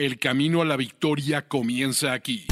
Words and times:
El 0.00 0.18
camino 0.18 0.62
a 0.62 0.64
la 0.64 0.78
victoria 0.78 1.46
comienza 1.46 2.14
aquí. 2.14 2.46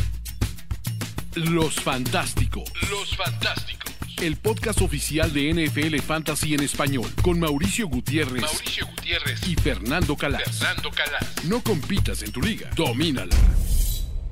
Los 1.34 1.80
Fantásticos. 1.80 2.70
Los 2.90 3.16
Fantásticos. 3.16 3.94
El 4.20 4.36
podcast 4.36 4.82
oficial 4.82 5.32
de 5.32 5.54
NFL 5.54 5.96
Fantasy 6.00 6.52
en 6.52 6.62
español 6.62 7.08
con 7.22 7.40
Mauricio 7.40 7.88
Gutiérrez, 7.88 8.42
Mauricio 8.42 8.86
Gutiérrez 8.88 9.48
y 9.48 9.54
Fernando 9.54 10.14
Calas. 10.14 10.58
Fernando 10.58 10.90
Calas. 10.90 11.44
No 11.46 11.62
compitas 11.62 12.22
en 12.22 12.32
tu 12.32 12.42
liga, 12.42 12.68
domínala. 12.76 13.34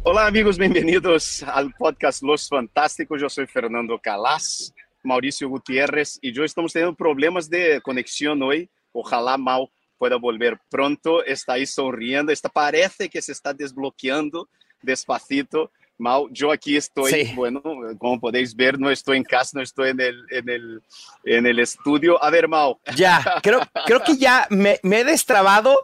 Hola 0.03 0.27
amigos, 0.27 0.59
bienvenidos 0.59 1.43
al 1.45 1.73
podcast 1.73 2.23
Los 2.23 2.51
Fantásticos. 2.51 3.19
Yo 3.19 3.30
soy 3.30 3.46
Fernando 3.46 3.98
Calas, 3.98 4.75
Mauricio 5.03 5.48
Gutiérrez 5.48 6.19
y 6.21 6.35
yo 6.35 6.45
estamos 6.45 6.71
teniendo 6.71 6.95
problemas 6.95 7.48
de 7.48 7.80
conexión 7.80 8.43
hoy. 8.43 8.69
Ojalá 8.93 9.39
Mau 9.39 9.71
pueda 9.99 10.17
volver 10.17 10.59
pronto. 10.71 11.25
Está 11.25 11.55
ahí 11.55 11.67
sonriendo. 11.67 12.33
Esta 12.33 12.49
parece 12.49 13.09
que 13.09 13.23
se 13.23 13.33
está 13.33 13.53
desbloqueando 13.53 14.49
despacito. 14.83 15.71
Mau, 15.99 16.29
yo 16.31 16.53
aquí 16.53 16.77
estoy, 16.77 17.11
sí. 17.11 17.32
bueno, 17.35 17.63
como 17.99 18.21
podéis 18.21 18.54
ver, 18.54 18.79
no 18.79 18.90
estoy 18.90 19.17
en 19.17 19.25
casa, 19.25 19.53
no 19.54 19.63
estoy 19.63 19.90
en 19.90 20.01
el, 20.01 20.27
en 20.31 20.49
el, 20.51 20.82
en 21.25 21.46
el 21.46 21.59
estudio. 21.59 22.23
A 22.23 22.29
ver, 22.29 22.49
Mau. 22.49 22.79
Ya, 22.95 23.25
creo, 23.43 23.61
creo 23.87 24.03
que 24.04 24.17
ya 24.17 24.46
me, 24.51 24.79
me 24.82 25.01
he 25.01 25.04
destrabado. 25.04 25.82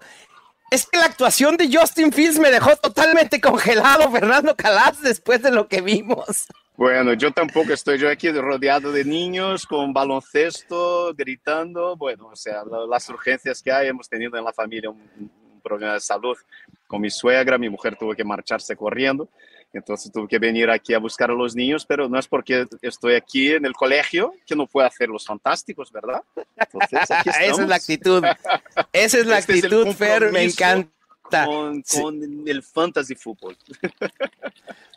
Es 0.70 0.86
que 0.86 0.98
la 0.98 1.06
actuación 1.06 1.56
de 1.56 1.74
Justin 1.74 2.12
Fields 2.12 2.38
me 2.38 2.50
dejó 2.50 2.76
totalmente 2.76 3.40
congelado, 3.40 4.10
Fernando 4.10 4.54
Calas, 4.56 5.00
después 5.02 5.42
de 5.42 5.50
lo 5.50 5.68
que 5.68 5.80
vimos. 5.80 6.46
Bueno, 6.76 7.12
yo 7.12 7.30
tampoco 7.32 7.72
estoy 7.72 7.98
yo 7.98 8.08
aquí 8.08 8.30
rodeado 8.30 8.92
de 8.92 9.04
niños 9.04 9.66
con 9.66 9.92
baloncesto, 9.92 11.14
gritando. 11.14 11.96
Bueno, 11.96 12.28
o 12.28 12.36
sea, 12.36 12.62
las 12.88 13.08
urgencias 13.08 13.62
que 13.62 13.70
hay, 13.70 13.88
hemos 13.88 14.08
tenido 14.08 14.36
en 14.38 14.44
la 14.44 14.52
familia 14.52 14.90
un, 14.90 15.00
un 15.52 15.60
problema 15.60 15.94
de 15.94 16.00
salud 16.00 16.36
con 16.86 17.00
mi 17.00 17.10
suegra, 17.10 17.56
mi 17.58 17.68
mujer 17.68 17.96
tuvo 17.96 18.14
que 18.14 18.24
marcharse 18.24 18.76
corriendo. 18.76 19.28
Entonces 19.72 20.12
tuve 20.12 20.28
que 20.28 20.38
venir 20.38 20.68
aquí 20.70 20.92
a 20.92 20.98
buscar 20.98 21.30
a 21.30 21.34
los 21.34 21.56
niños, 21.56 21.86
pero 21.86 22.08
no 22.08 22.18
es 22.18 22.28
porque 22.28 22.66
estoy 22.82 23.14
aquí 23.14 23.52
en 23.52 23.64
el 23.64 23.72
colegio 23.72 24.34
que 24.46 24.54
no 24.54 24.66
puedo 24.66 24.86
hacer 24.86 25.08
los 25.08 25.24
fantásticos, 25.24 25.90
¿verdad? 25.90 26.22
Entonces, 26.56 27.10
aquí 27.10 27.30
Esa 27.40 27.62
es 27.62 27.68
la 27.68 27.76
actitud. 27.76 28.24
Esa 28.92 29.18
es 29.18 29.26
la 29.26 29.38
este 29.38 29.54
actitud, 29.54 29.86
es 29.86 29.96
Fer, 29.96 30.30
me 30.30 30.44
encanta. 30.44 30.90
Con, 31.32 31.82
con 31.82 32.20
sí. 32.20 32.44
el 32.46 32.62
fantasy 32.62 33.14
fútbol. 33.14 33.56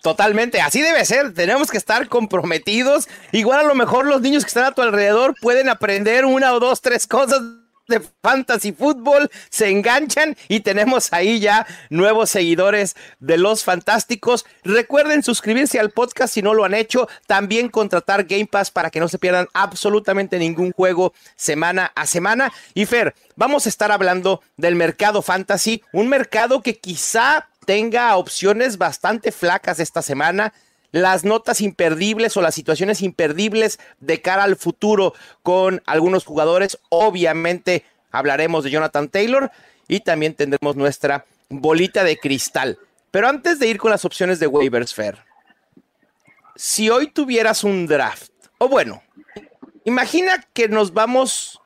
Totalmente, 0.03 0.61
así 0.61 0.81
debe 0.81 1.03
ser. 1.05 1.33
Tenemos 1.33 1.71
que 1.71 1.77
estar 1.77 2.07
comprometidos. 2.07 3.07
Igual 3.31 3.61
a 3.61 3.63
lo 3.63 3.75
mejor 3.75 4.05
los 4.05 4.21
niños 4.21 4.43
que 4.43 4.49
están 4.49 4.65
a 4.65 4.71
tu 4.71 4.81
alrededor 4.81 5.35
pueden 5.41 5.69
aprender 5.69 6.25
una 6.25 6.53
o 6.53 6.59
dos, 6.59 6.81
tres 6.81 7.07
cosas 7.07 7.41
de 7.87 8.01
fantasy 8.21 8.71
fútbol, 8.71 9.29
se 9.49 9.69
enganchan 9.69 10.35
y 10.47 10.61
tenemos 10.61 11.13
ahí 11.13 11.39
ya 11.39 11.65
nuevos 11.89 12.29
seguidores 12.29 12.95
de 13.19 13.37
los 13.37 13.63
fantásticos. 13.63 14.45
Recuerden 14.63 15.23
suscribirse 15.23 15.79
al 15.79 15.91
podcast 15.91 16.33
si 16.33 16.41
no 16.41 16.53
lo 16.53 16.65
han 16.65 16.73
hecho, 16.73 17.07
también 17.27 17.69
contratar 17.69 18.25
Game 18.25 18.47
Pass 18.47 18.71
para 18.71 18.89
que 18.89 18.99
no 18.99 19.07
se 19.07 19.19
pierdan 19.19 19.47
absolutamente 19.53 20.39
ningún 20.39 20.71
juego 20.71 21.13
semana 21.35 21.91
a 21.95 22.05
semana. 22.05 22.51
Y 22.73 22.85
Fer, 22.85 23.15
vamos 23.35 23.65
a 23.65 23.69
estar 23.69 23.91
hablando 23.91 24.41
del 24.57 24.75
mercado 24.75 25.21
fantasy, 25.21 25.83
un 25.91 26.07
mercado 26.07 26.61
que 26.61 26.77
quizá 26.77 27.49
tenga 27.65 28.15
opciones 28.15 28.77
bastante 28.77 29.31
flacas 29.31 29.79
esta 29.79 30.01
semana 30.01 30.53
las 30.95 31.25
notas 31.25 31.59
imperdibles 31.59 32.37
o 32.37 32.41
las 32.41 32.55
situaciones 32.55 33.01
imperdibles 33.01 33.79
de 33.99 34.21
cara 34.21 34.43
al 34.43 34.55
futuro 34.55 35.13
con 35.43 35.83
algunos 35.85 36.23
jugadores. 36.23 36.79
Obviamente 36.87 37.83
hablaremos 38.11 38.63
de 38.63 38.71
Jonathan 38.71 39.09
Taylor 39.09 39.51
y 39.89 39.99
también 39.99 40.35
tendremos 40.35 40.77
nuestra 40.77 41.25
bolita 41.49 42.05
de 42.05 42.17
cristal. 42.17 42.79
Pero 43.11 43.27
antes 43.27 43.59
de 43.59 43.67
ir 43.67 43.77
con 43.77 43.91
las 43.91 44.05
opciones 44.05 44.39
de 44.39 44.47
waivers 44.47 44.93
fair, 44.93 45.17
si 46.55 46.89
hoy 46.89 47.07
tuvieras 47.07 47.65
un 47.65 47.87
draft, 47.87 48.31
o 48.57 48.69
bueno, 48.69 49.03
imagina 49.83 50.47
que 50.53 50.69
nos 50.69 50.93
vamos 50.93 51.59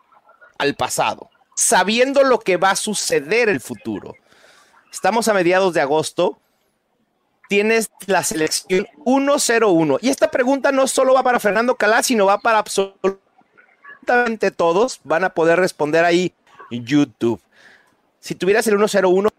al 0.58 0.74
pasado, 0.74 1.30
sabiendo 1.56 2.24
lo 2.24 2.40
que 2.40 2.58
va 2.58 2.72
a 2.72 2.76
suceder 2.76 3.48
el 3.48 3.60
futuro. 3.60 4.16
Estamos 4.92 5.28
a 5.28 5.36
mediados 5.36 5.76
de 5.76 5.82
agosto 5.82 6.42
tienes 7.50 7.92
la 8.06 8.24
selección 8.24 8.88
101. 9.04 9.98
Y 10.02 10.10
esta 10.10 10.32
pregunta 10.32 10.72
no 10.72 10.88
solo 10.88 11.16
va 11.16 11.24
para 11.24 11.40
Fernando 11.42 11.76
Calá, 11.76 12.02
sino 12.04 12.28
va 12.28 12.38
para 12.38 12.60
absolutamente 12.60 14.52
todos. 14.52 15.02
Van 15.04 15.26
a 15.26 15.30
poder 15.32 15.60
responder 15.60 16.06
ahí 16.06 16.32
en 16.72 16.86
YouTube. 16.86 17.42
Si 18.20 18.36
tuvieras 18.36 18.68
el 18.68 18.78
101, 18.78 19.30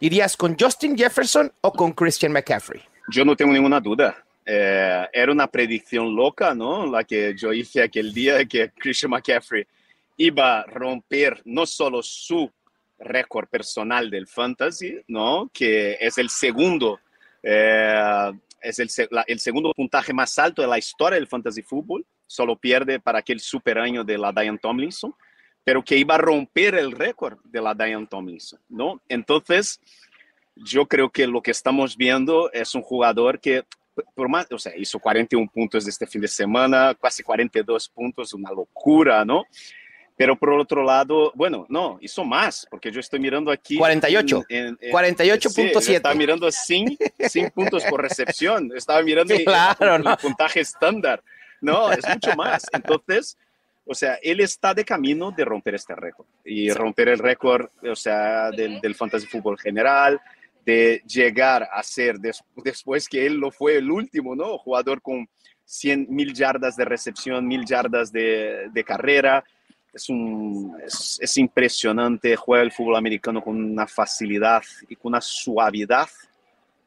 ¿irías 0.00 0.36
con 0.36 0.56
Justin 0.58 0.98
Jefferson 0.98 1.52
o 1.60 1.72
con 1.72 1.92
Christian 1.92 2.32
McCaffrey? 2.32 2.82
Yo 3.08 3.24
no 3.24 3.36
tengo 3.36 3.52
ninguna 3.52 3.80
duda. 3.80 4.16
Eh, 4.44 5.06
era 5.12 5.30
una 5.30 5.46
predicción 5.46 6.14
loca, 6.14 6.54
¿no? 6.54 6.86
La 6.86 7.04
que 7.04 7.36
yo 7.36 7.52
hice 7.52 7.84
aquel 7.84 8.12
día 8.12 8.44
que 8.46 8.72
Christian 8.72 9.10
McCaffrey 9.10 9.64
iba 10.16 10.60
a 10.60 10.66
romper 10.66 11.40
no 11.44 11.66
solo 11.66 12.02
su 12.02 12.50
récord 12.98 13.46
personal 13.46 14.10
del 14.10 14.26
fantasy, 14.26 15.00
¿no? 15.06 15.48
Que 15.52 15.98
es 16.00 16.18
el 16.18 16.30
segundo 16.30 16.98
eh, 17.44 18.32
es 18.60 18.78
el, 18.78 18.88
el, 19.26 19.38
segundo 19.38 19.72
puntaje 19.74 20.12
más 20.12 20.38
alto 20.38 20.62
de 20.62 20.68
la 20.68 20.78
historia 20.78 21.18
del 21.18 21.28
fantasy 21.28 21.62
fútbol. 21.62 22.06
Solo 22.26 22.56
pierde 22.56 22.98
para 22.98 23.18
aquel 23.18 23.40
super 23.40 23.78
año 23.78 24.02
de 24.02 24.16
la 24.16 24.32
Diane 24.32 24.58
Tomlinson, 24.58 25.14
pero 25.62 25.84
que 25.84 25.96
iba 25.96 26.14
a 26.14 26.18
romper 26.18 26.74
el 26.74 26.92
récord 26.92 27.38
de 27.44 27.60
la 27.60 27.74
Diane 27.74 28.06
Tomlinson, 28.06 28.60
¿no? 28.68 29.02
Entonces, 29.08 29.80
yo 30.56 30.86
creo 30.86 31.10
que 31.10 31.26
lo 31.26 31.42
que 31.42 31.50
estamos 31.50 31.96
viendo 31.96 32.50
es 32.52 32.74
un 32.74 32.82
jugador 32.82 33.38
que 33.38 33.64
por 34.14 34.28
más, 34.28 34.46
o 34.50 34.58
sea, 34.58 34.76
hizo 34.76 34.98
41 34.98 35.48
puntos 35.52 35.86
este 35.86 36.06
fin 36.06 36.20
de 36.20 36.28
semana, 36.28 36.96
casi 37.00 37.22
42 37.22 37.88
puntos, 37.88 38.34
una 38.34 38.50
locura, 38.50 39.24
¿no? 39.24 39.44
Pero 40.16 40.36
por 40.36 40.50
otro 40.50 40.84
lado, 40.84 41.32
bueno, 41.34 41.66
no, 41.68 41.98
hizo 42.00 42.24
más, 42.24 42.66
porque 42.70 42.92
yo 42.92 43.00
estoy 43.00 43.18
mirando 43.18 43.50
aquí. 43.50 43.76
48. 43.76 44.44
48.7. 44.48 45.80
Sí, 45.80 45.94
estaba 45.94 46.14
mirando 46.14 46.50
sin, 46.52 46.96
sin 47.28 47.50
puntos 47.50 47.84
por 47.84 48.00
recepción. 48.00 48.70
Estaba 48.76 49.02
mirando 49.02 49.34
claro, 49.44 49.96
el, 49.96 50.02
no. 50.04 50.10
el 50.12 50.16
puntaje 50.18 50.60
estándar. 50.60 51.22
No, 51.60 51.90
es 51.90 52.06
mucho 52.06 52.36
más. 52.36 52.64
Entonces, 52.72 53.36
o 53.86 53.94
sea, 53.94 54.18
él 54.22 54.40
está 54.40 54.72
de 54.72 54.84
camino 54.84 55.32
de 55.32 55.44
romper 55.44 55.74
este 55.74 55.94
récord. 55.96 56.26
Y 56.44 56.68
sí. 56.68 56.70
romper 56.70 57.08
el 57.08 57.18
récord, 57.18 57.68
o 57.82 57.96
sea, 57.96 58.50
del, 58.50 58.80
del 58.80 58.94
fantasy 58.94 59.26
fútbol 59.26 59.58
general, 59.58 60.20
de 60.64 61.02
llegar 61.06 61.68
a 61.70 61.82
ser, 61.82 62.18
des, 62.18 62.42
después 62.56 63.08
que 63.08 63.26
él 63.26 63.34
lo 63.34 63.50
fue 63.50 63.76
el 63.76 63.90
último, 63.90 64.34
¿no? 64.34 64.58
Jugador 64.58 65.02
con 65.02 65.28
100 65.64 66.06
mil 66.08 66.32
yardas 66.32 66.76
de 66.76 66.84
recepción, 66.84 67.46
mil 67.46 67.64
yardas 67.66 68.12
de, 68.12 68.68
de 68.72 68.84
carrera 68.84 69.44
es, 69.94 70.08
un, 70.08 70.76
es, 70.84 71.18
es, 71.20 71.38
impresionante, 71.38 72.36
juega 72.36 72.62
el 72.62 72.72
fútbol 72.72 72.96
americano 72.96 73.42
con 73.42 73.56
una 73.56 73.86
facilidad 73.86 74.62
y 74.88 74.96
con 74.96 75.10
una 75.10 75.20
suavidad 75.20 76.08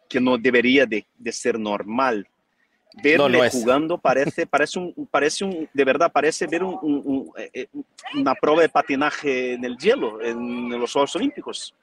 que 0.08 0.20
no 0.20 0.38
debería 0.38 0.86
de, 0.86 1.06
de 1.18 1.32
ser 1.32 1.60
normal. 1.60 2.28
Verle 3.04 3.38
no, 3.38 3.44
no 3.44 3.50
jugando 3.50 3.98
parece, 3.98 4.48
parece, 4.48 4.80
un, 4.80 5.08
parece 5.12 5.46
un, 5.46 5.70
de 5.72 5.84
verdad, 5.86 6.12
parece 6.12 6.48
ver 6.48 6.64
un, 6.64 6.80
un, 6.82 7.32
eh, 7.54 7.68
una 8.16 8.34
prueba 8.34 8.62
de 8.62 8.70
patinaje 8.70 9.54
en 9.54 9.64
el 9.64 9.78
hielo, 9.78 10.22
en 10.22 10.70
los 10.70 10.92
Juegos 10.92 11.16
Olímpicos. 11.16 11.76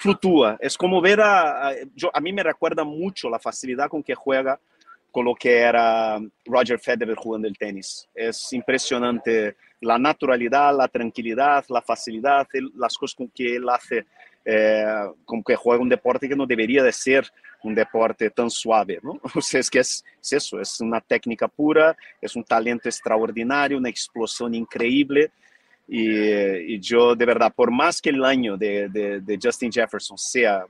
Fluctúa, 0.00 0.56
es 0.60 0.76
como 0.76 1.00
ver 1.00 1.20
a, 1.20 1.68
a, 1.68 1.74
yo, 1.96 2.10
a 2.14 2.20
mí 2.20 2.32
me 2.32 2.42
recuerda 2.42 2.84
mucho 2.84 3.28
la 3.28 3.40
facilidad 3.40 3.88
con 3.88 4.02
que 4.02 4.14
juega 4.14 4.60
con 5.12 5.26
lo 5.26 5.34
que 5.34 5.58
era 5.58 6.18
Roger 6.46 6.78
Federer 6.78 7.14
jugando 7.16 7.46
el 7.46 7.56
tenis. 7.56 8.08
Es 8.14 8.52
impresionante 8.54 9.56
la 9.82 9.98
naturalidad, 9.98 10.76
la 10.76 10.88
tranquilidad, 10.88 11.64
la 11.68 11.82
facilidad, 11.82 12.48
las 12.76 12.96
cosas 12.96 13.14
con 13.14 13.28
que 13.28 13.56
él 13.56 13.68
hace, 13.68 14.06
eh, 14.44 14.84
como 15.24 15.44
que 15.44 15.54
juega 15.54 15.82
un 15.82 15.88
deporte 15.88 16.28
que 16.28 16.34
no 16.34 16.46
debería 16.46 16.82
de 16.82 16.92
ser 16.92 17.30
un 17.62 17.74
deporte 17.74 18.30
tan 18.30 18.50
suave, 18.50 19.00
¿no? 19.02 19.20
O 19.36 19.40
sea, 19.40 19.60
es 19.60 19.70
que 19.70 19.80
es, 19.80 20.04
es 20.20 20.32
eso, 20.32 20.60
es 20.60 20.80
una 20.80 21.00
técnica 21.00 21.46
pura, 21.46 21.96
es 22.20 22.34
un 22.34 22.44
talento 22.44 22.88
extraordinario, 22.88 23.78
una 23.78 23.90
explosión 23.90 24.54
increíble. 24.54 25.30
Y, 25.86 26.74
y, 26.74 26.80
yo, 26.80 27.14
de 27.14 27.26
verdad, 27.26 27.52
por 27.54 27.70
más 27.70 28.00
que 28.00 28.10
el 28.10 28.24
año 28.24 28.56
de, 28.56 28.88
de, 28.88 29.20
de, 29.20 29.38
Justin 29.42 29.70
Jefferson 29.70 30.16
sea, 30.16 30.64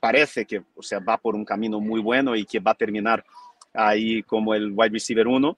parece 0.00 0.44
que 0.44 0.62
o 0.74 0.82
sea, 0.82 0.98
va 0.98 1.18
por 1.18 1.34
un 1.34 1.44
camino 1.44 1.78
muy 1.78 2.00
bueno 2.00 2.34
y 2.34 2.44
que 2.44 2.58
va 2.58 2.70
a 2.70 2.76
terminar 2.76 3.24
ahí 3.72 4.22
como 4.22 4.54
el 4.54 4.72
wide 4.72 4.90
receiver 4.90 5.26
1, 5.26 5.56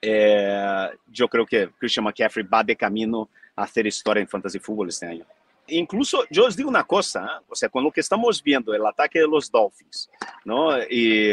eh, 0.00 0.90
yo 1.06 1.28
creo 1.28 1.46
que 1.46 1.70
Christian 1.78 2.04
McCaffrey 2.04 2.44
va 2.44 2.64
de 2.64 2.76
camino 2.76 3.28
a 3.54 3.62
hacer 3.62 3.86
historia 3.86 4.20
en 4.20 4.28
fantasy 4.28 4.58
fútbol 4.58 4.88
este 4.88 5.06
año. 5.06 5.24
Incluso 5.68 6.24
yo 6.28 6.46
os 6.46 6.56
digo 6.56 6.68
una 6.68 6.84
cosa, 6.84 7.24
¿eh? 7.24 7.44
o 7.48 7.54
sea, 7.54 7.68
con 7.68 7.84
lo 7.84 7.92
que 7.92 8.00
estamos 8.00 8.42
viendo, 8.42 8.74
el 8.74 8.84
ataque 8.84 9.20
de 9.20 9.28
los 9.28 9.50
Dolphins, 9.50 10.10
¿no? 10.44 10.76
Y, 10.90 11.32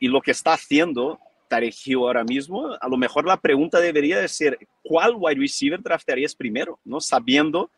lo 0.00 0.20
que 0.20 0.30
está 0.30 0.52
haciendo 0.52 1.18
Tarek 1.48 1.74
ahora 1.96 2.24
mismo, 2.24 2.76
a 2.80 2.88
lo 2.88 2.96
mejor 2.96 3.26
la 3.26 3.36
pregunta 3.36 3.80
debería 3.80 4.20
de 4.20 4.28
ser, 4.28 4.58
¿cuál 4.82 5.14
wide 5.16 5.40
receiver 5.40 5.82
draftarías 5.82 6.34
primero? 6.34 6.78
¿no? 6.84 7.00
Sabiendo 7.00 7.70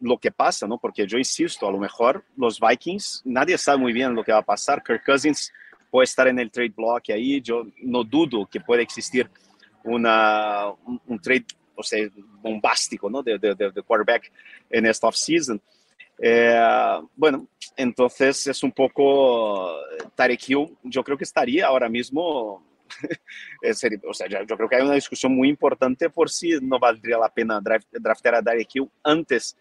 lo 0.00 0.16
que 0.18 0.30
pasa, 0.30 0.66
¿no? 0.66 0.78
Porque 0.78 1.06
yo 1.06 1.18
insisto, 1.18 1.68
a 1.68 1.72
lo 1.72 1.78
mejor 1.78 2.24
los 2.36 2.58
Vikings, 2.58 3.22
nadie 3.24 3.58
sabe 3.58 3.78
muy 3.78 3.92
bien 3.92 4.14
lo 4.14 4.24
que 4.24 4.32
va 4.32 4.38
a 4.38 4.44
pasar. 4.44 4.82
Kirk 4.82 5.04
Cousins 5.04 5.52
puede 5.90 6.04
estar 6.04 6.28
en 6.28 6.38
el 6.38 6.50
trade 6.50 6.72
block 6.76 7.10
ahí. 7.10 7.40
Yo 7.40 7.66
no 7.82 8.04
dudo 8.04 8.46
que 8.46 8.60
pueda 8.60 8.82
existir 8.82 9.28
una, 9.84 10.68
un, 11.06 11.18
trade, 11.20 11.46
o 11.74 11.82
sea, 11.82 12.06
bombástico, 12.40 13.08
¿no? 13.08 13.22
De, 13.22 13.38
de, 13.38 13.54
de 13.54 13.82
quarterback 13.82 14.30
en 14.70 14.86
esta 14.86 15.08
offseason. 15.08 15.60
Eh, 16.20 17.00
bueno, 17.14 17.46
entonces 17.76 18.46
es 18.48 18.62
un 18.62 18.72
poco 18.72 19.72
Tarek 20.14 20.48
Hill. 20.48 20.76
Yo 20.82 21.04
creo 21.04 21.16
que 21.16 21.24
estaría 21.24 21.66
ahora 21.66 21.88
mismo 21.88 22.64
o 24.08 24.14
sea, 24.14 24.28
yo, 24.28 24.56
creo 24.56 24.68
que 24.68 24.76
hay 24.76 24.82
una 24.82 24.94
discusión 24.94 25.34
muy 25.34 25.48
importante 25.48 26.10
por 26.10 26.30
si 26.30 26.58
no 26.60 26.78
valdría 26.78 27.18
la 27.18 27.28
pena 27.28 27.60
draftear 27.60 28.36
a 28.36 28.42
Tarek 28.42 28.68
Hill 28.74 28.90
antes 29.02 29.56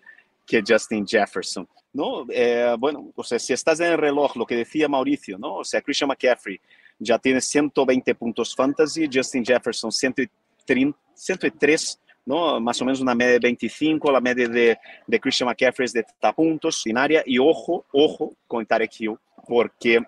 que 0.48 0.64
Justin 0.66 1.06
Jefferson, 1.06 1.68
¿no? 1.94 2.26
Eh, 2.30 2.76
bueno, 2.80 3.12
o 3.16 3.24
sea, 3.24 3.38
si 3.38 3.54
estás 3.54 3.80
en 3.82 3.92
el 3.92 3.98
reloj, 3.98 4.36
lo 4.38 4.46
que 4.46 4.56
decía 4.56 4.88
Mauricio, 4.88 5.38
¿no? 5.38 5.56
O 5.56 5.64
sea, 5.64 5.82
Christian 5.82 6.08
McCaffrey 6.08 6.60
ya 6.98 7.20
tiene 7.20 7.42
120 7.42 8.16
puntos 8.16 8.56
fantasy, 8.56 9.10
Justin 9.14 9.46
Jefferson 9.46 9.92
103, 9.92 12.00
¿no? 12.26 12.60
Más 12.62 12.82
o 12.82 12.86
menos 12.86 13.02
una 13.02 13.14
media 13.14 13.34
de 13.34 13.40
25, 13.40 14.12
la 14.12 14.22
media 14.22 14.48
de, 14.48 14.80
de 15.06 15.20
Christian 15.20 15.48
McCaffrey 15.48 15.86
es 15.86 15.94
de 15.94 16.04
30 16.04 16.34
puntos 16.34 16.82
en 16.86 16.98
área, 16.98 17.22
y 17.26 17.38
ojo, 17.38 17.86
ojo 17.92 18.34
con 18.48 18.66
Tarek 18.66 18.92
Hill, 19.00 19.18
porque 19.46 20.00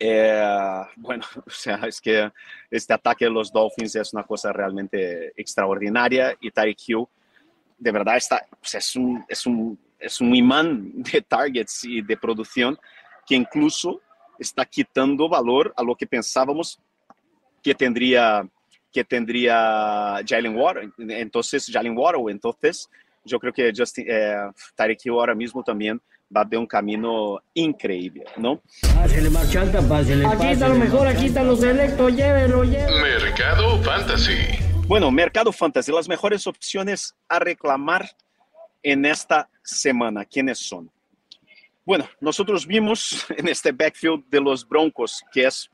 eh, 0.00 0.82
bueno, 0.96 1.24
o 1.46 1.50
sea, 1.50 1.76
es 1.86 2.00
que 2.00 2.30
este 2.70 2.92
ataque 2.92 3.26
de 3.26 3.30
los 3.30 3.52
Dolphins 3.52 3.96
es 3.96 4.12
una 4.12 4.24
cosa 4.24 4.52
realmente 4.52 5.32
extraordinaria 5.36 6.36
y 6.40 6.50
Tyreek 6.50 6.88
Hill 6.88 7.06
de 7.84 7.92
verdad 7.92 8.16
está, 8.16 8.46
pues 8.60 8.74
es, 8.76 8.96
un, 8.96 9.22
es, 9.28 9.44
un, 9.44 9.78
es 9.98 10.20
un 10.22 10.34
imán 10.34 10.90
de 11.02 11.20
targets 11.20 11.84
y 11.84 12.00
de 12.00 12.16
producción 12.16 12.78
que 13.26 13.34
incluso 13.34 14.00
está 14.38 14.64
quitando 14.64 15.28
valor 15.28 15.72
a 15.76 15.82
lo 15.82 15.94
que 15.94 16.06
pensábamos 16.06 16.80
que 17.62 17.74
tendría 17.74 18.42
que 18.90 19.02
tendría 19.02 20.20
Jalen 20.24 20.56
Water. 20.56 20.88
Entonces, 20.98 21.68
Jalen 21.70 21.98
Water, 21.98 22.20
entonces 22.28 22.88
yo 23.24 23.40
creo 23.40 23.52
que 23.52 23.72
Justin, 23.76 24.06
eh, 24.08 24.36
Hill 25.02 25.12
ahora 25.12 25.34
mismo 25.34 25.64
también 25.64 26.00
va 26.34 26.44
de 26.44 26.56
un 26.56 26.66
camino 26.66 27.42
increíble, 27.54 28.24
¿no? 28.36 28.62
Pásele, 28.94 29.30
marchanta, 29.30 29.82
pásele. 29.82 30.24
Aquí 30.26 30.46
está 30.46 30.68
lo 30.68 30.76
mejor, 30.76 31.08
aquí 31.08 31.26
están 31.26 31.48
los 31.48 31.60
selectos, 31.60 32.14
llévelo, 32.14 32.62
llévelo. 32.62 33.00
Mercado 33.00 33.82
Fantasy. 33.82 34.63
Bueno, 34.86 35.10
Mercado 35.10 35.50
Fantasy, 35.50 35.90
las 35.90 36.08
mejores 36.08 36.46
opciones 36.46 37.16
a 37.26 37.38
reclamar 37.38 38.06
en 38.82 39.06
esta 39.06 39.48
semana, 39.62 40.26
¿quiénes 40.26 40.58
son? 40.58 40.90
Bueno, 41.86 42.06
nosotros 42.20 42.66
vimos 42.66 43.24
en 43.36 43.48
este 43.48 43.72
backfield 43.72 44.28
de 44.28 44.42
los 44.42 44.68
Broncos, 44.68 45.24
que 45.32 45.46
es 45.46 45.70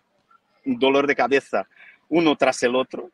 un 0.64 0.78
dolor 0.78 1.08
de 1.08 1.16
cabeza 1.16 1.68
uno 2.08 2.36
tras 2.36 2.62
el 2.62 2.76
otro, 2.76 3.10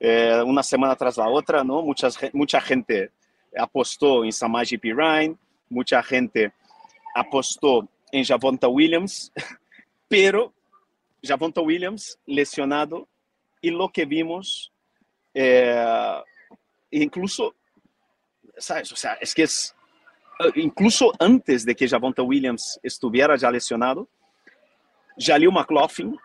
eh, 0.00 0.42
una 0.44 0.64
semana 0.64 0.96
tras 0.96 1.16
la 1.16 1.28
otra, 1.28 1.62
¿no? 1.62 1.80
Muchas, 1.82 2.18
mucha 2.32 2.60
gente 2.60 3.10
apostó 3.56 4.24
en 4.24 4.32
Samaji 4.32 4.78
Pirine, 4.78 5.36
mucha 5.68 6.02
gente 6.02 6.52
apostó 7.14 7.88
en 8.10 8.24
Javonta 8.24 8.66
Williams, 8.66 9.32
pero 10.08 10.52
Javonta 11.22 11.60
Williams 11.60 12.18
lesionado 12.26 13.06
y 13.60 13.70
lo 13.70 13.88
que 13.90 14.04
vimos, 14.04 14.72
incluso, 16.90 17.54
¿sabes? 18.56 18.90
O 18.92 18.96
sea, 18.96 19.14
es 19.14 19.34
que 19.34 19.42
es, 19.42 19.74
incluso 20.54 21.12
antes 21.18 21.64
de 21.64 21.74
que 21.74 21.88
Javonta 21.88 22.22
Williams 22.22 22.78
estuviera 22.82 23.36
ya 23.36 23.50
lesionado, 23.50 24.08
Jalil 25.18 25.52
McLaughlin, 25.52 26.16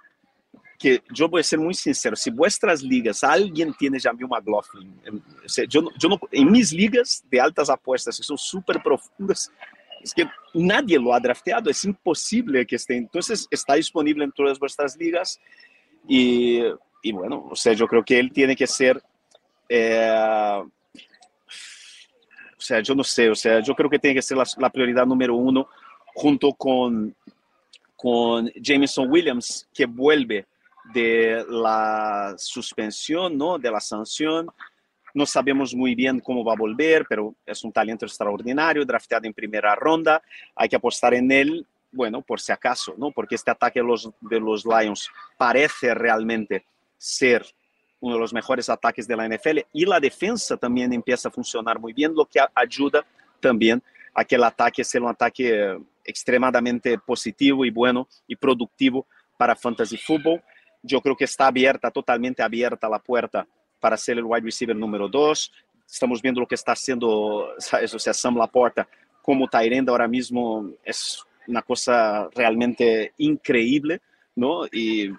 que 0.78 1.02
voy 1.30 1.42
a 1.42 1.44
ser 1.44 1.60
muy 1.60 1.74
sincero, 1.74 2.16
si 2.16 2.32
vuestras 2.32 2.82
ligas 2.82 3.24
alguien 3.24 3.74
tiene 3.74 4.00
Jalil 4.00 4.28
McLaughlin, 4.28 5.02
yo 5.68 5.82
no, 5.82 6.20
en 6.32 6.52
mis 6.52 6.74
ligas 6.74 7.24
de 7.30 7.40
altas 7.40 7.70
apuestas, 7.70 8.18
que 8.18 8.24
son 8.24 8.38
súper 8.38 8.82
profundas, 8.82 9.52
es 10.04 10.14
que 10.14 10.28
nadie 10.54 10.98
lo 10.98 11.14
ha 11.14 11.20
drafteado, 11.20 11.70
es 11.70 11.84
imposible 11.86 12.66
que 12.66 12.76
esté. 12.76 12.98
Entonces 12.98 13.48
está 13.52 13.76
disponible 13.76 14.24
en 14.24 14.32
todas 14.32 14.58
vuestras 14.58 14.98
ligas 14.98 15.40
y, 16.08 16.62
y 17.02 17.12
bueno, 17.12 17.48
o 17.50 17.56
sea, 17.56 17.74
yo 17.74 17.88
creo 17.88 18.04
que 18.04 18.20
él 18.20 18.32
tiene 18.32 18.56
que 18.56 18.68
ser, 18.68 19.02
eh, 19.68 20.62
o 20.62 22.62
sea, 22.62 22.80
yo 22.82 22.96
no 22.96 23.04
sé, 23.04 23.30
o 23.30 23.36
sea, 23.36 23.60
yo 23.60 23.76
creo 23.76 23.90
que 23.90 24.00
tiene 24.00 24.16
que 24.16 24.22
ser 24.22 24.38
la, 24.38 24.46
la 24.58 24.70
prioridad 24.70 25.06
número 25.06 25.36
uno 25.36 25.68
junto 26.14 26.54
con, 26.54 27.16
con 27.96 28.52
Jameson 28.56 29.10
Williams, 29.10 29.68
que 29.74 29.86
vuelve 29.86 30.46
de 30.94 31.46
la 31.50 32.36
suspensión, 32.38 33.38
¿no? 33.38 33.58
De 33.58 33.72
la 33.72 33.80
sanción 33.80 34.52
no 35.14 35.26
sabemos 35.26 35.76
muy 35.76 35.96
bien 35.96 36.20
cómo 36.20 36.44
va 36.44 36.54
a 36.54 36.58
volver, 36.58 37.06
pero 37.08 37.36
es 37.46 37.64
un 37.64 37.72
talento 37.72 38.06
extraordinario, 38.06 38.86
drafteado 38.86 39.28
en 39.28 39.34
primera 39.34 39.76
ronda. 39.76 40.22
Hay 40.56 40.70
que 40.70 40.76
apostar 40.76 41.14
en 41.14 41.32
él, 41.32 41.66
bueno, 41.92 42.22
por 42.22 42.40
si 42.40 42.52
acaso, 42.52 42.96
¿no? 42.98 43.12
Porque 43.12 43.36
este 43.36 43.52
ataque 43.52 43.82
de 43.82 43.86
los, 43.86 44.10
de 44.22 44.40
los 44.40 44.66
Lions 44.66 45.10
parece 45.38 45.94
realmente 45.94 46.66
ser 47.02 47.44
uno 48.00 48.14
de 48.16 48.22
los 48.22 48.32
mejores 48.32 48.70
ataques 48.70 49.08
de 49.08 49.16
la 49.16 49.28
NFL 49.28 49.60
y 49.74 49.86
la 49.86 50.00
defensa 50.00 50.56
también 50.56 50.94
empieza 50.94 51.30
a 51.30 51.32
funcionar 51.32 51.80
muy 51.80 51.94
bien, 51.94 52.14
lo 52.14 52.26
que 52.26 52.40
ayuda 52.54 53.04
también 53.40 53.82
a 54.14 54.24
que 54.24 54.36
el 54.36 54.44
ataque 54.44 54.84
sea 54.84 55.02
un 55.02 55.08
ataque 55.08 55.80
extremadamente 56.06 57.00
positivo 57.00 57.66
y 57.66 57.72
bueno 57.72 58.08
y 58.28 58.36
productivo 58.36 59.08
para 59.38 59.56
fantasy 59.56 59.98
football. 59.98 60.44
Yo 60.84 61.02
creo 61.02 61.16
que 61.16 61.26
está 61.26 61.48
abierta, 61.48 61.90
totalmente 61.90 62.44
abierta 62.44 62.88
la 62.88 63.00
puerta 63.00 63.48
para 63.80 63.98
ser 63.98 64.20
el 64.20 64.26
wide 64.26 64.44
receiver 64.44 64.76
número 64.76 65.08
dos. 65.08 65.52
Estamos 65.88 66.22
viendo 66.22 66.42
lo 66.42 66.48
que 66.48 66.56
está 66.56 66.74
haciendo 66.74 67.08
o 67.56 68.00
sea, 68.00 68.14
Sam 68.14 68.38
Laporta 68.38 68.88
como 69.24 69.48
Tyrenda 69.48 69.92
ahora 69.92 70.08
mismo. 70.08 70.70
Es 70.84 71.24
una 71.48 71.64
cosa 71.64 72.30
realmente 72.36 73.14
increíble, 73.18 74.02
¿no? 74.36 74.68
Y, 74.68 75.12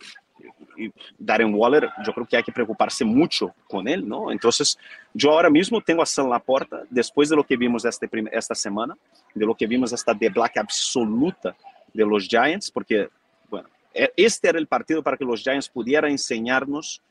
Darren 1.18 1.54
Waller, 1.54 1.90
yo 2.04 2.12
creo 2.12 2.26
que 2.26 2.36
hay 2.36 2.42
que 2.42 2.52
preocuparse 2.52 3.04
mucho 3.04 3.54
con 3.68 3.88
él, 3.88 4.06
¿no? 4.06 4.30
Entonces, 4.30 4.78
yo 5.12 5.32
ahora 5.32 5.50
mismo 5.50 5.80
tengo 5.80 6.02
a 6.02 6.06
Sam 6.06 6.28
Laporta, 6.28 6.82
después 6.90 7.28
de 7.28 7.36
lo 7.36 7.44
que 7.44 7.56
vimos 7.56 7.84
esta, 7.84 8.54
semana, 8.54 8.96
de 9.34 9.46
lo 9.46 9.54
que 9.54 9.66
vimos 9.66 9.92
esta 9.92 10.12
black 10.12 10.58
absoluta 10.58 11.54
de 11.92 12.06
los 12.06 12.26
Giants, 12.26 12.70
porque, 12.70 13.08
bueno, 13.48 13.68
este 14.16 14.48
era 14.48 14.58
el 14.58 14.66
partido 14.66 15.02
para 15.02 15.16
que 15.16 15.24
los 15.24 15.42
Giants 15.42 15.68
pudieran 15.68 16.10
enseñarnos 16.10 17.02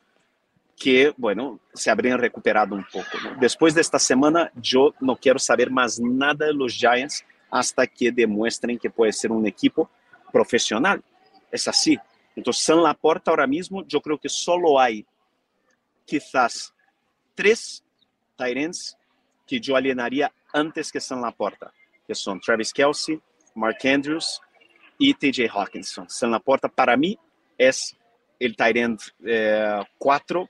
que, 0.77 1.13
bueno, 1.15 1.59
se 1.73 1.91
habrían 1.91 2.17
recuperado 2.17 2.75
un 2.75 2.85
poco. 2.91 3.05
Después 3.39 3.75
de 3.75 3.81
esta 3.81 3.99
semana, 3.99 4.51
yo 4.55 4.93
no 4.99 5.15
quiero 5.15 5.37
saber 5.37 5.69
más 5.69 5.99
nada 5.99 6.47
de 6.47 6.53
los 6.53 6.73
Giants 6.73 7.23
hasta 7.51 7.85
que 7.85 8.11
demuestren 8.11 8.79
que 8.79 8.89
puede 8.89 9.13
ser 9.13 9.31
un 9.31 9.45
equipo 9.45 9.89
profesional. 10.31 11.03
Es 11.51 11.67
así. 11.67 11.99
Entonces, 12.35 12.63
San 12.63 12.81
Laporta 12.81 13.31
ahora 13.31 13.47
mismo, 13.47 13.85
yo 13.85 14.01
creo 14.01 14.17
que 14.17 14.29
solo 14.29 14.79
hay 14.79 15.05
quizás 16.05 16.73
tres 17.35 17.83
Tyrants 18.37 18.97
que 19.45 19.59
yo 19.59 19.75
alienaría 19.75 20.31
antes 20.53 20.91
que 20.91 20.99
San 20.99 21.21
Laporta, 21.21 21.73
que 22.07 22.15
son 22.15 22.39
Travis 22.39 22.71
Kelsey, 22.73 23.21
Mark 23.55 23.77
Andrews 23.83 24.41
y 24.97 25.13
TJ 25.13 25.49
Hawkinson. 25.49 26.09
San 26.09 26.31
Laporta, 26.31 26.69
para 26.69 26.95
mí, 26.95 27.17
es 27.57 27.95
el 28.39 28.55
Tyrant 28.55 29.01
4 29.97 30.49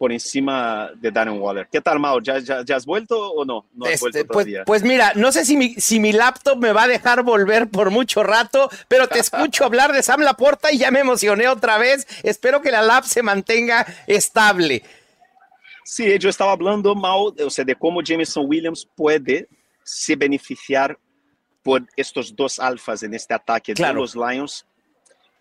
por 0.00 0.12
encima 0.12 0.92
de 0.94 1.10
Darren 1.10 1.38
Waller. 1.38 1.68
¿Qué 1.70 1.78
tal, 1.78 1.98
Mao? 1.98 2.22
¿Ya, 2.22 2.38
ya, 2.38 2.74
has 2.74 2.86
vuelto 2.86 3.32
o 3.32 3.44
no? 3.44 3.66
no 3.74 3.84
has 3.84 4.02
este, 4.02 4.24
pues, 4.24 4.46
pues, 4.64 4.82
mira, 4.82 5.12
no 5.14 5.30
sé 5.30 5.44
si 5.44 5.58
mi, 5.58 5.74
si 5.74 6.00
mi 6.00 6.10
laptop 6.10 6.56
me 6.56 6.72
va 6.72 6.84
a 6.84 6.88
dejar 6.88 7.22
volver 7.22 7.68
por 7.68 7.90
mucho 7.90 8.22
rato, 8.22 8.70
pero 8.88 9.08
te 9.08 9.18
escucho 9.18 9.66
hablar 9.66 9.92
de 9.92 10.02
Sam 10.02 10.22
Laporta 10.22 10.72
y 10.72 10.78
ya 10.78 10.90
me 10.90 11.00
emocioné 11.00 11.48
otra 11.48 11.76
vez. 11.76 12.06
Espero 12.22 12.62
que 12.62 12.70
la 12.70 12.80
lap 12.80 13.04
se 13.04 13.22
mantenga 13.22 13.86
estable. 14.06 14.82
Sí, 15.84 16.18
yo 16.18 16.30
estaba 16.30 16.52
hablando, 16.52 16.94
Mao, 16.94 17.34
o 17.38 17.50
sea, 17.50 17.66
de 17.66 17.74
cómo 17.74 18.00
Jameson 18.02 18.46
Williams 18.48 18.88
puede 18.96 19.48
se 19.84 20.16
beneficiar 20.16 20.98
por 21.62 21.86
estos 21.94 22.34
dos 22.34 22.58
alfas 22.58 23.02
en 23.02 23.12
este 23.12 23.34
ataque 23.34 23.74
de 23.74 23.92
los 23.92 24.16
Lions, 24.16 24.64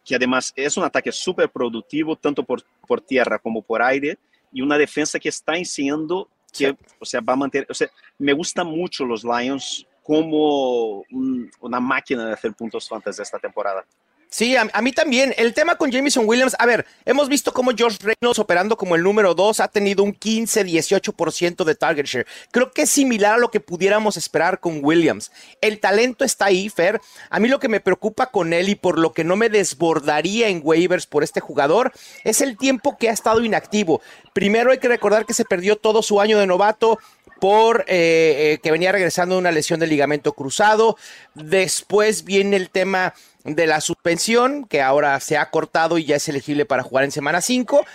que 0.04 0.16
además 0.16 0.52
es 0.54 0.76
un 0.76 0.84
ataque 0.84 1.14
súper 1.14 1.50
productivo, 1.50 2.18
tanto 2.18 2.44
por, 2.44 2.62
por 2.86 3.00
tierra 3.00 3.40
como 3.40 3.62
por 3.62 3.82
aire 3.82 4.20
y 4.52 4.62
una 4.62 4.78
defensa 4.78 5.20
que 5.20 5.30
está 5.30 5.56
enseñando 5.56 6.30
que, 6.52 6.76
o 7.00 7.06
sea, 7.06 7.22
va 7.22 7.34
a 7.34 7.38
mantener, 7.38 7.68
o 7.70 7.74
sea, 7.74 7.90
me 8.18 8.34
gusta 8.34 8.64
mucho 8.64 9.06
los 9.06 9.24
Lions 9.24 9.86
como 10.04 11.04
un, 11.12 11.52
una 11.60 11.80
máquina 11.80 12.26
de 12.26 12.34
hacer 12.34 12.54
puntos 12.54 12.90
fantasy 12.90 13.22
esta 13.22 13.38
temporada. 13.38 13.86
Sí, 14.32 14.56
a, 14.56 14.82
mí 14.82 14.92
también. 14.92 15.34
El 15.38 15.56
tema 15.56 15.76
con 15.76 15.92
Jameson 15.92 16.26
Williams, 16.28 16.56
a 16.60 16.68
ver, 16.68 16.86
hemos 17.04 17.30
visto 17.30 17.52
cómo 17.52 17.72
George 17.76 17.98
Reynolds 18.00 18.38
operando 18.38 18.78
como 18.78 18.96
el 18.96 19.02
número 19.02 19.34
2 19.34 19.60
ha 19.60 19.68
tenido 19.70 20.04
un 20.04 20.14
15-18% 20.14 21.64
de 21.64 21.74
target 21.74 22.06
share. 22.06 22.28
Creo 22.52 22.72
que 22.72 22.84
es 22.84 22.92
similar 22.92 23.34
a 23.34 23.38
lo 23.40 23.50
que 23.50 23.60
pudiéramos 23.60 24.18
esperar 24.18 24.60
con 24.60 24.86
Williams. 24.86 25.32
El 25.62 25.80
talento 25.80 26.24
está 26.24 26.46
ahí, 26.46 26.70
Fer. 26.70 27.02
A 27.32 27.40
mí 27.40 27.48
lo 27.48 27.60
que 27.60 27.70
me 27.70 27.80
preocupa 27.80 28.28
con 28.28 28.54
él 28.54 28.70
y 28.70 28.76
por 28.76 29.00
lo 29.00 29.14
que 29.14 29.24
no 29.24 29.36
me 29.36 29.50
desbordaría 29.50 30.48
en 30.48 30.62
waivers 30.64 31.08
por 31.08 31.24
este 31.24 31.40
jugador 31.40 31.92
es 32.24 32.42
el 32.42 32.56
tiempo 32.56 33.00
que 33.00 33.10
ha 33.10 33.14
estado 33.14 33.44
inactivo. 33.44 34.00
Primero 34.34 34.70
hay 34.70 34.78
que 34.78 34.88
recordar 34.88 35.26
que 35.26 35.34
se 35.34 35.44
perdió 35.44 35.76
todo 35.76 36.04
su 36.04 36.22
año 36.22 36.38
de 36.38 36.46
novato 36.46 37.00
por 37.40 37.86
eh, 37.88 38.54
eh, 38.54 38.60
que 38.62 38.72
venía 38.72 38.92
regresando 38.92 39.36
de 39.36 39.40
una 39.40 39.52
lesión 39.52 39.80
de 39.80 39.88
ligamento 39.88 40.34
cruzado. 40.34 40.98
Después 41.34 42.26
viene 42.26 42.58
el 42.58 42.70
tema 42.70 43.16
de 43.56 43.68
la 43.68 43.82
suspensión, 43.82 44.66
que 44.66 44.82
ahora 44.82 45.20
se 45.20 45.38
ha 45.38 45.50
cortado 45.50 45.98
y 45.98 46.06
ya 46.06 46.16
es 46.16 46.28
elegible 46.30 46.66
para 46.66 46.84
jugar 46.84 47.04
en 47.04 47.12
semana 47.12 47.42
5. 47.42 47.86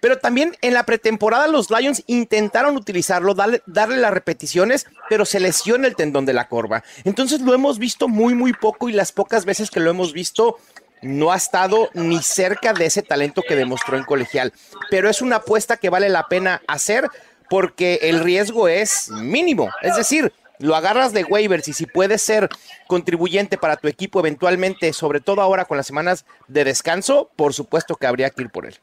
Pero 0.00 0.18
también 0.18 0.54
en 0.60 0.74
la 0.74 0.84
pretemporada 0.84 1.46
los 1.46 1.70
Lions 1.70 2.02
intentaron 2.06 2.76
utilizarlo, 2.76 3.34
darle, 3.34 3.62
darle, 3.64 3.96
las 3.96 4.12
repeticiones, 4.12 4.86
pero 5.08 5.24
se 5.24 5.40
lesiona 5.40 5.86
el 5.86 5.96
tendón 5.96 6.26
de 6.26 6.34
la 6.34 6.48
corva. 6.48 6.84
Entonces 7.04 7.40
lo 7.40 7.54
hemos 7.54 7.78
visto 7.78 8.06
muy, 8.06 8.34
muy 8.34 8.52
poco 8.52 8.90
y 8.90 8.92
las 8.92 9.12
pocas 9.12 9.46
veces 9.46 9.70
que 9.70 9.80
lo 9.80 9.90
hemos 9.90 10.12
visto 10.12 10.58
no 11.00 11.32
ha 11.32 11.36
estado 11.36 11.88
ni 11.94 12.22
cerca 12.22 12.72
de 12.72 12.86
ese 12.86 13.02
talento 13.02 13.42
que 13.46 13.56
demostró 13.56 13.96
en 13.96 14.04
colegial. 14.04 14.52
Pero 14.90 15.08
es 15.08 15.22
una 15.22 15.36
apuesta 15.36 15.76
que 15.76 15.90
vale 15.90 16.08
la 16.08 16.28
pena 16.28 16.60
hacer 16.66 17.08
porque 17.48 18.00
el 18.02 18.20
riesgo 18.20 18.68
es 18.68 19.10
mínimo. 19.10 19.70
Es 19.82 19.96
decir, 19.96 20.32
lo 20.64 20.74
agarras 20.74 21.12
de 21.12 21.24
waivers 21.24 21.68
y 21.68 21.74
si 21.74 21.84
puedes 21.84 22.22
ser 22.22 22.48
contribuyente 22.86 23.58
para 23.58 23.76
tu 23.76 23.86
equipo 23.86 24.18
eventualmente, 24.20 24.94
sobre 24.94 25.20
todo 25.20 25.42
ahora 25.42 25.66
con 25.66 25.76
las 25.76 25.86
semanas 25.86 26.24
de 26.48 26.64
descanso, 26.64 27.30
por 27.36 27.52
supuesto 27.52 27.96
que 27.96 28.06
habría 28.06 28.30
que 28.30 28.42
ir 28.42 28.50
por 28.50 28.64
él. 28.64 28.74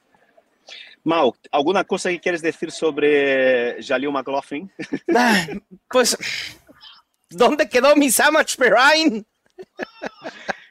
Mau, 1.03 1.35
¿alguna 1.51 1.83
cosa 1.83 2.09
que 2.09 2.19
quieres 2.19 2.43
decir 2.43 2.71
sobre 2.71 3.81
Jalil 3.83 4.11
McLaughlin? 4.11 4.71
Ah, 5.15 5.47
pues, 5.89 6.15
¿dónde 7.29 7.67
quedó 7.67 7.95
mi 7.95 8.11
Samach 8.11 8.55
Perrine? 8.55 9.25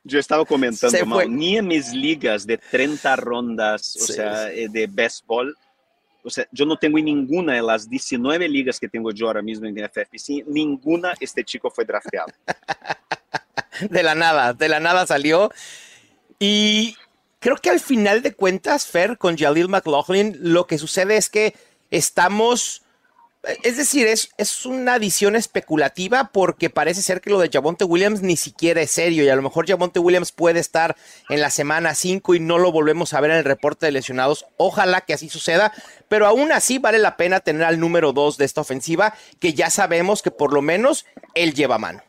Yo 0.05 0.21
estaba 0.21 0.45
comentando, 0.45 1.07
Mau, 1.07 1.29
ni 1.29 1.57
en 1.57 1.67
mis 1.67 1.93
ligas 1.93 2.47
de 2.47 2.57
30 2.57 3.17
rondas, 3.17 3.97
o 3.97 4.07
sea, 4.07 4.53
eh, 4.53 4.69
de 4.69 4.87
béisbol, 4.87 5.57
o 6.25 6.31
sea, 6.31 6.47
yo 6.53 6.67
no 6.67 6.77
tengo 6.77 6.99
en 6.99 7.07
ninguna 7.07 7.55
de 7.55 7.63
las 7.63 7.89
19 7.89 8.49
ligas 8.49 8.79
que 8.79 8.89
tengo 8.89 9.11
yo 9.11 9.27
ahora 9.27 9.43
mismo 9.43 9.67
en 9.67 9.77
FFPC, 9.77 10.47
ninguna 10.47 11.15
este 11.21 11.45
chico 11.45 11.71
fue 11.71 11.85
drafteado. 11.85 12.33
de 13.91 14.03
la 14.03 14.15
nada, 14.15 14.53
de 14.53 14.69
la 14.69 14.81
nada 14.81 15.07
salió. 15.07 15.51
Y 16.39 16.97
creo 17.39 17.57
que 17.57 17.71
al 17.71 17.81
final 17.81 18.23
de 18.23 18.35
cuentas, 18.35 18.87
Fer, 18.87 19.19
con 19.19 19.37
Jalil 19.37 19.69
McLaughlin, 19.69 20.37
lo 20.41 20.67
que 20.67 20.79
sucede 20.79 21.17
es 21.17 21.29
que 21.29 21.55
estamos 21.91 22.83
es 23.63 23.77
decir, 23.79 24.07
es, 24.07 24.31
es, 24.37 24.67
una 24.67 24.95
adición 24.95 25.35
especulativa 25.35 26.31
porque 26.33 26.69
parece 26.69 27.01
ser 27.01 27.23
que 27.23 27.31
lo 27.31 27.39
de 27.39 27.49
Javonte 27.51 27.85
Williams 27.85 28.21
ni 28.21 28.37
siquiera 28.37 28.83
es 28.83 28.91
serio 28.91 29.25
y 29.25 29.29
a 29.31 29.37
lo 29.37 29.41
mejor 29.41 29.67
Javonte 29.67 29.99
Williams 29.99 30.31
puede 30.31 30.61
estar 30.61 30.95
en 31.31 31.41
la 31.41 31.49
semana 31.49 31.95
5 31.95 32.35
y 32.35 32.41
no 32.41 32.59
lo 32.59 32.71
volvemos 32.71 33.15
a 33.15 33.21
ver 33.21 33.31
en 33.31 33.39
el 33.39 33.45
reporte 33.45 33.87
de 33.87 33.93
lesionados. 33.93 34.45
Ojalá 34.59 35.01
que 35.01 35.15
así 35.15 35.31
suceda, 35.31 35.73
pero 36.09 36.27
aún 36.27 36.53
así 36.53 36.79
vale 36.79 36.99
la 36.99 37.17
pena 37.17 37.41
tener 37.41 37.65
al 37.65 37.81
número 37.81 38.13
2 38.13 38.37
de 38.37 38.45
esta 38.45 38.61
ofensiva 38.61 39.15
que 39.39 39.55
ya 39.55 39.71
sabemos 39.71 40.21
que 40.21 40.31
por 40.31 40.53
lo 40.53 40.61
menos 40.61 41.07
él 41.35 41.55
lleva 41.55 41.79
mano. 41.79 42.03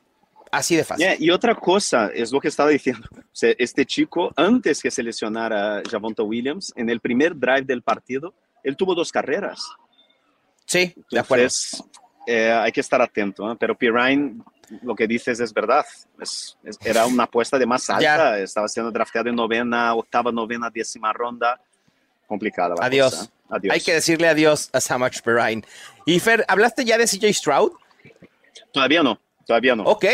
Así 0.51 0.75
de 0.75 0.83
fácil. 0.83 1.07
y 1.17 1.29
otra 1.29 1.55
cosa 1.55 2.11
es 2.13 2.33
lo 2.33 2.41
que 2.41 2.50
estaba 2.50 2.69
diciendo. 2.69 3.07
Este 3.41 3.85
chico, 3.85 4.33
antes 4.35 4.81
que 4.81 4.91
seleccionara 4.91 5.77
a 5.77 5.81
Javonte 5.89 6.23
Williams, 6.23 6.73
en 6.75 6.89
el 6.89 7.00
primer 7.00 7.39
drive 7.39 7.61
del 7.61 7.83
partido, 7.83 8.33
él 8.61 8.75
tuvo 8.75 8.93
dos 8.93 9.13
carreras. 9.13 9.63
Sí, 10.72 10.96
de 11.12 11.20
acuerdo. 11.20 11.50
Eh, 12.25 12.50
hay 12.50 12.72
que 12.72 12.80
estar 12.80 13.01
atento, 13.01 13.58
pero 13.60 13.78
Pirine, 13.78 14.42
lo 14.84 14.96
que 14.96 15.06
dices 15.06 15.42
es 15.42 15.54
verdad. 15.54 15.86
Es, 16.18 16.58
era 16.86 17.06
una 17.06 17.24
apuesta 17.24 17.60
de 17.60 17.66
más 17.66 17.90
alta. 17.90 18.40
Estaba 18.40 18.70
siendo 18.70 18.90
drafteado 18.90 19.28
en 19.28 19.36
novena, 19.36 19.94
octava, 19.94 20.32
novena, 20.32 20.70
décima 20.70 21.12
ronda. 21.12 21.60
Complicada. 22.25 22.75
adiós. 22.80 23.25
¿eh? 23.25 23.30
adiós. 23.50 23.74
Hay 23.74 23.82
que 23.82 23.96
decirle 23.96 24.30
adiós 24.30 24.70
a 24.72 24.80
Samach 24.80 25.22
Pirine. 25.22 25.63
Y 26.06 26.22
Fer, 26.22 26.46
¿hablaste 26.48 26.86
ya 26.86 26.98
de 26.98 27.04
CJ 27.04 27.34
Stroud? 27.34 27.74
Todavía 28.72 29.04
no, 29.04 29.20
todavía 29.46 29.75
no. 29.75 29.84
Ok, 29.84 30.06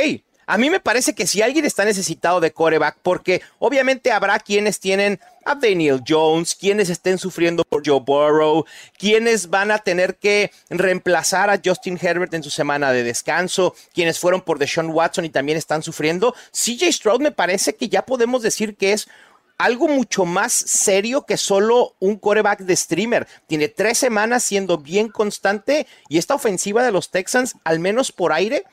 a 0.48 0.58
mí 0.58 0.70
me 0.70 0.80
parece 0.80 1.13
que 1.13 1.27
si 1.27 1.42
alguien 1.42 1.66
está 1.66 1.84
necesitado 1.84 2.39
de 2.39 2.54
coreback, 2.54 2.98
porque 3.04 3.42
obviamente 3.60 4.13
habrá 4.13 4.39
quienes 4.39 4.80
tienen 4.80 5.20
a 5.44 5.56
Daniel 5.56 6.01
Jones, 6.08 6.56
quienes 6.56 6.89
estén 6.89 7.18
sufriendo 7.18 7.66
por 7.66 7.86
Joe 7.86 8.00
Burrow, 8.00 8.66
quienes 8.98 9.50
van 9.50 9.72
a 9.72 9.80
tener 9.80 10.16
que 10.16 10.51
reemplazar 10.70 11.50
a 11.50 11.60
Justin 11.63 12.00
Herbert 12.01 12.34
en 12.34 12.44
su 12.44 12.50
semana 12.50 12.94
de 12.94 13.04
descanso, 13.04 13.75
quienes 13.94 14.20
fueron 14.20 14.42
por 14.42 14.58
Deshaun 14.58 14.89
Watson 14.89 15.25
y 15.25 15.30
también 15.30 15.58
están 15.58 15.84
sufriendo. 15.84 16.34
CJ 16.51 16.94
Stroud 16.94 17.22
me 17.22 17.32
parece 17.32 17.75
que 17.75 17.89
ya 17.89 18.06
podemos 18.06 18.42
decir 18.42 18.77
que 18.77 18.94
es 18.94 19.10
algo 19.58 19.89
mucho 19.89 20.24
más 20.24 20.54
serio 20.54 21.25
que 21.25 21.36
solo 21.36 21.96
un 22.00 22.16
coreback 22.18 22.60
de 22.60 22.75
streamer. 22.75 23.27
Tiene 23.48 23.68
tres 23.68 23.98
semanas 23.98 24.44
siendo 24.44 24.77
bien 24.77 25.10
constante 25.10 25.88
y 26.08 26.20
esta 26.20 26.36
ofensiva 26.36 26.84
de 26.84 26.92
los 26.94 27.10
Texans, 27.10 27.56
al 27.66 27.80
menos 27.80 28.13
por 28.13 28.32
aire, 28.32 28.63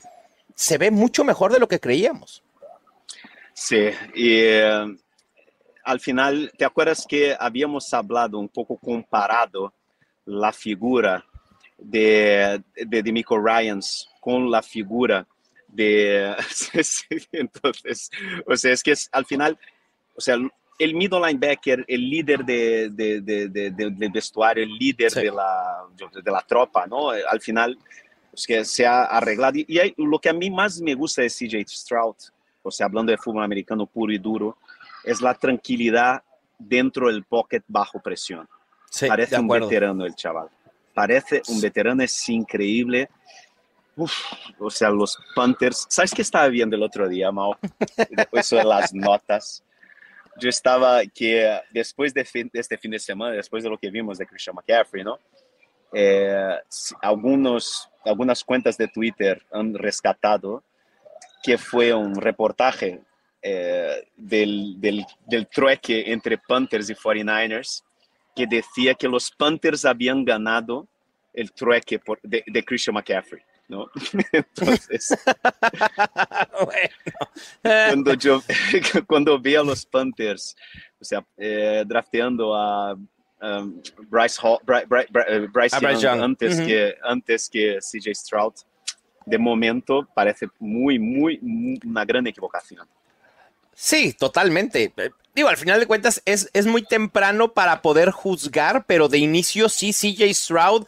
se 0.54 0.78
ve 0.78 0.90
mucho 0.90 1.24
mejor 1.24 1.52
de 1.52 1.58
lo 1.58 1.68
que 1.68 1.80
creíamos. 1.80 2.42
Sí, 3.52 3.90
y 4.14 4.38
eh, 4.40 4.96
al 5.84 6.00
final, 6.00 6.52
¿te 6.56 6.64
acuerdas 6.64 7.06
que 7.08 7.36
habíamos 7.38 7.92
hablado 7.94 8.38
un 8.38 8.48
poco 8.48 8.76
comparado 8.76 9.72
la 10.24 10.52
figura 10.52 11.24
de, 11.78 12.62
de, 12.74 13.02
de 13.02 13.24
Ryans 13.28 14.08
con 14.20 14.50
la 14.50 14.62
figura 14.62 15.26
de... 15.68 16.34
Entonces, 17.32 18.10
o 18.46 18.56
sea, 18.56 18.72
es 18.72 18.82
que 18.82 18.92
es, 18.92 19.08
al 19.12 19.26
final, 19.26 19.58
o 20.16 20.20
sea, 20.20 20.36
el 20.78 20.94
middle 20.94 21.20
linebacker, 21.20 21.84
el 21.86 22.10
líder 22.10 22.44
de, 22.44 22.88
de, 22.90 23.20
del 23.20 24.10
vestuario, 24.10 24.64
el 24.64 24.76
líder 24.76 25.12
de, 25.12 25.30
la, 25.30 25.84
de 26.22 26.30
la 26.30 26.40
tropa, 26.42 26.86
¿no? 26.86 27.10
Al 27.10 27.40
final 27.40 27.78
que 28.46 28.64
se 28.64 28.86
ha 28.86 29.04
arreglado. 29.04 29.58
Y, 29.58 29.94
lo 29.96 30.18
que 30.18 30.28
a 30.28 30.32
mí 30.32 30.50
más 30.50 30.80
me 30.80 30.94
gusta 30.94 31.22
de 31.22 31.28
CJ 31.28 31.64
Stroud, 31.68 32.16
o 32.62 32.70
sea, 32.70 32.86
hablando 32.86 33.12
de 33.12 33.18
fútbol 33.18 33.44
americano 33.44 33.86
puro 33.86 34.12
y 34.12 34.18
duro, 34.18 34.56
es 35.04 35.20
la 35.20 35.34
tranquilidad 35.34 36.22
dentro 36.58 37.08
del 37.08 37.24
pocket 37.24 37.62
bajo 37.68 38.00
presión. 38.00 38.48
Parece 39.06 39.38
un 39.38 39.48
veterano 39.48 40.04
el 40.04 40.14
chaval. 40.14 40.48
Parece 40.94 41.42
un 41.48 41.60
veterano, 41.60 42.02
es 42.02 42.28
increíble. 42.28 43.08
o 44.58 44.70
sea, 44.70 44.90
los 44.90 45.18
Panthers. 45.34 45.86
¿Sabes 45.88 46.12
qué 46.12 46.22
estaba 46.22 46.48
viendo 46.48 46.76
el 46.76 46.82
otro 46.82 47.08
día, 47.08 47.30
Mao? 47.30 47.56
Después 48.10 48.50
de 48.50 48.64
las 48.64 48.94
notas. 48.94 49.62
Yo 50.40 50.48
estaba 50.48 51.04
que 51.06 51.60
después 51.70 52.12
de, 52.12 52.26
de, 52.32 52.60
este 52.60 52.76
fin 52.76 52.90
de 52.90 52.98
semana, 52.98 53.36
después 53.36 53.62
de 53.62 53.70
lo 53.70 53.78
que 53.78 53.90
vimos 53.90 54.18
de 54.18 54.26
Christian 54.26 54.56
McCaffrey, 54.56 55.04
¿no? 55.04 55.18
Eh, 55.94 56.58
algunos, 57.00 57.88
algunas 58.04 58.42
cuentas 58.42 58.76
de 58.76 58.88
Twitter 58.88 59.40
han 59.52 59.74
rescatado 59.74 60.64
que 61.42 61.56
fue 61.56 61.94
un 61.94 62.16
reportaje 62.16 63.00
eh, 63.42 64.08
del, 64.16 64.80
del, 64.80 65.04
del, 65.26 65.46
trueque 65.46 66.10
entre 66.10 66.38
Panthers 66.38 66.90
y 66.90 66.94
49ers 66.94 67.84
que 68.34 68.46
decía 68.46 68.94
que 68.94 69.06
los 69.06 69.30
Panthers 69.30 69.84
habían 69.84 70.24
ganado 70.24 70.88
el 71.32 71.52
trueque 71.52 71.98
por, 71.98 72.18
de, 72.22 72.42
de, 72.46 72.64
Christian 72.64 72.94
McCaffrey. 72.94 73.42
¿no? 73.68 73.88
Entonces, 74.32 75.14
cuando, 77.62 78.14
yo, 78.14 78.42
cuando 79.06 79.38
vi 79.38 79.54
a 79.54 79.62
los 79.62 79.86
Panthers, 79.86 80.56
o 81.00 81.04
sea, 81.04 81.24
eh, 81.36 81.84
drafteando 81.86 82.54
a 82.54 82.96
um, 83.40 83.80
Bryce, 84.08 84.38
Hall, 84.42 84.58
Bryce, 84.64 84.86
Bryce, 85.52 85.78
Young, 85.80 85.98
Young, 85.98 86.22
antes, 86.22 86.58
uh 86.58 86.62
-huh. 86.62 86.66
que, 86.66 86.94
antes 87.02 87.48
que 87.48 87.78
CJ 87.80 88.14
Stroud. 88.14 88.54
De 89.26 89.38
momento 89.38 90.06
parece 90.14 90.48
muy, 90.58 90.98
muy, 90.98 91.38
muy, 91.40 91.80
una 91.86 92.04
gran 92.04 92.26
equivocación. 92.26 92.86
Sí, 93.74 94.12
totalmente. 94.12 94.92
Digo, 95.34 95.48
al 95.48 95.56
final 95.56 95.80
de 95.80 95.86
cuentas 95.86 96.22
es, 96.26 96.50
es 96.52 96.66
muy 96.66 96.82
temprano 96.82 97.52
para 97.52 97.80
poder 97.80 98.10
juzgar, 98.10 98.84
pero 98.86 99.08
de 99.08 99.18
inicio 99.18 99.68
sí, 99.68 99.92
CJ 99.92 100.32
Stroud 100.34 100.86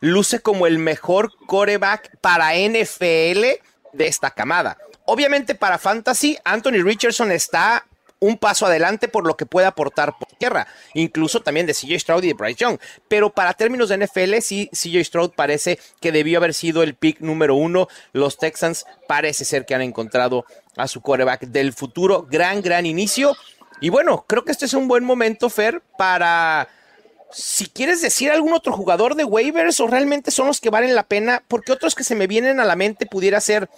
luce 0.00 0.40
como 0.40 0.66
el 0.66 0.78
mejor 0.78 1.32
coreback 1.46 2.18
para 2.20 2.54
NFL 2.54 3.62
de 3.92 4.06
esta 4.06 4.30
camada. 4.30 4.76
Obviamente 5.06 5.54
para 5.54 5.78
Fantasy, 5.78 6.36
Anthony 6.44 6.82
Richardson 6.82 7.32
está 7.32 7.86
un 8.20 8.36
paso 8.36 8.66
adelante 8.66 9.08
por 9.08 9.26
lo 9.26 9.36
que 9.36 9.46
puede 9.46 9.66
aportar 9.66 10.18
por 10.18 10.27
tierra, 10.38 10.66
incluso 10.94 11.40
también 11.40 11.66
de 11.66 11.74
CJ 11.74 11.98
Stroud 11.98 12.24
y 12.24 12.28
de 12.28 12.34
Bryce 12.34 12.64
Young. 12.64 12.78
Pero 13.08 13.30
para 13.30 13.54
términos 13.54 13.88
de 13.88 13.98
NFL, 13.98 14.38
sí, 14.40 14.70
CJ 14.72 15.04
Stroud 15.04 15.30
parece 15.34 15.78
que 16.00 16.12
debió 16.12 16.38
haber 16.38 16.54
sido 16.54 16.82
el 16.82 16.94
pick 16.94 17.20
número 17.20 17.54
uno. 17.54 17.88
Los 18.12 18.38
Texans 18.38 18.86
parece 19.06 19.44
ser 19.44 19.66
que 19.66 19.74
han 19.74 19.82
encontrado 19.82 20.44
a 20.76 20.88
su 20.88 21.00
quarterback 21.00 21.42
del 21.42 21.72
futuro. 21.72 22.26
Gran, 22.30 22.62
gran 22.62 22.86
inicio. 22.86 23.36
Y 23.80 23.90
bueno, 23.90 24.24
creo 24.26 24.44
que 24.44 24.52
este 24.52 24.66
es 24.66 24.74
un 24.74 24.88
buen 24.88 25.04
momento, 25.04 25.50
Fer, 25.50 25.82
para 25.96 26.68
si 27.30 27.66
quieres 27.66 28.00
decir 28.00 28.30
algún 28.30 28.54
otro 28.54 28.72
jugador 28.72 29.14
de 29.14 29.24
waivers 29.24 29.80
o 29.80 29.86
realmente 29.86 30.30
son 30.30 30.46
los 30.46 30.60
que 30.60 30.70
valen 30.70 30.94
la 30.94 31.02
pena, 31.02 31.42
porque 31.46 31.72
otros 31.72 31.94
que 31.94 32.04
se 32.04 32.14
me 32.14 32.26
vienen 32.26 32.58
a 32.58 32.64
la 32.64 32.76
mente 32.76 33.06
pudiera 33.06 33.40
ser 33.40 33.68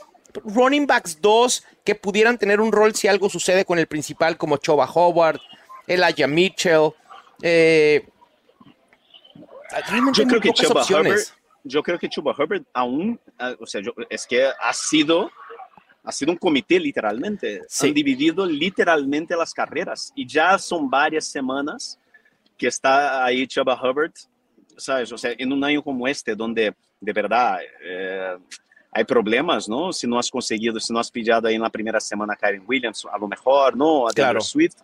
running 0.44 0.86
backs 0.86 1.20
2 1.20 1.64
que 1.84 1.94
pudieran 1.94 2.38
tener 2.38 2.60
un 2.60 2.72
rol 2.72 2.94
si 2.94 3.08
algo 3.08 3.28
sucede 3.28 3.64
con 3.64 3.78
el 3.78 3.88
principal 3.88 4.36
como 4.36 4.58
Choba 4.58 4.88
Howard, 4.92 5.40
Elijah 5.90 6.26
Mitchell. 6.26 6.92
Eh, 7.42 8.06
yo 10.14 10.26
creo 10.26 10.40
que 10.40 10.52
Chuba 10.52 10.84
Hubbard, 10.84 11.20
yo 11.64 11.82
creo 11.82 11.98
que 11.98 12.08
Chuba 12.08 12.34
Hubbard 12.36 12.62
aún, 12.72 13.18
ah, 13.38 13.54
o 13.58 13.66
sea, 13.66 13.80
es 14.08 14.26
que 14.26 14.46
ha 14.46 14.72
sido 14.72 15.30
ha 16.02 16.12
sido 16.12 16.32
un 16.32 16.38
comité 16.38 16.78
literalmente. 16.80 17.62
Han 17.80 17.94
dividido 17.94 18.46
literalmente 18.46 19.36
las 19.36 19.52
carreras 19.52 20.12
y 20.14 20.26
ya 20.26 20.58
son 20.58 20.88
varias 20.88 21.26
semanas 21.26 21.98
que 22.56 22.68
está 22.68 23.24
ahí 23.24 23.46
Chuba 23.46 23.74
Hubbard, 23.74 24.12
¿sabes? 24.76 25.12
O 25.12 25.18
sea, 25.18 25.32
en 25.36 25.52
un 25.52 25.62
año 25.62 25.82
como 25.82 26.06
este, 26.06 26.34
donde 26.34 26.74
de 27.00 27.12
verdad 27.12 27.58
eh, 27.82 28.36
hay 28.92 29.04
problemas, 29.04 29.68
¿no? 29.68 29.92
Si 29.92 30.06
no 30.06 30.18
has 30.18 30.30
conseguido, 30.30 30.78
si 30.80 30.92
no 30.92 30.98
has 30.98 31.10
pillado 31.10 31.48
ahí 31.48 31.54
en 31.54 31.62
la 31.62 31.70
primera 31.70 32.00
semana 32.00 32.34
a 32.34 32.36
Kyren 32.36 32.64
Williams, 32.66 33.06
a 33.10 33.18
lo 33.18 33.28
mejor, 33.28 33.76
¿no? 33.76 34.08
A 34.08 34.12
claro. 34.12 34.40
Swift. 34.40 34.76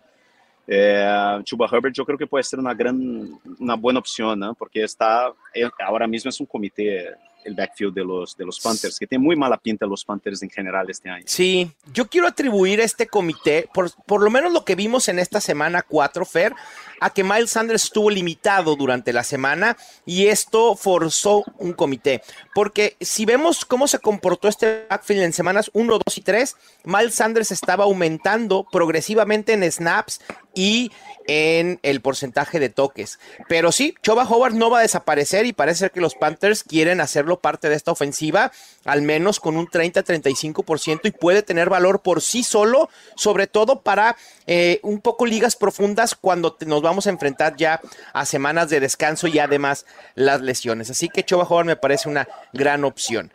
Eh, 0.67 1.39
Chuba 1.43 1.67
Hubbard 1.67 1.93
yo 1.93 2.05
creo 2.05 2.17
que 2.17 2.27
puede 2.27 2.43
ser 2.43 2.59
una 2.59 2.73
gran, 2.73 3.39
una 3.59 3.75
buena 3.75 3.99
opción, 3.99 4.39
¿no? 4.39 4.53
Porque 4.53 4.83
está, 4.83 5.31
eh, 5.53 5.69
ahora 5.79 6.07
mismo 6.07 6.29
es 6.29 6.39
un 6.39 6.45
comité 6.45 7.15
el 7.47 7.55
backfield 7.55 7.93
de 7.93 8.03
los, 8.03 8.35
de 8.35 8.45
los 8.45 8.59
Panthers, 8.59 8.99
que 8.99 9.07
tiene 9.07 9.23
muy 9.23 9.35
mala 9.35 9.57
pinta 9.57 9.85
los 9.85 10.03
Panthers 10.03 10.43
en 10.43 10.49
general 10.49 10.89
este 10.89 11.09
año. 11.09 11.23
Sí, 11.27 11.71
yo 11.93 12.07
quiero 12.07 12.27
atribuir 12.27 12.81
este 12.81 13.07
comité, 13.07 13.69
por, 13.73 13.89
por 14.05 14.21
lo 14.21 14.29
menos 14.29 14.51
lo 14.51 14.65
que 14.65 14.75
vimos 14.75 15.07
en 15.07 15.17
esta 15.17 15.39
semana 15.39 15.81
4, 15.81 16.25
Fer, 16.25 16.53
a 16.99 17.09
que 17.09 17.23
Miles 17.23 17.51
Sanders 17.51 17.85
estuvo 17.85 18.09
limitado 18.09 18.75
durante 18.75 19.13
la 19.13 19.23
semana 19.23 19.77
y 20.05 20.27
esto 20.27 20.75
forzó 20.75 21.43
un 21.57 21.73
comité. 21.73 22.21
Porque 22.53 22.97
si 22.99 23.25
vemos 23.25 23.65
cómo 23.65 23.87
se 23.87 23.99
comportó 23.99 24.47
este 24.47 24.85
backfield 24.89 25.23
en 25.23 25.33
semanas 25.33 25.71
1, 25.73 25.99
2 26.05 26.17
y 26.17 26.21
3, 26.21 26.55
Miles 26.83 27.15
Sanders 27.15 27.51
estaba 27.51 27.85
aumentando 27.85 28.67
progresivamente 28.69 29.53
en 29.53 29.69
snaps 29.71 30.19
y 30.57 30.91
en 31.27 31.79
el 31.83 32.01
porcentaje 32.01 32.59
de 32.59 32.69
toques. 32.69 33.19
Pero 33.47 33.71
sí, 33.71 33.93
Choba 34.01 34.23
Howard 34.23 34.53
no 34.53 34.69
va 34.69 34.79
a 34.79 34.81
desaparecer 34.81 35.45
y 35.45 35.53
parece 35.53 35.79
ser 35.79 35.91
que 35.91 36.01
los 36.01 36.15
Panthers 36.15 36.63
quieren 36.63 36.99
hacerlo 36.99 37.39
parte 37.39 37.69
de 37.69 37.75
esta 37.75 37.91
ofensiva, 37.91 38.51
al 38.85 39.01
menos 39.01 39.39
con 39.39 39.55
un 39.57 39.67
30-35% 39.67 41.01
y 41.03 41.11
puede 41.11 41.43
tener 41.43 41.69
valor 41.69 42.01
por 42.01 42.21
sí 42.21 42.43
solo, 42.43 42.89
sobre 43.15 43.45
todo 43.45 43.81
para 43.81 44.15
eh, 44.47 44.79
un 44.83 44.99
poco 44.99 45.25
ligas 45.25 45.55
profundas 45.55 46.15
cuando 46.15 46.57
nos 46.65 46.81
vamos 46.81 47.05
a 47.07 47.11
enfrentar 47.11 47.55
ya 47.55 47.81
a 48.13 48.25
semanas 48.25 48.69
de 48.69 48.79
descanso 48.79 49.27
y 49.27 49.37
además 49.37 49.85
las 50.15 50.41
lesiones. 50.41 50.89
Así 50.89 51.09
que 51.09 51.23
Choba 51.23 51.43
Howard 51.43 51.65
me 51.65 51.75
parece 51.75 52.09
una 52.09 52.27
gran 52.53 52.83
opción. 52.83 53.31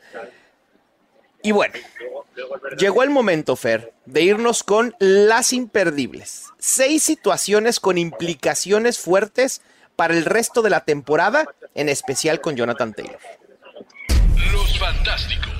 Y 1.42 1.50
bueno, 1.50 1.74
llegó 2.78 3.02
el 3.02 3.10
momento, 3.10 3.56
Fer, 3.56 3.92
de 4.06 4.22
irnos 4.22 4.62
con 4.62 4.94
las 4.98 5.52
imperdibles. 5.52 6.46
Seis 6.58 7.02
situaciones 7.02 7.80
con 7.80 7.98
implicaciones 7.98 8.98
fuertes 8.98 9.60
para 9.96 10.14
el 10.14 10.24
resto 10.24 10.62
de 10.62 10.70
la 10.70 10.84
temporada, 10.84 11.46
en 11.74 11.88
especial 11.88 12.40
con 12.40 12.56
Jonathan 12.56 12.94
Taylor. 12.94 13.18
Los 14.52 14.78
Fantásticos. 14.78 15.52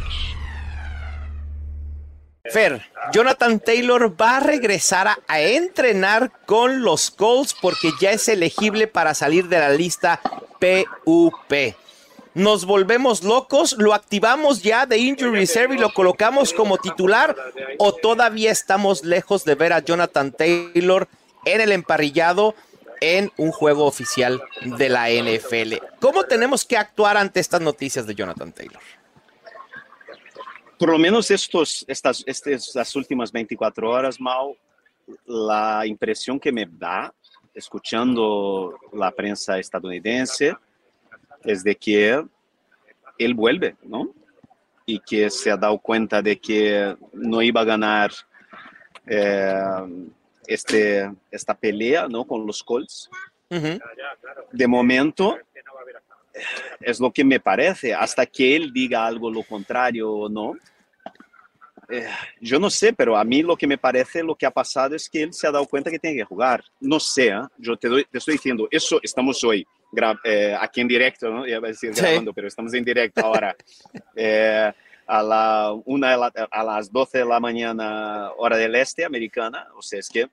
Fer, 2.45 2.83
Jonathan 3.13 3.61
Taylor 3.61 4.21
va 4.21 4.37
a 4.37 4.41
regresar 4.41 5.09
a, 5.27 5.41
entrenar 5.41 6.33
con 6.45 6.83
los 6.83 7.11
Colts 7.11 7.55
porque 7.61 7.93
ya 8.01 8.11
es 8.11 8.29
elegible 8.29 8.89
para 8.89 9.15
salir 9.15 9.49
de 9.49 9.59
la 9.59 9.71
lista 9.71 10.21
PUP 10.59 11.75
nos 12.35 12.65
volvemos 12.65 13.23
locos, 13.23 13.77
lo 13.79 13.95
activamos 13.95 14.63
ya 14.63 14.87
de 14.87 14.99
Injury 14.99 15.41
Reserve 15.41 15.75
y 15.75 15.79
lo 15.79 15.93
colocamos 15.93 16.53
como 16.53 16.79
titular 16.79 17.37
o 17.79 17.93
todavía 17.93 18.51
estamos 18.51 19.05
lejos 19.05 19.45
de 19.45 19.55
ver 19.55 19.73
a 19.73 19.81
Jonathan 19.81 20.33
Taylor 20.33 21.09
en 21.45 21.61
el 21.61 21.73
emparrillado 21.73 22.55
en 23.01 23.33
un 23.37 23.51
juego 23.51 23.85
oficial 23.85 24.41
de 24.63 24.89
la 24.89 25.11
NFL. 25.11 25.75
¿Cómo 26.01 26.23
tenemos 26.25 26.65
que 26.65 26.77
actuar 26.77 27.17
ante 27.17 27.41
estas 27.41 27.61
noticias 27.61 28.07
de 28.07 28.15
Jonathan 28.15 28.53
Taylor? 28.53 28.81
Por 30.79 30.91
lo 30.91 30.99
menos 30.99 31.31
estos, 31.31 31.85
estas, 31.87 32.25
estas 32.27 32.97
últimas 32.97 33.31
24 33.31 33.91
horas, 33.91 34.21
Mau, 34.21 34.57
la 35.27 35.85
impresión 35.85 36.41
que 36.41 36.53
me 36.53 36.67
da, 36.67 37.13
escuchando 37.55 38.79
la 38.93 39.11
prensa 39.11 39.59
estadounidense, 39.59 40.57
es 41.45 41.65
de 41.65 41.75
que 41.75 42.23
él 43.19 43.35
vuelve, 43.35 43.77
¿no? 43.83 44.15
Y 44.87 44.99
que 45.01 45.31
se 45.31 45.51
ha 45.51 45.57
dado 45.57 45.79
cuenta 45.79 46.23
de 46.23 46.39
que 46.39 46.97
no 47.13 47.43
iba 47.43 47.61
a 47.61 47.65
ganar 47.65 48.11
eh, 49.07 50.11
este, 50.47 51.11
esta 51.31 51.55
pelea, 51.55 52.09
¿no? 52.09 52.25
Con 52.25 52.47
los 52.47 52.63
Colts. 52.63 53.11
De 54.51 54.67
momento, 54.67 55.37
es 56.81 56.99
lo 56.99 57.13
que 57.13 57.25
me 57.25 57.39
parece, 57.39 57.93
hasta 57.93 58.25
que 58.25 58.57
él 58.57 58.73
diga 58.73 59.07
algo 59.07 59.31
lo 59.31 59.43
contrario 59.43 60.11
o 60.11 60.29
no. 60.29 60.55
Eh, 61.91 62.09
yo 62.41 62.59
no 62.59 62.71
sé, 62.71 62.95
pero 62.95 63.17
a 63.17 63.25
mí 63.25 63.43
lo 63.43 63.57
que 63.57 63.67
me 63.67 63.77
parece, 63.77 64.23
lo 64.23 64.35
que 64.35 64.47
ha 64.47 64.51
pasado 64.51 64.97
es 64.97 65.11
que 65.11 65.25
él 65.25 65.35
se 65.35 65.47
ha 65.47 65.51
dado 65.51 65.67
cuenta 65.67 65.91
que 65.91 65.99
tiene 65.99 66.17
que 66.17 66.25
jugar. 66.25 66.65
No 66.81 66.99
sé, 66.99 67.29
¿eh? 67.29 67.43
yo 67.59 67.77
te, 67.77 67.89
te 68.05 68.19
estoy 68.19 68.35
diciendo, 68.35 68.67
eso 68.71 68.99
estamos 69.03 69.45
hoy 69.45 69.67
eh, 70.25 70.57
aquí 70.59 70.81
en 70.81 70.89
directo, 70.89 71.31
¿no? 71.31 71.47
Ya 71.47 71.59
a 71.59 71.61
decir 71.61 71.93
grabando, 71.95 72.33
pero 72.33 72.49
estamos 72.49 72.73
en 72.75 72.85
directo 72.85 73.25
ahora. 73.25 73.55
Eh, 74.15 74.73
a, 75.07 75.23
la 75.23 75.73
una 75.85 76.15
a 76.15 76.65
las 76.65 76.91
12 76.91 77.19
de 77.19 77.25
la 77.25 77.41
mañana, 77.41 78.31
hora 78.37 78.57
del 78.57 78.75
este 78.77 79.05
americana, 79.05 79.69
o 79.77 79.83
sea, 79.83 80.01
es 80.01 80.09
que 80.09 80.29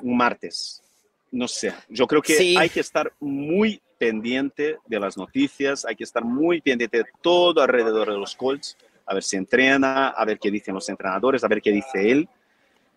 un 0.00 0.16
martes. 0.16 0.82
No 1.30 1.48
sé, 1.48 1.74
yo 1.88 2.06
creo 2.06 2.22
que 2.22 2.56
hay 2.56 2.68
que 2.68 2.80
estar 2.80 3.12
muy 3.20 3.80
pendiente 3.98 4.78
de 4.86 5.00
las 5.00 5.16
noticias, 5.16 5.84
hay 5.84 5.96
que 5.96 6.04
estar 6.04 6.24
muy 6.24 6.60
pendiente 6.60 6.98
de 6.98 7.04
todo 7.20 7.60
alrededor 7.60 8.08
de 8.10 8.16
los 8.16 8.34
Colts, 8.36 8.76
a 9.04 9.14
ver 9.14 9.22
si 9.22 9.36
entrena, 9.36 10.08
a 10.08 10.24
ver 10.24 10.38
qué 10.38 10.50
dicen 10.50 10.74
los 10.74 10.88
entrenadores, 10.88 11.42
a 11.44 11.48
ver 11.48 11.60
qué 11.60 11.70
dice 11.70 12.10
él, 12.10 12.28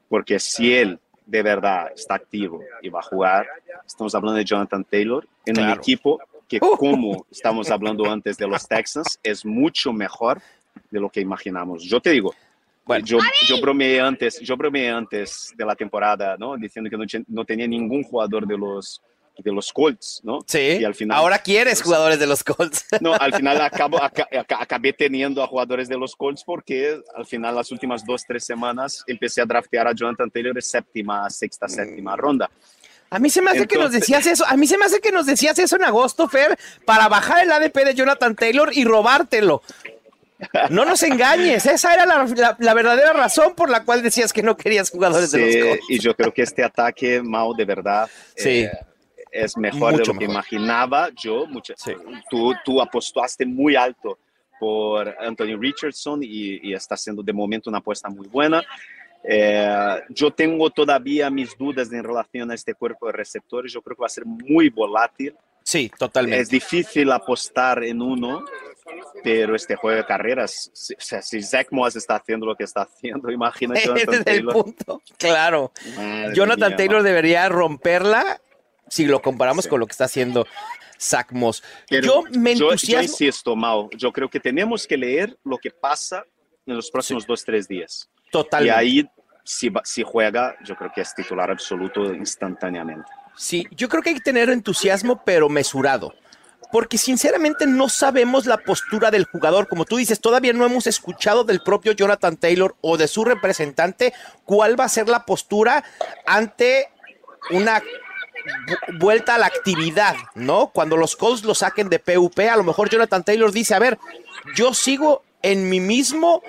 porque 0.07 0.39
si 0.39 0.73
él 0.73 0.99
de 1.29 1.43
verdad 1.43 1.91
está 1.95 2.15
activo 2.15 2.63
y 2.81 2.89
va 2.89 2.99
a 2.99 3.03
jugar, 3.03 3.47
estamos 3.85 4.15
hablando 4.15 4.37
de 4.37 4.45
Jonathan 4.45 4.83
Taylor 4.83 5.27
en 5.45 5.59
un 5.59 5.69
equipo 5.69 6.19
que, 6.47 6.57
uh. 6.57 6.75
como 6.75 7.25
estamos 7.29 7.69
hablando 7.69 8.09
antes 8.09 8.35
de 8.37 8.47
los 8.47 8.67
Texans, 8.67 9.19
es 9.21 9.45
mucho 9.45 9.93
mejor 9.93 10.41
de 10.89 10.99
lo 10.99 11.09
que 11.09 11.21
imaginamos. 11.21 11.83
Yo 11.83 11.99
te 11.99 12.09
digo, 12.09 12.33
bueno, 12.83 13.05
yo, 13.05 13.19
yo 13.47 13.61
bromeé 13.61 14.01
antes, 14.01 14.39
yo 14.39 14.57
bromeé 14.57 14.89
antes 14.89 15.53
de 15.55 15.65
la 15.65 15.75
temporada, 15.75 16.35
¿no? 16.37 16.57
Diciendo 16.57 16.89
que 16.89 16.97
no, 16.97 17.05
no 17.27 17.45
tenía 17.45 17.67
ningún 17.67 18.01
jugador 18.01 18.47
de 18.47 18.57
los 18.57 18.99
de 19.43 19.52
los 19.52 19.71
Colts, 19.71 20.21
¿no? 20.23 20.39
Sí. 20.47 20.78
Y 20.80 20.84
al 20.84 20.95
final, 20.95 21.17
Ahora 21.17 21.39
quieres 21.39 21.82
jugadores 21.82 22.19
de 22.19 22.28
los 22.28 22.43
Colts. 22.43 22.86
No, 23.02 23.13
al 23.13 23.34
final 23.34 23.62
acabo, 23.62 23.99
acabé 24.02 24.93
teniendo 24.93 25.41
a 25.41 25.47
jugadores 25.47 25.88
de 25.88 25.97
los 25.97 26.15
Colts 26.15 26.43
porque 26.43 26.99
al 27.15 27.25
final 27.25 27.56
las 27.56 27.71
últimas 27.71 28.06
dos, 28.06 28.23
tres 28.28 28.43
semanas 28.43 29.04
empecé 29.08 29.41
a 29.41 29.45
draftear 29.45 29.88
a 29.88 29.93
Jonathan 29.93 30.30
Taylor 30.30 30.54
de 30.54 30.62
séptima, 30.62 31.30
sexta, 31.30 31.67
mm. 31.67 31.69
séptima 31.69 32.15
ronda. 32.15 32.49
A 33.12 33.19
mí 33.19 33.30
se 33.30 33.41
me 33.41 33.52
hace 33.52 33.65
que 33.67 33.78
nos 33.78 33.91
decías 33.91 34.25
eso, 34.28 34.45
a 34.45 34.56
mí 34.56 34.67
se 34.67 34.78
me 34.78 34.86
hace 34.86 34.99
que 34.99 35.12
nos 35.12 35.25
decías 35.25 35.58
eso 35.58 35.75
en 35.78 35.84
agosto, 35.84 36.30
Fer, 36.30 36.58
para 36.86 37.08
bajar 37.08 37.43
el 37.43 37.52
ADP 37.52 37.78
de 37.86 37.95
Jonathan 37.95 38.36
Taylor 38.36 38.69
y 38.71 38.84
robártelo. 38.84 39.63
No 40.69 40.86
nos 40.86 41.04
engañes, 41.04 41.65
esa 41.65 41.93
era 41.93 42.06
la, 42.06 42.73
verdadera 42.73 43.12
razón 43.12 43.56
por 43.56 43.69
la 43.69 43.84
cual 43.84 44.02
decías 44.02 44.32
que 44.32 44.41
no 44.41 44.56
querías 44.56 44.89
jugadores 44.89 45.32
de 45.32 45.39
los 45.39 45.56
Colts. 45.56 45.86
Y 45.89 45.99
yo 45.99 46.15
creo 46.15 46.34
que 46.34 46.43
este 46.43 46.63
ataque, 46.63 47.21
Mau, 47.21 47.54
de 47.54 47.65
verdad, 47.65 48.10
sí. 48.36 48.62
Eh, 48.62 48.71
es 49.31 49.57
mejor 49.57 49.97
de 49.97 50.05
lo 50.05 50.17
que 50.17 50.25
imaginaba 50.25 51.09
yo. 51.15 51.45
tú, 52.29 52.53
tú 52.63 52.81
apostaste 52.81 53.45
muy 53.45 53.75
alto 53.75 54.17
por 54.59 55.15
Anthony 55.19 55.57
Richardson 55.57 56.19
y, 56.21 56.73
está 56.73 56.97
siendo 56.97 57.23
de 57.23 57.33
momento 57.33 57.69
una 57.69 57.79
apuesta 57.79 58.09
muy 58.09 58.27
buena. 58.27 58.61
Eh, 59.23 60.01
yo 60.09 60.31
tengo 60.31 60.69
todavía 60.69 61.29
mis 61.29 61.57
dudas 61.57 61.91
en 61.91 62.03
relación 62.03 62.51
a 62.51 62.55
este 62.55 62.73
cuerpo 62.73 63.07
de 63.07 63.13
receptores. 63.13 63.71
Yo 63.71 63.81
creo 63.81 63.95
que 63.95 64.01
va 64.01 64.07
a 64.07 64.09
ser 64.09 64.25
muy 64.25 64.69
volátil. 64.69 65.35
Sí, 65.63 65.91
totalmente. 65.97 66.41
Es 66.41 66.49
difícil 66.49 67.11
apostar 67.11 67.83
en 67.83 68.01
uno, 68.01 68.43
pero 69.23 69.55
este 69.55 69.75
juego 69.75 69.97
de 69.97 70.05
carreras, 70.05 70.71
si, 70.73 70.95
si 70.97 71.41
Zach 71.43 71.67
Moss 71.71 71.95
está 71.95 72.15
haciendo 72.15 72.45
lo 72.45 72.55
que 72.55 72.63
está 72.63 72.81
haciendo, 72.81 73.29
imagínate. 73.29 73.81
Jonathan 73.85 74.23
Taylor. 74.23 74.53
Punto. 74.53 75.01
Claro. 75.17 75.71
Jonathan 76.33 76.75
Taylor 76.75 77.03
debería 77.03 77.47
romperla 77.49 78.41
si 78.89 79.06
lo 79.06 79.21
comparamos 79.21 79.67
con 79.67 79.80
lo 79.80 79.86
que 79.86 79.91
está 79.91 80.06
haciendo 80.06 80.45
Zach 80.99 81.32
Moss. 81.32 81.63
yo 81.89 82.23
me 82.32 82.52
entusiasmo. 82.54 83.02
Yo, 83.02 83.02
insisto, 83.02 83.56
Mao, 83.56 83.89
yo 83.95 84.12
creo 84.12 84.30
que 84.30 84.39
tenemos 84.39 84.86
que 84.86 84.97
leer 84.97 85.38
lo 85.43 85.58
que 85.58 85.71
pasa 85.71 86.25
en 86.65 86.75
los 86.75 86.91
próximos 86.91 87.25
dos, 87.25 87.43
tres 87.43 87.67
días. 87.67 88.10
Totalmente. 88.32 88.75
Y 88.75 88.80
ahí 88.80 89.10
si, 89.43 89.71
si 89.84 90.04
juega, 90.04 90.56
yo 90.63 90.75
creo 90.75 90.91
que 90.93 91.02
es 91.02 91.15
titular 91.15 91.49
absoluto 91.49 92.13
instantáneamente. 92.13 93.10
Sí, 93.36 93.65
yo 93.71 93.88
creo 93.89 94.04
que 94.04 94.10
hay 94.10 94.15
que 94.15 94.21
tener 94.21 94.49
entusiasmo, 94.49 95.23
pero 95.23 95.49
mesurado 95.49 96.13
porque 96.71 96.97
sinceramente 96.97 97.65
no 97.65 97.89
sabemos 97.89 98.45
la 98.45 98.58
postura 98.58 99.12
del 99.12 99.25
jugador. 99.25 99.67
Como 99.67 99.86
tú 99.86 99.97
dices, 99.97 100.19
todavía 100.19 100.54
no 100.54 100.65
hemos 100.65 100.88
escuchado 100.88 101.43
del 101.43 101.62
propio 101.62 101.93
Jonathan 101.93 102.38
Taylor 102.38 102.75
o 102.82 102.97
de 102.97 103.08
su 103.08 103.25
representante 103.25 104.13
cuál 104.45 104.80
va 104.80 104.86
a 104.86 104.89
ser 104.89 105.10
la 105.10 105.25
postura 105.25 105.84
ante 106.25 106.89
una 107.52 107.82
vuelta 108.99 109.36
a 109.36 109.38
la 109.38 109.47
actividad, 109.47 110.15
¿no? 110.36 110.69
Cuando 110.69 110.97
los 110.97 111.15
Colts 111.15 111.43
lo 111.43 111.56
saquen 111.56 111.89
de 111.89 111.99
PUP, 111.99 112.39
a 112.39 112.58
lo 112.58 112.63
mejor 112.63 112.89
Jonathan 112.89 113.23
Taylor 113.23 113.52
dice, 113.52 113.75
a 113.75 113.80
ver, 113.80 113.97
yo 114.56 114.73
sigo 114.73 115.23
en 115.41 115.69
mi 115.69 115.80
mismo 115.80 116.41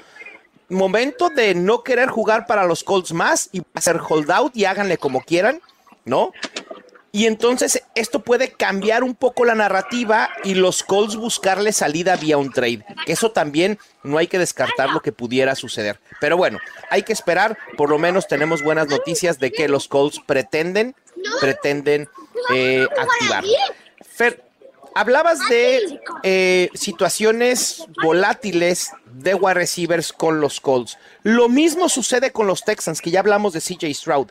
momento 0.69 1.31
de 1.31 1.55
no 1.55 1.83
querer 1.83 2.09
jugar 2.09 2.47
para 2.47 2.65
los 2.65 2.85
Colts 2.85 3.13
más 3.13 3.49
y 3.53 3.63
hacer 3.75 4.01
holdout 4.07 4.57
y 4.57 4.65
háganle 4.65 4.99
como 4.99 5.21
quieran, 5.23 5.61
¿no? 6.05 6.33
Y 7.13 7.27
entonces 7.27 7.83
esto 7.97 8.21
puede 8.21 8.53
cambiar 8.53 9.03
un 9.03 9.17
poco 9.17 9.45
la 9.45 9.57
narrativa 9.57 10.31
y 10.45 10.55
los 10.55 10.85
Colts 10.85 11.17
buscarle 11.17 11.73
salida 11.73 12.15
vía 12.15 12.39
un 12.39 12.53
trade. 12.53 12.85
Eso 13.07 13.33
también 13.33 13.79
no 14.05 14.17
hay 14.17 14.29
que 14.29 14.39
descartar 14.39 14.91
lo 14.91 15.03
que 15.03 15.11
pudiera 15.11 15.57
suceder. 15.57 15.99
Pero 16.21 16.37
bueno, 16.37 16.59
hay 16.89 17.03
que 17.03 17.13
esperar. 17.13 17.59
Por 17.77 17.91
lo 17.91 17.99
menos 17.99 18.29
tenemos 18.29 18.63
buenas 18.63 18.87
noticias 18.87 19.41
de 19.41 19.51
que 19.51 19.69
los 19.69 19.89
Colts 19.89 20.21
pretenden, 20.25 20.95
pretenden 21.41 22.09
eh, 22.53 22.87
activar. 22.99 23.45
Fer, 24.07 24.43
hablabas 24.95 25.39
de 25.49 26.01
eh, 26.23 26.69
situaciones 26.75 27.87
volátiles 28.03 28.93
de 29.13 29.35
wide 29.35 29.55
receivers 29.55 30.13
con 30.13 30.41
los 30.41 30.61
Colts. 30.61 30.99
Lo 31.23 31.49
mismo 31.49 31.89
sucede 31.89 32.33
con 32.33 32.47
los 32.47 32.65
Texans, 32.65 33.01
que 33.01 33.11
ya 33.11 33.21
hablamos 33.21 33.53
de 33.53 33.61
CJ 33.61 33.95
Stroud. 33.95 34.29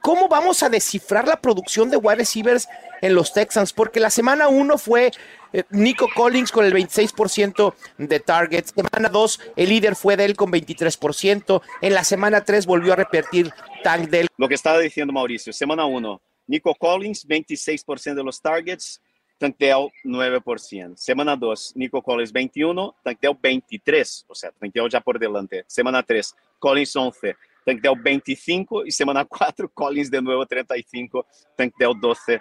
¿Cómo 0.00 0.28
vamos 0.28 0.62
a 0.62 0.68
descifrar 0.68 1.26
la 1.26 1.40
producción 1.40 1.90
de 1.90 1.96
wide 1.96 2.16
receivers 2.16 2.68
en 3.02 3.14
los 3.14 3.32
Texans? 3.32 3.72
Porque 3.72 3.98
la 3.98 4.10
semana 4.10 4.48
1 4.48 4.78
fue 4.78 5.10
eh, 5.52 5.64
Nico 5.70 6.08
Collins 6.14 6.52
con 6.52 6.64
el 6.64 6.72
26% 6.72 7.74
de 7.98 8.20
targets. 8.20 8.72
Semana 8.74 9.08
2, 9.08 9.40
el 9.56 9.68
líder 9.68 9.96
fue 9.96 10.16
de 10.16 10.24
él 10.24 10.36
con 10.36 10.52
23%. 10.52 11.62
En 11.80 11.94
la 11.94 12.04
semana 12.04 12.44
3 12.44 12.66
volvió 12.66 12.92
a 12.92 12.96
repetir 12.96 13.52
Tank 13.82 14.08
Dell. 14.08 14.28
Lo 14.36 14.48
que 14.48 14.54
estaba 14.54 14.78
diciendo 14.78 15.12
Mauricio, 15.12 15.52
semana 15.52 15.84
1, 15.84 16.20
Nico 16.48 16.74
Collins, 16.74 17.24
26% 17.26 18.14
de 18.14 18.24
los 18.24 18.40
targets. 18.42 19.00
Tank 19.38 19.56
Dell, 19.56 19.88
9%. 20.02 20.96
Semana 20.96 21.36
2, 21.36 21.76
Nico 21.76 22.02
Collins, 22.02 22.32
21, 22.32 22.96
Tank 23.04 23.20
Dell, 23.20 23.38
23. 23.40 24.24
O 24.26 24.34
sea, 24.34 24.50
Tank 24.50 24.74
Dell 24.74 24.90
ya 24.90 25.00
por 25.00 25.16
delante. 25.16 25.64
Semana 25.68 26.02
3, 26.02 26.34
Collins, 26.58 26.96
11. 26.96 27.36
Tankdale 27.68 28.00
25 28.02 28.86
y 28.86 28.90
semana 28.90 29.26
4 29.26 29.70
Collins 29.74 30.10
de 30.10 30.22
nuevo 30.22 30.46
35, 30.46 31.26
Tankdale 31.54 31.94
12. 32.00 32.40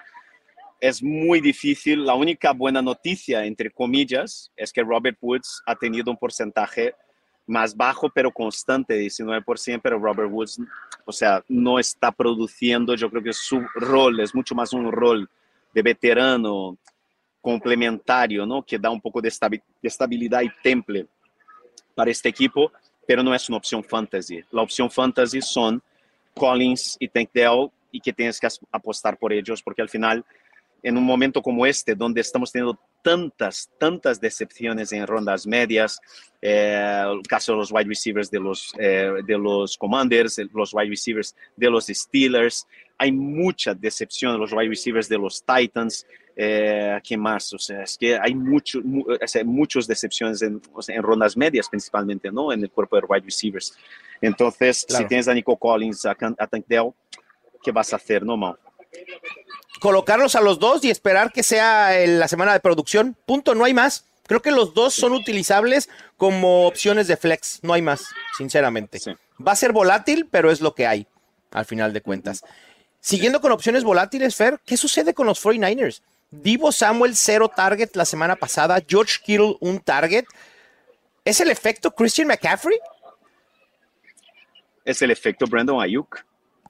Es 0.79 1.03
muy 1.03 1.41
difícil. 1.41 2.05
La 2.05 2.13
única 2.13 2.53
buena 2.53 2.81
noticia, 2.81 3.43
entre 3.43 3.69
comillas, 3.69 4.53
es 4.55 4.71
que 4.71 4.83
Robert 4.83 5.17
Woods 5.19 5.61
ha 5.65 5.75
tenido 5.75 6.11
un 6.11 6.17
porcentaje 6.17 6.95
más 7.47 7.75
bajo 7.75 8.09
pero 8.09 8.31
constante, 8.31 8.99
19%, 8.99 9.79
pero 9.81 9.97
Robert 9.97 10.29
Woods, 10.29 10.59
o 11.05 11.11
sea, 11.11 11.43
no 11.47 11.79
está 11.79 12.11
produciendo, 12.11 12.93
yo 12.95 13.09
creo 13.09 13.23
que 13.23 13.33
su 13.33 13.61
rol 13.75 14.19
es 14.19 14.35
mucho 14.35 14.53
más 14.53 14.73
un 14.73 14.91
rol 14.91 15.27
de 15.73 15.81
veterano 15.81 16.77
complementario, 17.41 18.45
¿no? 18.45 18.61
Que 18.61 18.77
da 18.77 18.89
un 18.89 19.01
poco 19.01 19.21
de 19.21 19.31
estabilidad 19.81 20.41
y 20.41 20.49
temple 20.61 21.07
para 21.95 22.11
este 22.11 22.29
equipo 22.29 22.71
pero 23.07 23.23
não 23.23 23.33
é 23.33 23.37
uma 23.47 23.57
opção 23.57 23.81
fantasy. 23.81 24.45
A 24.53 24.61
opção 24.61 24.89
fantasy 24.89 25.41
são 25.41 25.81
Collins 26.35 26.97
e 26.99 27.07
Tank 27.07 27.29
Dell 27.33 27.71
e 27.91 28.01
que 28.01 28.11
tens 28.11 28.37
que 28.37 28.45
apostar 28.71 29.15
por 29.15 29.31
eles, 29.31 29.61
porque 29.61 29.81
al 29.81 29.87
final, 29.87 30.23
em 30.83 30.91
um 30.91 31.01
momento 31.01 31.41
como 31.41 31.65
este, 31.65 31.95
onde 31.99 32.19
estamos 32.19 32.51
tendo 32.51 32.77
tantas, 33.07 33.69
tantas 33.77 34.19
decepciones 34.19 34.91
en 34.91 35.07
rondas 35.07 35.47
medias, 35.47 36.01
eh, 36.41 37.03
el 37.09 37.21
caso 37.21 37.53
de 37.53 37.59
los 37.59 37.71
wide 37.71 37.87
receivers 37.87 38.29
de 38.29 38.37
los, 38.37 38.73
eh, 38.77 39.13
de 39.25 39.37
los 39.37 39.77
Commanders, 39.77 40.41
los 40.53 40.73
wide 40.73 40.89
receivers 40.89 41.33
de 41.55 41.69
los 41.69 41.85
Steelers, 41.85 42.67
hay 42.97 43.13
mucha 43.13 43.73
decepción 43.73 44.33
de 44.33 44.39
los 44.39 44.51
wide 44.51 44.67
receivers 44.67 45.07
de 45.07 45.17
los 45.17 45.41
Titans, 45.41 46.05
eh, 46.35 46.99
¿qué 47.01 47.15
más? 47.15 47.53
O 47.53 47.57
sea, 47.57 47.83
es 47.83 47.97
que 47.97 48.17
hay 48.17 48.35
mucho, 48.35 48.81
mu 48.83 49.05
o 49.09 49.27
sea, 49.27 49.41
muchas 49.45 49.87
decepciones 49.87 50.41
en, 50.41 50.61
o 50.73 50.81
sea, 50.81 50.93
en, 50.93 51.01
rondas 51.01 51.37
medias 51.37 51.69
principalmente, 51.69 52.29
¿no? 52.29 52.51
En 52.51 52.61
el 52.61 52.69
cuerpo 52.69 52.97
de 52.97 53.03
wide 53.07 53.23
receivers. 53.23 53.73
Entonces, 54.19 54.85
claro. 54.85 55.03
si 55.03 55.07
tienes 55.07 55.29
a 55.29 55.33
Nico 55.33 55.55
Collins, 55.55 56.05
a, 56.05 56.11
a 56.11 56.47
Tank 56.47 56.65
Dell, 56.67 56.91
¿qué 57.63 57.71
vas 57.71 57.93
a 57.93 57.95
hacer, 57.95 58.25
no, 58.25 58.35
Mau? 58.35 58.57
Colocarlos 59.79 60.35
a 60.35 60.41
los 60.41 60.59
dos 60.59 60.83
y 60.83 60.89
esperar 60.89 61.31
que 61.31 61.43
sea 61.43 61.91
la 62.07 62.27
semana 62.27 62.53
de 62.53 62.59
producción. 62.59 63.15
Punto, 63.25 63.55
no 63.55 63.65
hay 63.65 63.73
más. 63.73 64.05
Creo 64.27 64.41
que 64.41 64.51
los 64.51 64.73
dos 64.73 64.93
son 64.93 65.13
utilizables 65.13 65.89
como 66.17 66.67
opciones 66.67 67.07
de 67.07 67.15
flex, 67.15 67.59
no 67.61 67.73
hay 67.73 67.81
más, 67.81 68.07
sinceramente. 68.37 68.99
Sí. 68.99 69.15
Va 69.45 69.53
a 69.53 69.55
ser 69.55 69.71
volátil, 69.71 70.27
pero 70.29 70.51
es 70.51 70.59
lo 70.59 70.75
que 70.75 70.85
hay, 70.85 71.07
al 71.51 71.65
final 71.65 71.93
de 71.93 72.01
cuentas. 72.01 72.43
Siguiendo 72.99 73.39
con 73.39 73.53
opciones 73.53 73.85
volátiles, 73.85 74.35
Fer, 74.35 74.59
¿qué 74.65 74.75
sucede 74.75 75.13
con 75.13 75.27
los 75.27 75.41
49ers? 75.41 76.01
Divo 76.29 76.73
Samuel, 76.73 77.15
cero 77.15 77.49
target 77.55 77.91
la 77.93 78.03
semana 78.03 78.35
pasada. 78.35 78.83
George 78.85 79.19
Kittle, 79.23 79.55
un 79.61 79.79
target. 79.79 80.25
¿Es 81.23 81.39
el 81.39 81.49
efecto 81.49 81.91
Christian 81.91 82.27
McCaffrey? 82.27 82.77
Es 84.83 85.01
el 85.01 85.11
efecto 85.11 85.45
Brandon 85.47 85.81
Ayuk. 85.81 86.25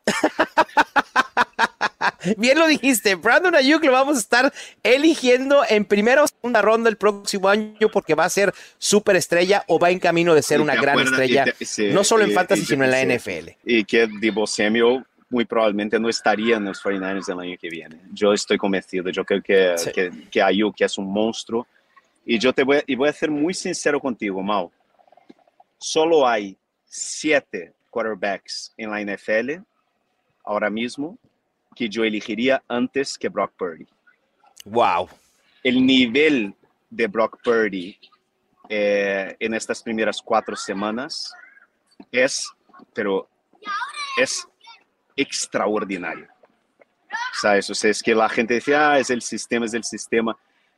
Bien 2.37 2.57
lo 2.57 2.67
dijiste, 2.67 3.15
Brandon 3.15 3.55
Ayuk 3.55 3.83
lo 3.83 3.91
vamos 3.91 4.17
a 4.17 4.19
estar 4.19 4.53
eligiendo 4.83 5.63
en 5.67 5.85
primera 5.85 6.23
o 6.23 6.27
segunda 6.27 6.61
ronda 6.61 6.89
el 6.89 6.97
próximo 6.97 7.49
año 7.49 7.89
porque 7.91 8.15
va 8.15 8.25
a 8.25 8.29
ser 8.29 8.53
súper 8.77 9.15
estrella 9.15 9.63
o 9.67 9.79
va 9.79 9.89
en 9.89 9.99
camino 9.99 10.33
de 10.33 10.41
ser 10.41 10.61
una 10.61 10.75
gran 10.75 10.99
estrella, 10.99 11.45
sí, 11.59 11.89
no 11.91 12.03
solo 12.03 12.23
en 12.23 12.31
y, 12.31 12.33
fantasy, 12.33 12.61
y, 12.61 12.65
sino 12.65 12.85
en 12.85 12.91
la 12.91 13.03
NFL. 13.03 13.49
Y 13.65 13.83
que 13.83 14.07
Divo 14.19 14.47
Samuel 14.47 15.03
muy 15.29 15.45
probablemente 15.45 15.99
no 15.99 16.09
estaría 16.09 16.57
en 16.57 16.65
los 16.65 16.81
49ers 16.81 17.29
el 17.29 17.39
año 17.39 17.57
que 17.59 17.69
viene. 17.69 17.99
Yo 18.13 18.33
estoy 18.33 18.57
convencido, 18.57 19.09
yo 19.09 19.25
creo 19.25 19.41
que, 19.41 19.77
sí. 19.77 19.91
que, 19.91 20.11
que 20.31 20.41
Ayuk 20.41 20.79
es 20.79 20.97
un 20.97 21.11
monstruo. 21.11 21.67
Y 22.25 22.39
yo 22.39 22.53
te 22.53 22.63
voy, 22.63 22.81
y 22.85 22.95
voy 22.95 23.09
a 23.09 23.13
ser 23.13 23.29
muy 23.29 23.53
sincero 23.53 23.99
contigo, 23.99 24.41
Mau. 24.41 24.71
Solo 25.77 26.27
hay 26.27 26.57
siete 26.85 27.73
quarterbacks 27.89 28.73
en 28.77 28.91
la 28.91 29.01
NFL 29.01 29.61
ahora 30.43 30.69
mismo 30.69 31.17
que 31.77 31.87
yo 31.87 32.03
elegiría 32.03 32.63
antes 32.67 33.17
que 33.17 33.29
Brock 33.29 33.53
Purdy. 33.55 33.85
Wow. 34.65 35.07
El 35.63 35.85
nivel 35.85 36.55
de 36.89 37.07
Brock 37.07 37.39
Purdy 37.43 37.97
eh, 38.67 39.35
en 39.39 39.53
estas 39.53 39.83
primeras 39.83 40.21
cuatro 40.21 40.55
semanas 40.55 41.33
es, 42.11 42.49
pero 42.93 43.29
es 44.17 44.47
extraordinario. 45.15 46.27
¿Sabes? 47.33 47.69
O 47.69 47.75
sea, 47.75 47.91
es 47.91 48.01
que 48.01 48.15
la 48.15 48.27
gente 48.27 48.55
dice, 48.55 48.75
ah, 48.75 48.97
es 48.99 49.09
el 49.09 49.21
sistema, 49.21 49.65
es 49.65 49.73
el 49.73 49.83
sistema. 49.83 50.35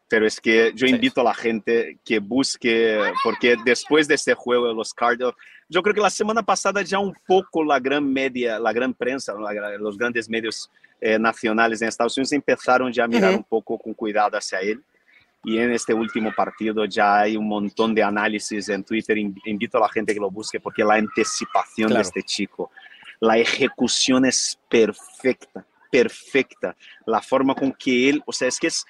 Pero 0.09 0.25
es 0.25 0.41
que 0.41 0.71
yo 0.75 0.87
invito 0.87 1.21
a 1.21 1.23
la 1.23 1.33
gente 1.33 1.99
que 2.03 2.19
busque, 2.19 2.99
porque 3.23 3.55
después 3.63 4.07
de 4.07 4.15
este 4.15 4.33
juego 4.33 4.67
de 4.67 4.73
los 4.73 4.93
Cardinals, 4.93 5.35
yo 5.69 5.83
creo 5.83 5.93
que 5.93 6.01
la 6.01 6.09
semana 6.09 6.41
pasada 6.41 6.81
ya 6.81 6.97
un 6.97 7.13
poco 7.27 7.63
la 7.63 7.79
gran 7.79 8.11
media, 8.11 8.59
la 8.59 8.73
gran 8.73 8.91
prensa, 8.91 9.35
los 9.79 9.97
grandes 9.99 10.27
medios 10.27 10.69
eh, 11.01 11.17
nacionales 11.17 11.81
en 11.81 11.87
Estados 11.87 12.17
Unidos 12.17 12.31
empezaron 12.33 12.91
ya 12.91 13.05
a 13.05 13.07
mirar 13.07 13.31
uh 13.31 13.35
-huh. 13.35 13.37
un 13.37 13.43
poco 13.43 13.77
con 13.77 13.93
cuidado 13.93 14.37
hacia 14.37 14.59
él. 14.59 14.83
Y 15.43 15.57
en 15.57 15.71
este 15.71 15.93
último 15.93 16.33
partido 16.35 16.83
ya 16.83 17.19
hay 17.19 17.37
un 17.37 17.47
montón 17.47 17.95
de 17.95 18.03
análisis 18.03 18.67
en 18.67 18.83
Twitter. 18.83 19.17
Invito 19.17 19.77
a 19.77 19.81
la 19.81 19.89
gente 19.89 20.13
que 20.13 20.19
lo 20.19 20.29
busque 20.29 20.59
porque 20.59 20.83
la 20.83 20.95
anticipación 20.95 21.87
claro. 21.87 22.03
de 22.03 22.07
este 22.07 22.23
chico, 22.23 22.71
la 23.21 23.37
ejecución 23.37 24.25
es 24.25 24.59
perfecta, 24.67 25.65
perfecta. 25.89 26.75
La 27.05 27.21
forma 27.21 27.55
con 27.55 27.71
que 27.71 28.09
él, 28.09 28.21
o 28.25 28.33
sea, 28.33 28.49
es 28.49 28.59
que 28.59 28.67
es, 28.67 28.85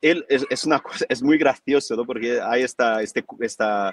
él 0.00 0.24
es, 0.28 0.46
es 0.48 0.64
una 0.64 0.80
cosa, 0.80 1.04
es 1.08 1.22
muy 1.22 1.36
gracioso, 1.36 1.94
¿no? 1.94 2.06
Porque 2.06 2.40
hay 2.40 2.62
esta, 2.62 3.02
este, 3.02 3.22
esta, 3.40 3.92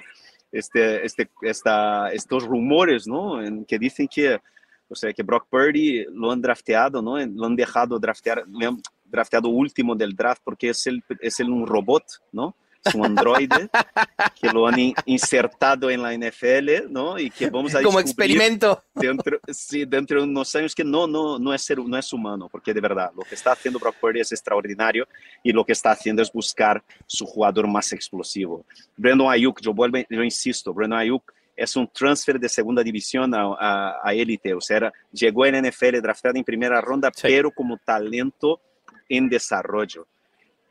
este, 0.52 1.04
este, 1.04 1.28
esta, 1.42 2.10
estos 2.12 2.44
rumores, 2.44 3.06
¿no? 3.06 3.42
En 3.42 3.64
que 3.66 3.78
dicen 3.78 4.08
que, 4.08 4.40
o 4.88 4.94
sea, 4.94 5.12
que 5.12 5.22
Brock 5.22 5.46
Purdy 5.48 6.04
lo 6.12 6.30
han 6.30 6.40
drafteado, 6.40 7.00
¿no? 7.00 7.18
Lo 7.18 7.46
han 7.46 7.56
dejado 7.56 7.98
draftear, 7.98 8.44
le 8.48 8.66
han 8.66 8.80
drafteado 9.04 9.48
último 9.48 9.94
del 9.94 10.14
draft 10.14 10.42
porque 10.44 10.70
es, 10.70 10.86
el, 10.86 11.02
es 11.20 11.40
el, 11.40 11.50
un 11.50 11.66
robot, 11.66 12.04
¿no? 12.32 12.54
Es 12.84 12.94
un 12.94 13.06
androide 13.06 13.70
que 14.40 14.50
lo 14.50 14.66
han 14.66 14.78
insertado 15.06 15.88
en 15.88 16.02
la 16.02 16.12
NFL, 16.12 16.90
¿no? 16.90 17.18
Y 17.18 17.30
que 17.30 17.48
vamos 17.48 17.74
a 17.74 17.82
como 17.82 17.98
experimento 17.98 18.82
dentro, 18.94 19.40
sí, 19.48 19.86
dentro 19.86 20.20
de 20.20 20.28
unos 20.28 20.54
años 20.54 20.74
que 20.74 20.84
no, 20.84 21.06
no, 21.06 21.38
no 21.38 21.54
es 21.54 21.62
ser, 21.62 21.78
no 21.78 21.96
es 21.96 22.12
humano, 22.12 22.48
porque 22.52 22.74
de 22.74 22.82
verdad 22.82 23.10
lo 23.16 23.22
que 23.22 23.36
está 23.36 23.52
haciendo 23.52 23.78
Brock 23.78 23.96
Purdy 23.98 24.20
es 24.20 24.32
extraordinario 24.32 25.08
y 25.42 25.52
lo 25.52 25.64
que 25.64 25.72
está 25.72 25.92
haciendo 25.92 26.20
es 26.20 26.30
buscar 26.30 26.82
su 27.06 27.24
jugador 27.24 27.66
más 27.68 27.90
explosivo. 27.92 28.66
Brandon 28.98 29.32
Ayuk, 29.32 29.62
yo 29.62 29.72
vuelvo, 29.72 29.98
yo 30.10 30.22
insisto, 30.22 30.74
Brandon 30.74 30.98
Ayuk 30.98 31.32
es 31.56 31.76
un 31.76 31.88
transfer 31.88 32.38
de 32.38 32.48
segunda 32.48 32.82
división 32.82 33.34
a, 33.34 33.96
a, 34.02 34.14
élite, 34.14 34.54
o 34.54 34.60
sea, 34.60 34.92
llegó 35.12 35.46
en 35.46 35.66
NFL 35.66 36.00
draftado 36.00 36.36
en 36.36 36.44
primera 36.44 36.80
ronda, 36.80 37.10
pero 37.22 37.50
como 37.50 37.78
talento 37.78 38.60
en 39.08 39.28
desarrollo. 39.28 40.06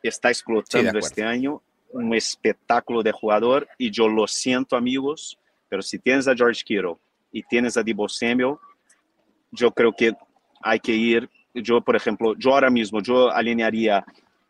Está 0.01 0.29
explotando 0.29 0.99
este 0.99 1.23
año, 1.23 1.61
un 1.91 2.13
espectáculo 2.13 3.01
de 3.01 3.11
jugador 3.11 3.67
y 3.77 3.91
yo 3.91 4.07
lo 4.09 4.27
siento 4.27 4.75
amigos, 4.75 5.37
pero 5.69 5.81
si 5.81 5.99
tienes 5.99 6.27
a 6.27 6.35
George 6.35 6.63
Kittle 6.65 6.97
y 7.31 7.43
tienes 7.43 7.77
a 7.77 7.83
Debo 7.83 8.09
Samuel, 8.09 8.55
yo 9.51 9.71
creo 9.71 9.93
que 9.93 10.13
hay 10.61 10.79
que 10.79 10.91
ir, 10.91 11.29
yo 11.53 11.79
por 11.81 11.95
ejemplo, 11.95 12.33
yo 12.37 12.51
ahora 12.53 12.69
mismo, 12.69 13.01
yo 13.01 13.31
alinearía 13.31 14.03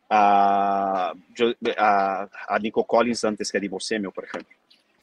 a, 0.09 1.13
a, 1.77 2.29
a 2.47 2.59
Nico 2.59 2.83
Collins 2.83 3.23
antes 3.25 3.51
que 3.51 3.57
a 3.57 3.61
Debo 3.61 3.79
Samuel, 3.79 4.11
por 4.11 4.25
ejemplo. 4.25 4.57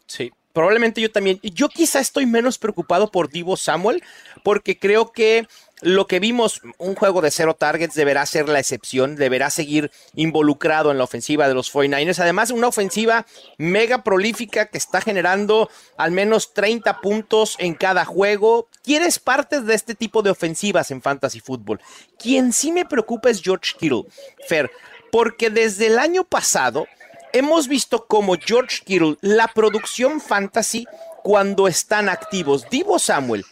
Sí, 0.06 0.32
probablemente 0.52 1.00
yo 1.00 1.10
también. 1.10 1.38
Yo 1.42 1.68
quizá 1.68 2.00
estoy 2.00 2.26
menos 2.26 2.58
preocupado 2.58 3.10
por 3.10 3.30
Divo 3.30 3.56
Samuel, 3.56 4.02
porque 4.42 4.78
creo 4.78 5.12
que 5.12 5.46
lo 5.82 6.06
que 6.06 6.20
vimos, 6.20 6.60
un 6.78 6.94
juego 6.94 7.22
de 7.22 7.30
cero 7.30 7.56
targets, 7.58 7.94
deberá 7.94 8.26
ser 8.26 8.48
la 8.48 8.58
excepción, 8.58 9.16
deberá 9.16 9.48
seguir 9.48 9.90
involucrado 10.14 10.90
en 10.90 10.98
la 10.98 11.04
ofensiva 11.04 11.48
de 11.48 11.54
los 11.54 11.72
49ers. 11.72 12.18
Además, 12.18 12.50
una 12.50 12.68
ofensiva 12.68 13.26
mega 13.56 14.04
prolífica 14.04 14.66
que 14.66 14.78
está 14.78 15.00
generando 15.00 15.70
al 15.96 16.10
menos 16.10 16.52
30 16.52 17.00
puntos 17.00 17.56
en 17.58 17.74
cada 17.74 18.04
juego. 18.04 18.68
¿Quieres 18.82 19.18
partes 19.18 19.64
de 19.64 19.74
este 19.74 19.94
tipo 19.94 20.22
de 20.22 20.30
ofensivas 20.30 20.90
en 20.90 21.00
fantasy 21.00 21.40
fútbol? 21.40 21.80
Quien 22.18 22.52
sí 22.52 22.72
me 22.72 22.84
preocupa 22.84 23.30
es 23.30 23.42
George 23.42 23.72
Kittle, 23.78 24.04
Fer, 24.46 24.70
porque 25.10 25.48
desde 25.48 25.86
el 25.86 25.98
año 25.98 26.24
pasado 26.24 26.86
hemos 27.32 27.68
visto 27.68 28.06
como 28.06 28.36
George 28.36 28.82
Kittle, 28.84 29.16
la 29.20 29.48
producción 29.48 30.20
fantasy, 30.20 30.86
cuando 31.22 31.68
están 31.68 32.08
activos 32.08 32.66
Divo 32.70 32.98
Samuel 32.98 33.44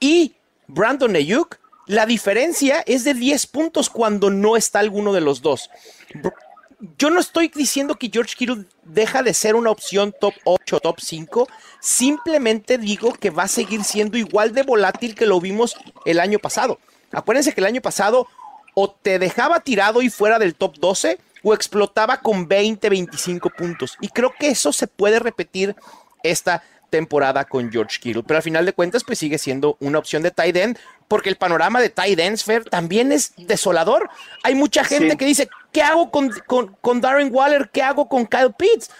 y 0.00 0.34
Brandon 0.66 1.14
Ayuk, 1.14 1.58
la 1.86 2.06
diferencia 2.06 2.82
es 2.86 3.04
de 3.04 3.14
10 3.14 3.46
puntos 3.48 3.90
cuando 3.90 4.30
no 4.30 4.56
está 4.56 4.78
alguno 4.78 5.12
de 5.12 5.20
los 5.20 5.42
dos. 5.42 5.70
Yo 6.98 7.10
no 7.10 7.20
estoy 7.20 7.48
diciendo 7.48 7.96
que 7.96 8.10
George 8.12 8.34
Kittle 8.36 8.64
deja 8.84 9.22
de 9.22 9.34
ser 9.34 9.54
una 9.54 9.70
opción 9.70 10.14
top 10.18 10.34
8, 10.44 10.80
top 10.80 11.00
5. 11.00 11.48
Simplemente 11.80 12.78
digo 12.78 13.12
que 13.12 13.30
va 13.30 13.44
a 13.44 13.48
seguir 13.48 13.84
siendo 13.84 14.18
igual 14.18 14.52
de 14.52 14.62
volátil 14.62 15.14
que 15.14 15.26
lo 15.26 15.40
vimos 15.40 15.76
el 16.04 16.18
año 16.18 16.38
pasado. 16.38 16.80
Acuérdense 17.12 17.52
que 17.52 17.60
el 17.60 17.66
año 17.66 17.80
pasado 17.80 18.26
o 18.74 18.90
te 18.90 19.18
dejaba 19.18 19.60
tirado 19.60 20.02
y 20.02 20.10
fuera 20.10 20.38
del 20.38 20.54
top 20.54 20.76
12 20.78 21.18
o 21.42 21.54
explotaba 21.54 22.18
con 22.18 22.46
20, 22.46 22.88
25 22.88 23.50
puntos. 23.50 23.96
Y 24.00 24.08
creo 24.08 24.32
que 24.38 24.48
eso 24.48 24.72
se 24.72 24.86
puede 24.86 25.18
repetir 25.18 25.74
esta 26.22 26.62
temporada 26.92 27.46
con 27.46 27.72
George 27.72 27.98
Kittle. 27.98 28.22
Pero 28.22 28.36
al 28.36 28.42
final 28.42 28.66
de 28.66 28.74
cuentas, 28.74 29.02
pues 29.02 29.18
sigue 29.18 29.38
siendo 29.38 29.76
una 29.80 29.98
opción 29.98 30.22
de 30.22 30.30
tight 30.30 30.56
end, 30.56 30.78
porque 31.08 31.30
el 31.30 31.36
panorama 31.36 31.80
de 31.80 31.88
tight 31.88 32.18
ends, 32.18 32.44
Fer, 32.44 32.64
también 32.64 33.10
es 33.12 33.32
desolador. 33.36 34.10
Hay 34.44 34.54
mucha 34.54 34.84
gente 34.84 35.16
que 35.16 35.24
dice, 35.24 35.48
¿qué 35.72 35.82
hago 35.82 36.10
con, 36.10 36.30
con, 36.80 37.00
Darren 37.00 37.30
Waller? 37.32 37.70
¿Qué 37.70 37.82
hago 37.82 38.08
con 38.08 38.26
Kyle 38.26 38.52
Pitts? 38.56 38.90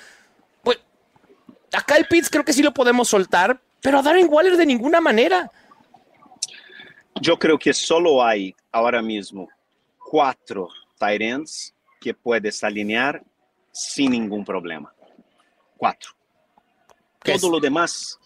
Pues 0.62 0.78
a 1.72 1.85
Kyle 1.85 2.07
Pitts 2.09 2.31
creo 2.31 2.44
que 2.44 2.55
sí 2.55 2.62
lo 2.62 2.72
podemos 2.72 3.09
soltar, 3.09 3.61
pero 3.83 3.98
a 3.98 4.02
Darren 4.02 4.26
Waller 4.28 4.57
de 4.57 4.66
ninguna 4.66 5.00
manera. 5.00 5.50
Yo 7.20 7.38
creo 7.38 7.59
que 7.59 7.74
solo 7.74 8.24
hay 8.24 8.55
ahora 8.72 9.02
mismo 9.02 9.48
cuatro 9.98 10.70
tight 10.98 11.20
ends 11.20 11.74
que 12.02 12.14
puedes 12.14 12.64
alinear 12.64 13.22
sin 13.70 14.10
ningún 14.10 14.44
problema. 14.44 14.92
Cuatro. 15.76 16.10
Todo 17.20 17.50
lo 17.50 17.60
demás, 17.60 18.18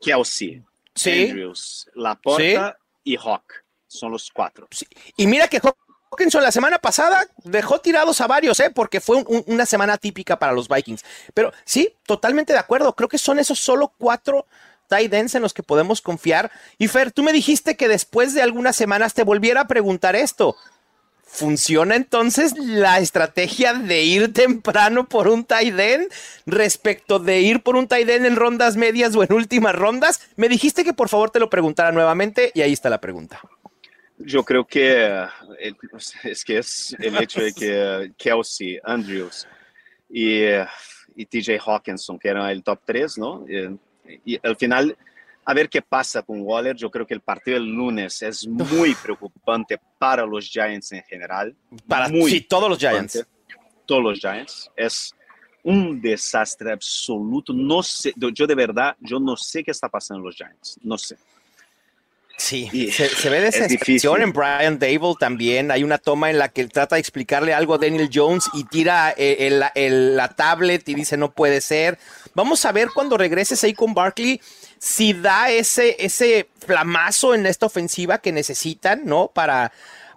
Kelsey, 0.00 0.62
sí. 0.94 1.28
Andrews, 1.28 1.90
Laporta 1.94 2.78
y 3.02 3.16
Hawk. 3.16 3.64
Son 3.88 4.12
los 4.12 4.30
cuatro. 4.30 4.68
Y 5.16 5.26
mira 5.26 5.48
que 5.48 5.60
Hawkinson 6.10 6.42
la 6.42 6.52
semana 6.52 6.78
pasada 6.78 7.26
dejó 7.42 7.80
tirados 7.80 8.20
a 8.20 8.26
varios, 8.26 8.60
¿eh? 8.60 8.70
porque 8.70 9.00
fue 9.00 9.24
una 9.46 9.66
semana 9.66 9.98
típica 9.98 10.38
para 10.38 10.52
los 10.52 10.68
Vikings. 10.68 11.04
Pero 11.34 11.52
sí, 11.64 11.94
totalmente 12.06 12.52
de 12.52 12.58
acuerdo. 12.58 12.94
Creo 12.94 13.08
que 13.08 13.18
son 13.18 13.38
esos 13.38 13.58
solo 13.58 13.92
cuatro 13.98 14.46
tight 14.88 15.12
ends 15.12 15.34
en 15.34 15.42
los 15.42 15.54
que 15.54 15.62
podemos 15.62 16.00
confiar. 16.00 16.50
Y 16.78 16.88
Fer, 16.88 17.12
tú 17.12 17.22
me 17.22 17.32
dijiste 17.32 17.76
que 17.76 17.88
después 17.88 18.34
de 18.34 18.42
algunas 18.42 18.76
semanas 18.76 19.14
te 19.14 19.24
volviera 19.24 19.62
a 19.62 19.68
preguntar 19.68 20.16
esto. 20.16 20.56
¿Funciona 21.30 21.94
entonces 21.94 22.54
la 22.58 22.98
estrategia 22.98 23.74
de 23.74 24.02
ir 24.02 24.32
temprano 24.32 25.08
por 25.08 25.28
un 25.28 25.44
tight 25.44 25.78
end 25.78 26.08
respecto 26.46 27.18
de 27.18 27.40
ir 27.42 27.62
por 27.62 27.76
un 27.76 27.86
tight 27.86 28.08
end 28.08 28.26
en 28.26 28.34
rondas 28.34 28.76
medias 28.76 29.14
o 29.14 29.22
en 29.22 29.32
últimas 29.32 29.74
rondas? 29.74 30.26
Me 30.36 30.48
dijiste 30.48 30.84
que 30.84 30.94
por 30.94 31.08
favor 31.08 31.30
te 31.30 31.38
lo 31.38 31.50
preguntara 31.50 31.92
nuevamente 31.92 32.50
y 32.54 32.62
ahí 32.62 32.72
está 32.72 32.88
la 32.88 33.00
pregunta. 33.00 33.40
Yo 34.16 34.42
creo 34.42 34.66
que 34.66 35.26
eh, 35.60 35.72
es 36.24 36.44
que 36.44 36.58
es 36.58 36.96
el 36.98 37.16
hecho 37.18 37.42
de 37.42 37.52
que 37.52 37.70
eh, 37.70 38.12
Kelsey, 38.16 38.80
Andrews 38.82 39.46
y, 40.08 40.40
eh, 40.40 40.66
y 41.14 41.26
TJ 41.26 41.58
Hawkinson, 41.64 42.18
que 42.18 42.28
eran 42.28 42.48
el 42.48 42.62
top 42.64 42.80
3, 42.84 43.18
¿no? 43.18 43.44
y 44.24 44.40
al 44.42 44.56
final 44.56 44.96
a 45.48 45.54
ver 45.54 45.70
qué 45.70 45.80
pasa 45.80 46.20
con 46.20 46.42
Waller. 46.42 46.76
Yo 46.76 46.90
creo 46.90 47.06
que 47.06 47.14
el 47.14 47.22
partido 47.22 47.54
del 47.54 47.70
lunes 47.70 48.20
es 48.20 48.46
muy 48.46 48.94
preocupante 48.94 49.80
para 49.98 50.26
los 50.26 50.44
Giants 50.44 50.92
en 50.92 51.02
general. 51.04 51.56
Para 51.86 52.06
sí, 52.08 52.42
todos 52.42 52.68
los 52.68 52.78
Giants. 52.78 53.26
Todos 53.86 54.02
los 54.02 54.18
Giants. 54.18 54.70
Es 54.76 55.14
un 55.62 56.02
desastre 56.02 56.70
absoluto. 56.70 57.54
No 57.54 57.82
sé, 57.82 58.12
yo 58.14 58.46
de 58.46 58.54
verdad, 58.54 58.94
yo 59.00 59.18
no 59.18 59.38
sé 59.38 59.64
qué 59.64 59.70
está 59.70 59.88
pasando 59.88 60.18
en 60.20 60.26
los 60.26 60.36
Giants. 60.36 60.80
No 60.82 60.98
sé. 60.98 61.16
Sí, 62.38 62.90
se, 62.92 63.30
ve 63.30 63.40
desesperación 63.40 64.22
en 64.22 64.32
Brian 64.32 64.78
Dable 64.78 65.14
también. 65.18 65.72
Hay 65.72 65.82
una 65.82 65.98
toma 65.98 66.30
en 66.30 66.38
la 66.38 66.48
que 66.48 66.60
él 66.60 66.70
trata 66.70 66.94
de 66.94 67.00
explicarle 67.00 67.52
algo 67.52 67.74
a 67.74 67.78
Daniel 67.78 68.08
Jones 68.14 68.48
y 68.54 68.62
tira 68.62 69.12
eh, 69.16 69.50
la 69.50 70.28
tablet 70.28 70.88
y 70.88 70.94
dice 70.94 71.16
no 71.16 71.32
puede 71.32 71.60
ser. 71.60 71.98
Vamos 72.34 72.64
a 72.64 72.70
ver 72.70 72.90
cuando 72.94 73.18
regreses 73.18 73.64
ahí 73.64 73.74
con 73.74 73.92
Barkley 73.92 74.40
si 74.78 75.14
da 75.14 75.50
ese, 75.50 75.96
ese 75.98 76.48
flamazo 76.64 77.34
en 77.34 77.44
esta 77.44 77.66
ofensiva 77.66 78.18
que 78.18 78.30
necesitan, 78.30 79.04
¿no? 79.04 79.32
Para, 79.34 79.72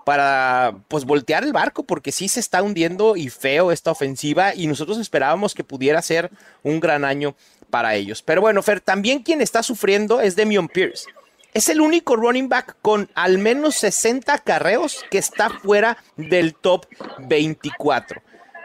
para 0.06 0.76
pues 0.90 1.06
voltear 1.06 1.44
el 1.44 1.54
barco, 1.54 1.84
porque 1.84 2.12
sí 2.12 2.28
se 2.28 2.40
está 2.40 2.62
hundiendo 2.62 3.16
y 3.16 3.30
feo 3.30 3.72
esta 3.72 3.90
ofensiva 3.90 4.54
y 4.54 4.68
nosotros 4.68 5.00
esperábamos 5.00 5.56
que 5.56 5.64
pudiera 5.64 6.00
ser 6.04 6.30
un 6.62 6.80
gran 6.80 7.04
año 7.04 7.36
para 7.72 7.96
ellos. 7.96 8.22
Pero 8.22 8.42
bueno, 8.42 8.62
Fer, 8.62 8.80
también 8.80 9.24
quien 9.24 9.42
está 9.42 9.64
sufriendo 9.64 10.22
es 10.22 10.36
Demion 10.36 10.68
Pierce. 10.68 11.06
Es 11.54 11.68
el 11.68 11.82
único 11.82 12.16
running 12.16 12.48
back 12.48 12.78
con 12.82 13.10
al 13.14 13.38
menos 13.38 13.76
60 13.76 14.38
carreos 14.40 15.04
que 15.10 15.18
está 15.18 15.50
fuera 15.50 15.98
del 16.16 16.56
top 16.56 16.86
24. 17.20 18.22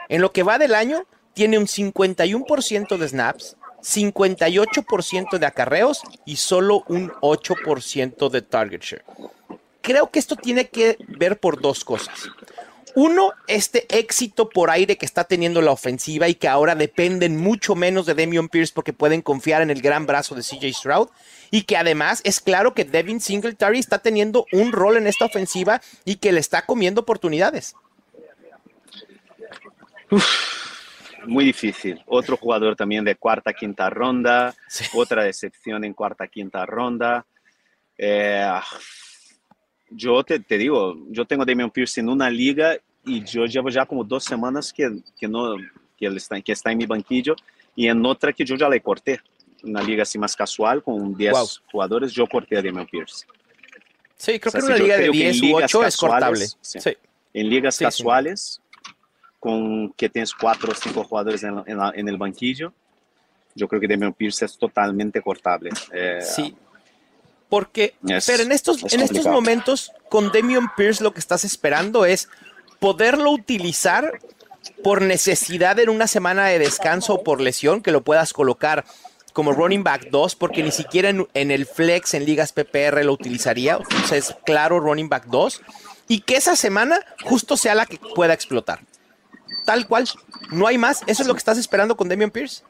En 0.09 0.21
lo 0.21 0.33
que 0.33 0.45
va 0.45 0.59
del 0.59 0.75
año, 0.75 1.05
tiene 1.35 1.59
un 1.59 1.67
51% 1.67 2.97
de 2.97 3.09
snaps, 3.09 3.57
58% 3.83 5.39
de 5.39 5.47
acarreos 5.47 6.03
y 6.25 6.37
solo 6.37 6.85
un 6.89 7.11
8% 7.21 8.31
de 8.31 8.43
target 8.43 8.81
share. 8.81 9.05
Creo 9.81 10.11
que 10.11 10.19
esto 10.19 10.37
tiene 10.37 10.69
que 10.69 10.97
ver 11.07 11.39
por 11.39 11.61
dos 11.61 11.85
cosas. 11.85 12.29
Uno, 12.97 13.33
este 13.47 13.87
éxito 13.97 14.49
por 14.49 14.71
aire 14.71 14.97
que 14.97 15.07
está 15.07 15.25
teniendo 15.25 15.61
la 15.61 15.71
ofensiva 15.71 16.29
y 16.29 16.35
que 16.35 16.49
ahora 16.49 16.75
dependen 16.75 17.37
mucho 17.37 17.75
menos 17.75 18.07
de 18.07 18.15
Demion 18.15 18.49
Pierce 18.49 18.73
porque 18.75 18.93
pueden 18.93 19.23
confiar 19.23 19.63
en 19.63 19.71
el 19.71 19.83
gran 19.83 20.07
brazo 20.07 20.35
de 20.35 20.43
CJ 20.43 20.73
Stroud. 20.73 21.09
Y 21.51 21.63
que 21.63 21.77
además 21.77 22.23
es 22.25 22.41
claro 22.41 22.75
que 22.75 22.85
Devin 22.85 23.21
Singletary 23.21 23.79
está 23.79 23.99
teniendo 23.99 24.47
un 24.51 24.73
rol 24.73 24.97
en 24.97 25.07
esta 25.07 25.27
ofensiva 25.27 25.81
y 26.05 26.17
que 26.17 26.33
le 26.33 26.41
está 26.41 26.67
comiendo 26.67 27.03
oportunidades 27.03 27.75
muy 31.27 31.45
difícil. 31.45 32.03
Otro 32.07 32.37
jugador 32.37 32.77
también 32.77 33.05
de 33.05 33.17
cuarta, 33.17 33.53
quinta 33.53 33.91
ronda, 33.91 34.55
otra 34.95 35.25
decepción 35.25 35.85
en 35.85 35.93
cuarta, 35.93 36.29
quinta 36.29 36.65
ronda. 36.65 37.27
Eh, 37.99 38.49
yo 39.91 40.23
te, 40.25 40.41
te, 40.41 40.59
digo, 40.59 40.97
yo 41.09 41.25
tengo 41.25 41.43
a 41.43 41.47
Damian 41.47 41.71
Pierce 41.71 42.01
en 42.01 42.09
una 42.09 42.31
liga 42.31 42.77
y 43.07 43.25
yo 43.25 43.47
llevo 43.47 43.71
ya 43.71 43.87
como 43.87 44.05
dos 44.05 44.25
semanas 44.25 44.73
que, 44.73 44.99
que 45.19 45.29
no, 45.29 45.55
que, 45.97 46.07
él 46.07 46.17
está, 46.17 46.41
que 46.41 46.53
está 46.53 46.73
en 46.73 46.79
mi 46.79 46.87
banquillo 46.87 47.37
y 47.75 47.87
en 47.87 48.05
otra 48.05 48.33
que 48.33 48.45
yo 48.45 48.57
ya 48.57 48.69
le 48.69 48.81
corté. 48.81 49.21
Una 49.63 49.83
liga 49.83 50.03
así 50.03 50.19
más 50.19 50.37
casual 50.37 50.83
con 50.83 51.17
10 51.17 51.63
jugadores, 51.71 52.13
yo 52.13 52.27
corté 52.27 52.59
a 52.59 52.63
Damian 52.63 52.87
Pierce. 52.87 53.25
Sí, 54.17 54.39
creo 54.39 54.53
que 54.53 54.59
en 54.59 54.65
una 54.65 54.77
liga 54.77 54.97
de 54.97 55.09
10 55.11 55.43
u 55.43 55.57
8 55.57 55.85
es 55.87 55.97
cortable. 55.97 56.47
Sí. 56.61 56.97
En 57.33 57.49
ligas 57.49 57.79
casuales, 57.79 58.61
con 59.39 59.93
que 59.93 60.09
tienes 60.09 60.35
cuatro 60.35 60.73
o 60.73 60.75
cinco 60.75 61.05
jugadores 61.05 61.43
en, 61.45 62.09
el 62.09 62.17
banquillo, 62.17 62.73
yo 63.55 63.69
creo 63.69 63.81
que 63.81 63.87
Damian 63.87 64.13
Pierce 64.13 64.45
es 64.45 64.59
totalmente 64.59 65.23
cortable. 65.23 65.71
Eh, 65.93 66.21
sí. 66.23 66.57
Porque, 67.49 67.95
pero 68.27 68.43
en 68.43 68.53
estos, 68.53 68.93
en 68.93 69.01
estos 69.01 69.25
momentos, 69.27 69.93
con 70.09 70.33
Damian 70.33 70.69
Pierce 70.77 71.05
lo 71.05 71.13
que 71.13 71.21
estás 71.21 71.45
esperando 71.45 72.05
es 72.05 72.29
poderlo 72.79 73.31
utilizar 73.31 74.21
por 74.83 75.03
necesidad 75.03 75.79
en 75.79 75.89
una 75.89 76.07
semana 76.07 76.47
de 76.47 76.59
descanso 76.59 77.15
o 77.15 77.25
por 77.25 77.41
lesión, 77.41 77.83
que 77.83 77.93
lo 77.93 78.03
puedas 78.03 78.33
colocar 78.33 78.85
como 79.33 79.53
running 79.53 79.85
back 79.85 80.09
2 80.11 80.35
porque 80.35 80.63
ni 80.63 80.73
siquiera 80.73 81.11
en, 81.11 81.29
en, 81.35 81.51
el 81.51 81.67
flex 81.67 82.15
en 82.15 82.25
ligas 82.25 82.53
PPR 82.53 83.05
lo 83.05 83.13
utilizaría. 83.13 83.77
O 83.77 84.07
sea, 84.07 84.17
es 84.17 84.35
claro 84.45 84.81
running 84.81 85.09
back 85.09 85.27
2. 85.27 85.61
Y 86.09 86.21
que 86.21 86.37
esa 86.37 86.57
semana 86.57 87.01
justo 87.23 87.57
sea 87.57 87.75
la 87.75 87.87
que 87.87 87.99
pueda 87.99 88.33
explotar. 88.33 88.81
Tal 89.67 89.87
cual. 89.87 90.09
No 90.53 90.67
hay 90.67 90.79
más. 90.79 91.03
¿Eso 91.07 91.23
es 91.23 91.29
lo 91.29 91.35
que 91.35 91.39
estás 91.39 91.59
esperando 91.59 91.97
con 91.97 92.09
Damian 92.09 92.31
Pierce? 92.31 92.63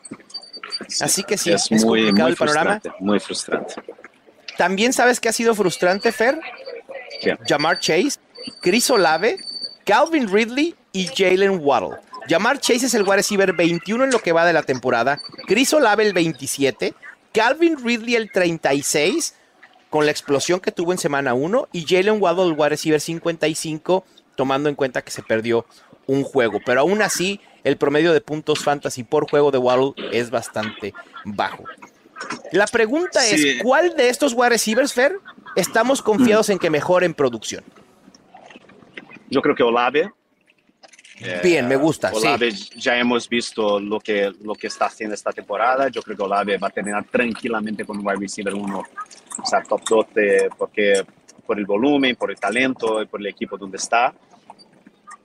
Así 1.01 1.23
que 1.23 1.39
sí, 1.39 1.53
es, 1.53 1.71
muy, 1.71 2.07
complicado 2.07 2.29
el 2.29 2.37
panorama. 2.37 2.83
Muy 2.99 3.21
frustrante. 3.21 3.75
También 4.57 4.93
sabes 4.93 5.21
que 5.21 5.29
ha 5.29 5.33
sido 5.33 5.55
frustrante, 5.55 6.11
Fer. 6.13 6.41
Jamar 7.47 7.79
Chase, 7.79 8.19
Chris 8.61 8.91
Olave, 8.91 9.39
Calvin 9.87 10.29
Ridley 10.29 10.75
y 10.93 11.07
Jalen 11.07 11.61
Waddle. 11.63 11.99
Jamar 12.29 12.59
Chase 12.59 12.87
es 12.87 12.95
el 12.95 13.05
wide 13.05 13.19
receiver 13.19 13.53
21 13.53 14.03
en 14.03 14.11
lo 14.11 14.19
que 14.19 14.33
va 14.33 14.45
de 14.45 14.53
la 14.53 14.65
temporada. 14.65 15.21
Chris 15.47 15.73
Olave 15.73 16.05
el 16.05 16.13
27. 16.13 16.93
Calvin 17.33 17.77
Ridley 17.83 18.17
el 18.17 18.33
36 18.33 19.35
con 19.89 20.05
la 20.05 20.11
explosión 20.11 20.59
que 20.59 20.73
tuvo 20.73 20.91
en 20.91 20.99
semana 20.99 21.35
1 21.35 21.69
y 21.71 21.87
Jalen 21.87 22.21
Waddle 22.21 22.47
el 22.47 22.53
wide 22.55 22.71
receiver 22.71 23.01
55 23.01 24.05
tomando 24.35 24.69
en 24.69 24.75
cuenta 24.75 25.03
que 25.03 25.13
se 25.13 25.23
perdió 25.23 25.65
un 26.09 26.25
juego. 26.25 26.59
Pero 26.67 26.81
aún 26.81 27.01
así 27.01 27.41
el 27.63 27.77
promedio 27.77 28.13
de 28.13 28.21
puntos 28.21 28.65
fantasy 28.65 29.05
por 29.05 29.31
juego 29.31 29.53
de 29.53 29.59
Waddle 29.59 29.93
es 30.11 30.31
bastante 30.31 30.95
bajo. 31.25 31.63
La 32.51 32.67
pregunta 32.67 33.25
es, 33.25 33.63
¿cuál 33.63 33.95
de 33.95 34.09
estos 34.09 34.33
wide 34.33 34.49
receivers, 34.49 34.93
Fer, 34.93 35.21
estamos 35.55 36.03
confiados 36.03 36.51
en 36.51 36.59
que 36.59 36.71
mejore 36.71 37.07
en 37.07 37.15
producción? 37.15 37.63
Yo 39.29 39.43
creo 39.43 39.55
que 39.55 39.63
Olave. 39.63 40.13
Bien, 41.43 41.67
me 41.67 41.77
gusta. 41.77 42.13
Olave 42.13 42.53
ya 42.77 42.99
hemos 42.99 43.29
visto 43.29 43.81
lo 43.81 43.99
que, 44.01 44.33
lo 44.43 44.55
que 44.55 44.67
está 44.67 44.87
haciendo 44.87 45.15
esta 45.15 45.33
temporada. 45.33 45.89
Yo 45.89 46.03
creo 46.03 46.17
que 46.17 46.23
Olave 46.23 46.59
va 46.59 46.69
a 46.69 46.71
terminar 46.71 47.05
tranquilamente 47.05 47.85
con 47.85 47.99
un 47.99 48.07
wide 48.07 48.21
receiver 48.21 48.55
1, 48.55 48.79
o 48.79 49.47
sea, 49.47 49.63
top 49.63 49.83
12, 49.89 50.51
porque 50.59 51.05
por 51.47 51.59
el 51.59 51.65
volumen, 51.65 52.17
por 52.17 52.31
el 52.31 52.39
talento 52.39 53.01
y 53.01 53.07
por 53.07 53.21
el 53.21 53.29
equipo 53.29 53.57
donde 53.57 53.79
está. 53.79 54.15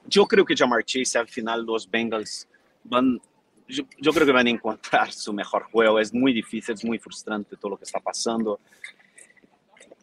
Yo 0.07 0.25
creo 0.25 0.45
que 0.45 0.55
Jamar 0.55 0.83
Chase 0.85 1.17
al 1.17 1.27
final 1.27 1.65
los 1.65 1.89
Bengals 1.89 2.47
van, 2.83 3.19
yo, 3.67 3.83
yo, 3.99 4.13
creo 4.13 4.25
que 4.25 4.31
van 4.31 4.47
a 4.47 4.49
encontrar 4.49 5.11
su 5.11 5.33
mejor 5.33 5.63
juego. 5.63 5.99
Es 5.99 6.13
muy 6.13 6.31
difícil, 6.31 6.73
es 6.73 6.85
muy 6.85 6.99
frustrante 6.99 7.57
todo 7.57 7.71
lo 7.71 7.77
que 7.77 7.83
está 7.83 7.99
pasando. 7.99 8.59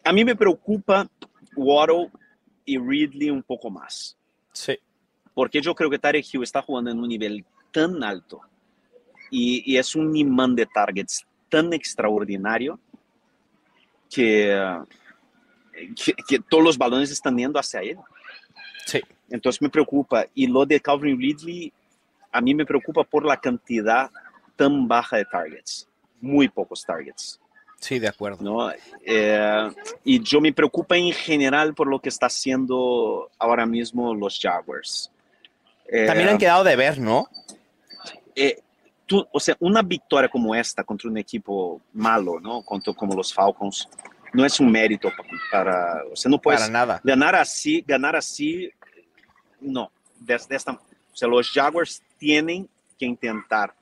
A 0.04 0.12
mí 0.12 0.24
me 0.24 0.36
preocupa 0.36 1.08
Waddle 1.56 2.10
y 2.68 2.78
Ridley 2.78 3.30
un 3.30 3.42
poco 3.42 3.70
más. 3.70 4.16
Sí. 4.52 4.78
Porque 5.34 5.60
yo 5.60 5.74
creo 5.74 5.88
que 5.88 5.98
Tarek 5.98 6.26
Hill 6.32 6.42
está 6.42 6.60
jugando 6.60 6.90
en 6.90 6.98
un 6.98 7.08
nivel 7.08 7.44
tan 7.72 8.04
alto 8.04 8.42
y, 9.30 9.72
y 9.72 9.78
es 9.78 9.94
un 9.94 10.14
imán 10.14 10.54
de 10.54 10.66
targets 10.66 11.26
tan 11.48 11.72
extraordinario 11.72 12.78
que, 14.10 14.80
que, 15.96 16.14
que, 16.26 16.38
todos 16.40 16.64
los 16.64 16.76
balones 16.76 17.10
están 17.10 17.36
yendo 17.36 17.58
hacia 17.58 17.80
él. 17.80 17.98
Sí. 18.84 19.00
Entonces 19.30 19.62
me 19.62 19.70
preocupa. 19.70 20.26
Y 20.34 20.46
lo 20.46 20.66
de 20.66 20.80
Calvin 20.80 21.18
Ridley, 21.18 21.72
a 22.32 22.40
mí 22.40 22.54
me 22.54 22.66
preocupa 22.66 23.04
por 23.04 23.24
la 23.24 23.38
cantidad 23.38 24.10
tan 24.56 24.86
baja 24.88 25.16
de 25.16 25.24
targets. 25.24 25.88
Muy 26.20 26.48
pocos 26.48 26.84
targets. 26.84 27.40
Sí, 27.80 27.98
de 27.98 28.08
acuerdo. 28.08 28.42
¿no? 28.42 28.70
Eh, 29.04 29.70
y 30.04 30.22
yo 30.22 30.40
me 30.40 30.52
preocupa 30.52 30.96
en 30.96 31.12
general 31.12 31.74
por 31.74 31.86
lo 31.86 32.00
que 32.00 32.08
está 32.08 32.26
haciendo 32.26 33.30
ahora 33.38 33.66
mismo 33.66 34.14
los 34.14 34.38
Jaguars. 34.40 35.10
Eh, 35.86 36.06
También 36.06 36.28
han 36.28 36.38
quedado 36.38 36.64
de 36.64 36.76
ver, 36.76 36.98
¿no? 36.98 37.28
Eh, 38.34 38.60
tú, 39.06 39.26
o 39.32 39.40
sea, 39.40 39.56
una 39.60 39.82
victoria 39.82 40.28
como 40.28 40.54
esta 40.54 40.84
contra 40.84 41.08
un 41.08 41.18
equipo 41.18 41.80
malo, 41.94 42.38
¿no? 42.40 42.62
Contra, 42.62 42.92
como 42.92 43.14
los 43.14 43.32
Falcons, 43.32 43.88
no 44.32 44.44
es 44.44 44.60
un 44.60 44.70
mérito 44.70 45.10
para, 45.50 46.02
o 46.12 46.16
sea, 46.16 46.30
no 46.30 46.40
puedes 46.40 46.60
para 46.60 46.72
nada. 46.72 47.00
ganar 47.02 47.34
así, 47.34 47.82
ganar 47.86 48.14
así, 48.16 48.70
no. 49.60 49.90
Desde 50.18 50.56
esta, 50.56 50.72
o 50.72 51.16
sea, 51.16 51.28
los 51.28 51.50
Jaguars 51.50 52.02
tienen 52.18 52.68
que 52.98 53.06
intentar 53.06 53.72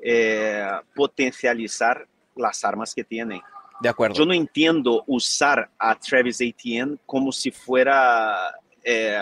eh, 0.00 0.68
potencializar 0.94 2.06
las 2.38 2.64
armas 2.64 2.94
que 2.94 3.04
tienen. 3.04 3.40
De 3.80 3.88
acuerdo. 3.88 4.16
Yo 4.16 4.24
no 4.24 4.32
entiendo 4.32 5.04
usar 5.06 5.70
a 5.78 5.94
Travis 5.94 6.40
Etienne 6.40 6.98
como 7.06 7.30
si 7.30 7.50
fuera 7.50 8.52
eh, 8.82 9.18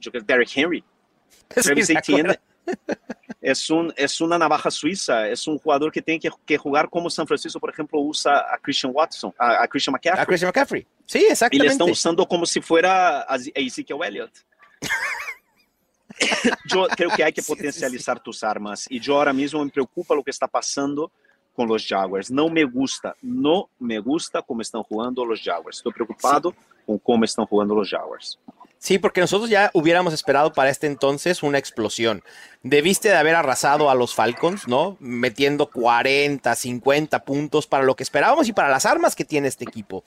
yo 0.00 0.10
creo 0.10 0.22
Derrick 0.24 0.50
Henry. 0.54 0.84
Travis 1.48 1.86
Sí, 1.86 1.94
Etienne 1.94 2.38
es, 3.40 3.70
un, 3.70 3.92
es 3.96 4.20
una 4.20 4.38
navaja 4.38 4.70
suiza, 4.70 5.28
es 5.28 5.46
un 5.46 5.58
jugador 5.58 5.90
que 5.90 6.02
tiene 6.02 6.20
que, 6.20 6.30
que 6.44 6.58
jugar 6.58 6.88
como 6.90 7.08
San 7.08 7.26
Francisco, 7.26 7.58
por 7.58 7.70
ejemplo, 7.70 7.98
usa 8.00 8.38
a 8.52 8.58
Christian 8.58 8.92
Watson, 8.94 9.32
a, 9.38 9.62
a 9.62 9.68
Christian 9.68 9.92
McCaffrey. 9.92 10.22
A 10.22 10.26
Christian 10.26 10.48
McCaffrey. 10.48 10.86
Sí, 11.06 11.18
y 11.18 11.22
le 11.22 11.28
exactamente. 11.30 11.72
están 11.72 11.90
usando 11.90 12.26
como 12.26 12.44
si 12.44 12.60
fuera 12.60 13.20
a 13.22 13.36
Ezekiel 13.54 13.98
Elliott. 14.04 14.32
yo 16.66 16.86
creo 16.88 17.10
que 17.10 17.24
hay 17.24 17.32
que 17.32 17.42
potencializar 17.42 18.20
tus 18.20 18.42
armas 18.42 18.86
y 18.88 19.00
yo 19.00 19.16
ahora 19.16 19.32
mismo 19.32 19.64
me 19.64 19.70
preocupa 19.70 20.14
lo 20.14 20.22
que 20.22 20.30
está 20.30 20.46
pasando 20.46 21.10
con 21.58 21.66
los 21.66 21.84
Jaguars. 21.84 22.30
No 22.30 22.48
me 22.48 22.62
gusta, 22.62 23.16
no 23.20 23.68
me 23.80 23.98
gusta 23.98 24.42
cómo 24.42 24.62
están 24.62 24.84
jugando 24.84 25.24
los 25.24 25.42
Jaguars. 25.42 25.78
Estoy 25.78 25.92
preocupado 25.92 26.54
con 26.86 26.98
cómo 26.98 27.24
están 27.24 27.46
jugando 27.46 27.74
los 27.74 27.90
Jaguars. 27.90 28.38
Sí, 28.78 29.00
porque 29.00 29.20
nosotros 29.20 29.50
ya 29.50 29.68
hubiéramos 29.74 30.14
esperado 30.14 30.52
para 30.52 30.70
este 30.70 30.86
entonces 30.86 31.42
una 31.42 31.58
explosión. 31.58 32.22
Debiste 32.62 33.08
de 33.08 33.16
haber 33.16 33.34
arrasado 33.34 33.90
a 33.90 33.96
los 33.96 34.14
Falcons, 34.14 34.68
¿no? 34.68 34.96
Metiendo 35.00 35.68
40, 35.68 36.54
50 36.54 37.24
puntos 37.24 37.66
para 37.66 37.82
lo 37.82 37.96
que 37.96 38.04
esperábamos 38.04 38.48
y 38.48 38.52
para 38.52 38.68
las 38.68 38.86
armas 38.86 39.16
que 39.16 39.24
tiene 39.24 39.48
este 39.48 39.64
equipo. 39.64 40.04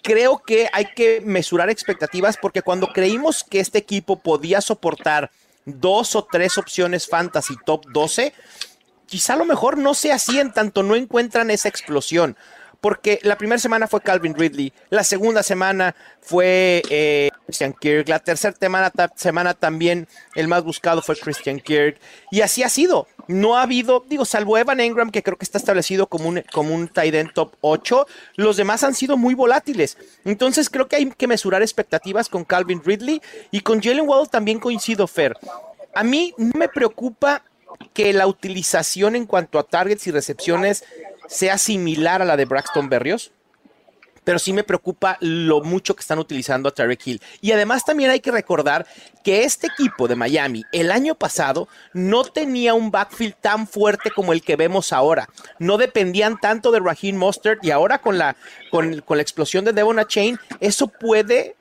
Creo 0.00 0.44
que 0.46 0.68
hay 0.72 0.84
que 0.94 1.20
mesurar 1.22 1.70
expectativas 1.70 2.36
porque 2.36 2.62
cuando 2.62 2.92
creímos 2.92 3.42
que 3.42 3.58
este 3.58 3.78
equipo 3.78 4.20
podía 4.20 4.60
soportar 4.60 5.32
dos 5.64 6.14
o 6.14 6.22
tres 6.22 6.56
opciones 6.56 7.08
fantasy 7.08 7.56
top 7.66 7.84
12, 7.92 8.32
quizá 9.06 9.34
a 9.34 9.36
lo 9.36 9.44
mejor 9.44 9.78
no 9.78 9.94
sea 9.94 10.16
así 10.16 10.38
en 10.38 10.52
tanto 10.52 10.82
no 10.82 10.96
encuentran 10.96 11.50
esa 11.50 11.68
explosión. 11.68 12.36
Porque 12.78 13.18
la 13.22 13.38
primera 13.38 13.58
semana 13.58 13.88
fue 13.88 14.02
Calvin 14.02 14.34
Ridley, 14.34 14.72
la 14.90 15.02
segunda 15.02 15.42
semana 15.42 15.96
fue 16.20 16.82
eh, 16.90 17.30
Christian 17.46 17.72
Kirk, 17.72 18.06
la 18.08 18.18
tercera 18.20 18.54
semana, 18.60 18.90
ta- 18.90 19.10
semana 19.16 19.54
también 19.54 20.06
el 20.34 20.46
más 20.46 20.62
buscado 20.62 21.00
fue 21.00 21.16
Christian 21.16 21.58
Kirk, 21.58 21.98
y 22.30 22.42
así 22.42 22.62
ha 22.62 22.68
sido. 22.68 23.08
No 23.28 23.56
ha 23.56 23.62
habido, 23.62 24.04
digo, 24.06 24.24
salvo 24.26 24.58
Evan 24.58 24.78
Engram, 24.78 25.10
que 25.10 25.22
creo 25.22 25.38
que 25.38 25.46
está 25.46 25.56
establecido 25.58 26.06
como 26.06 26.28
un, 26.28 26.44
como 26.52 26.74
un 26.74 26.86
tight 26.86 27.14
end 27.14 27.32
top 27.32 27.54
8, 27.62 28.06
los 28.36 28.58
demás 28.58 28.84
han 28.84 28.94
sido 28.94 29.16
muy 29.16 29.34
volátiles. 29.34 29.96
Entonces 30.24 30.68
creo 30.68 30.86
que 30.86 30.96
hay 30.96 31.10
que 31.10 31.26
mesurar 31.26 31.62
expectativas 31.62 32.28
con 32.28 32.44
Calvin 32.44 32.82
Ridley 32.84 33.22
y 33.50 33.62
con 33.62 33.82
Jalen 33.82 34.06
Waddle 34.06 34.28
también 34.28 34.60
coincido, 34.60 35.06
Fer. 35.08 35.34
A 35.94 36.04
mí 36.04 36.34
no 36.36 36.52
me 36.56 36.68
preocupa 36.68 37.42
que 37.92 38.12
la 38.12 38.26
utilización 38.26 39.16
en 39.16 39.26
cuanto 39.26 39.58
a 39.58 39.64
targets 39.64 40.06
y 40.06 40.10
recepciones 40.10 40.84
sea 41.28 41.58
similar 41.58 42.22
a 42.22 42.24
la 42.24 42.36
de 42.36 42.44
Braxton 42.44 42.88
Berrios, 42.88 43.32
pero 44.26 44.40
sí 44.40 44.52
me 44.52 44.64
preocupa 44.64 45.18
lo 45.20 45.60
mucho 45.60 45.94
que 45.94 46.00
están 46.00 46.18
utilizando 46.18 46.68
a 46.68 46.74
Tarek 46.74 47.06
Hill. 47.06 47.22
Y 47.40 47.52
además 47.52 47.84
también 47.84 48.10
hay 48.10 48.18
que 48.18 48.32
recordar 48.32 48.84
que 49.22 49.44
este 49.44 49.68
equipo 49.68 50.08
de 50.08 50.16
Miami 50.16 50.64
el 50.72 50.90
año 50.90 51.14
pasado 51.14 51.68
no 51.92 52.24
tenía 52.24 52.74
un 52.74 52.90
backfield 52.90 53.36
tan 53.40 53.68
fuerte 53.68 54.10
como 54.10 54.32
el 54.32 54.42
que 54.42 54.56
vemos 54.56 54.92
ahora. 54.92 55.28
No 55.60 55.78
dependían 55.78 56.40
tanto 56.40 56.72
de 56.72 56.80
Raheem 56.80 57.14
Mostert 57.14 57.64
y 57.64 57.70
ahora 57.70 57.98
con 57.98 58.18
la, 58.18 58.34
con, 58.72 59.00
con 59.02 59.18
la 59.18 59.22
explosión 59.22 59.64
de 59.64 59.72
Devon 59.72 60.04
Chain, 60.08 60.40
eso 60.58 60.88
puede 60.88 61.54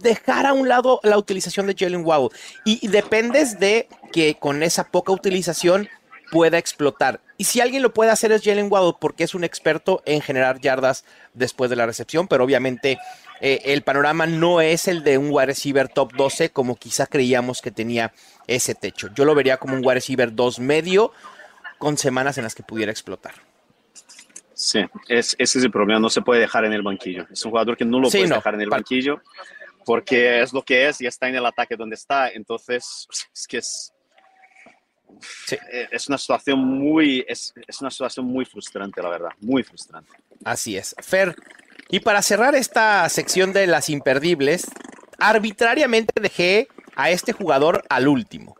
dejar 0.00 0.46
a 0.46 0.52
un 0.52 0.68
lado 0.68 1.00
la 1.02 1.18
utilización 1.18 1.66
de 1.66 1.74
Jalen 1.78 2.04
Waddle. 2.04 2.30
Y, 2.64 2.84
y 2.84 2.88
dependes 2.88 3.58
de 3.58 3.88
que 4.12 4.36
con 4.36 4.62
esa 4.62 4.84
poca 4.90 5.12
utilización 5.12 5.88
pueda 6.30 6.58
explotar. 6.58 7.20
Y 7.38 7.44
si 7.44 7.60
alguien 7.60 7.82
lo 7.82 7.94
puede 7.94 8.10
hacer 8.10 8.32
es 8.32 8.42
Jalen 8.44 8.68
Waddle 8.70 8.94
porque 9.00 9.24
es 9.24 9.34
un 9.34 9.44
experto 9.44 10.02
en 10.04 10.20
generar 10.20 10.60
yardas 10.60 11.04
después 11.34 11.70
de 11.70 11.76
la 11.76 11.86
recepción, 11.86 12.28
pero 12.28 12.44
obviamente 12.44 12.98
eh, 13.40 13.62
el 13.66 13.82
panorama 13.82 14.26
no 14.26 14.60
es 14.60 14.88
el 14.88 15.04
de 15.04 15.16
un 15.18 15.28
wide 15.30 15.46
receiver 15.46 15.88
top 15.88 16.12
12 16.14 16.50
como 16.50 16.76
quizá 16.76 17.06
creíamos 17.06 17.62
que 17.62 17.70
tenía 17.70 18.12
ese 18.46 18.74
techo. 18.74 19.08
Yo 19.14 19.24
lo 19.24 19.34
vería 19.34 19.56
como 19.56 19.74
un 19.74 19.80
wide 19.80 19.94
receiver 19.94 20.34
2 20.34 20.58
medio 20.58 21.12
con 21.78 21.96
semanas 21.96 22.36
en 22.38 22.44
las 22.44 22.54
que 22.54 22.62
pudiera 22.64 22.90
explotar. 22.90 23.34
Sí, 24.52 24.80
es, 25.06 25.36
ese 25.38 25.58
es 25.58 25.64
el 25.64 25.70
problema, 25.70 26.00
no 26.00 26.10
se 26.10 26.20
puede 26.20 26.40
dejar 26.40 26.64
en 26.64 26.72
el 26.72 26.82
banquillo. 26.82 27.26
Es 27.32 27.44
un 27.44 27.52
jugador 27.52 27.76
que 27.76 27.84
no 27.84 28.00
lo 28.00 28.10
Sí, 28.10 28.18
puedes 28.18 28.30
no. 28.30 28.36
dejar 28.36 28.54
en 28.54 28.60
el 28.62 28.68
banquillo 28.68 29.22
porque 29.88 30.42
es 30.42 30.52
lo 30.52 30.60
que 30.62 30.86
es 30.86 31.00
y 31.00 31.06
está 31.06 31.30
en 31.30 31.36
el 31.36 31.46
ataque 31.46 31.74
donde 31.74 31.94
está. 31.94 32.28
Entonces, 32.28 33.08
es 33.34 33.46
que 33.48 33.56
es, 33.56 33.90
Sí. 35.46 35.56
eh, 35.72 35.88
es 35.90 36.06
una 36.10 36.18
situación 36.18 36.58
muy, 36.58 37.24
es, 37.26 37.54
es 37.66 37.80
una 37.80 37.90
situación 37.90 38.26
muy 38.26 38.44
frustrante, 38.44 39.00
la 39.00 39.08
verdad, 39.08 39.30
muy 39.40 39.62
frustrante. 39.62 40.12
Así 40.44 40.76
es. 40.76 40.94
Fer, 41.00 41.34
y 41.88 42.00
para 42.00 42.20
cerrar 42.20 42.54
esta 42.54 43.08
sección 43.08 43.54
de 43.54 43.66
las 43.66 43.88
imperdibles, 43.88 44.66
arbitrariamente 45.18 46.20
dejé 46.20 46.68
a 46.94 47.08
este 47.08 47.32
jugador 47.32 47.82
al 47.88 48.08
último. 48.08 48.58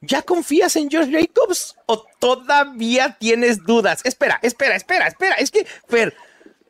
¿Ya 0.00 0.22
confías 0.22 0.76
en 0.76 0.88
Josh 0.92 1.10
Jacobs 1.10 1.74
o 1.86 2.06
todavía 2.20 3.16
tienes 3.18 3.64
dudas? 3.64 4.00
Espera, 4.04 4.38
espera, 4.42 4.76
espera, 4.76 5.08
espera. 5.08 5.34
Es 5.34 5.50
que, 5.50 5.66
Fer, 5.88 6.16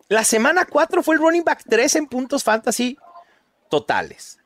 la 0.09 0.25
semana 0.25 0.65
4 0.65 1.03
fue 1.03 1.17
el 1.17 1.21
running 1.21 1.45
back 1.45 1.63
3 1.69 1.97
en 1.97 2.07
puntos 2.07 2.43
fantasy 2.43 2.97
totales. 3.71 4.41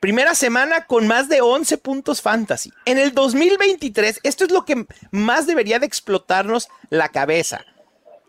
Primera 0.00 0.34
semana 0.34 0.84
con 0.84 1.06
más 1.06 1.30
de 1.30 1.40
11 1.40 1.78
puntos 1.78 2.20
fantasy. 2.20 2.70
En 2.84 2.98
el 2.98 3.14
2023, 3.14 4.20
esto 4.22 4.44
es 4.44 4.50
lo 4.50 4.66
que 4.66 4.86
más 5.10 5.46
debería 5.46 5.78
de 5.78 5.86
explotarnos 5.86 6.68
la 6.90 7.08
cabeza. 7.08 7.64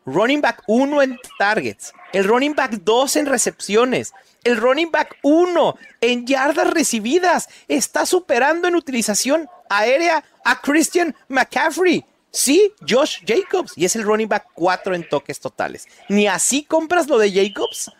Running 0.05 0.39
back 0.39 0.63
1 0.67 1.01
en 1.01 1.19
targets, 1.37 1.91
el 2.13 2.23
running 2.23 2.55
back 2.55 2.71
2 2.81 3.15
en 3.17 3.25
recepciones, 3.25 4.13
el 4.45 4.55
running 4.55 4.89
back 4.89 5.17
1 5.21 5.77
en 5.99 6.25
yardas 6.25 6.69
recibidas. 6.69 7.49
Está 7.67 8.05
superando 8.05 8.69
en 8.69 8.75
utilización 8.75 9.49
aérea 9.67 10.23
a 10.45 10.61
Christian 10.61 11.13
McCaffrey. 11.27 12.05
Sí, 12.31 12.73
Josh 12.87 13.19
Jacobs. 13.25 13.73
Y 13.75 13.83
es 13.83 13.97
el 13.97 14.03
running 14.03 14.29
back 14.29 14.47
4 14.53 14.95
en 14.95 15.09
toques 15.09 15.41
totales. 15.41 15.87
¿Ni 16.07 16.27
así 16.27 16.63
compras 16.63 17.07
lo 17.07 17.17
de 17.17 17.33
Jacobs? 17.33 17.91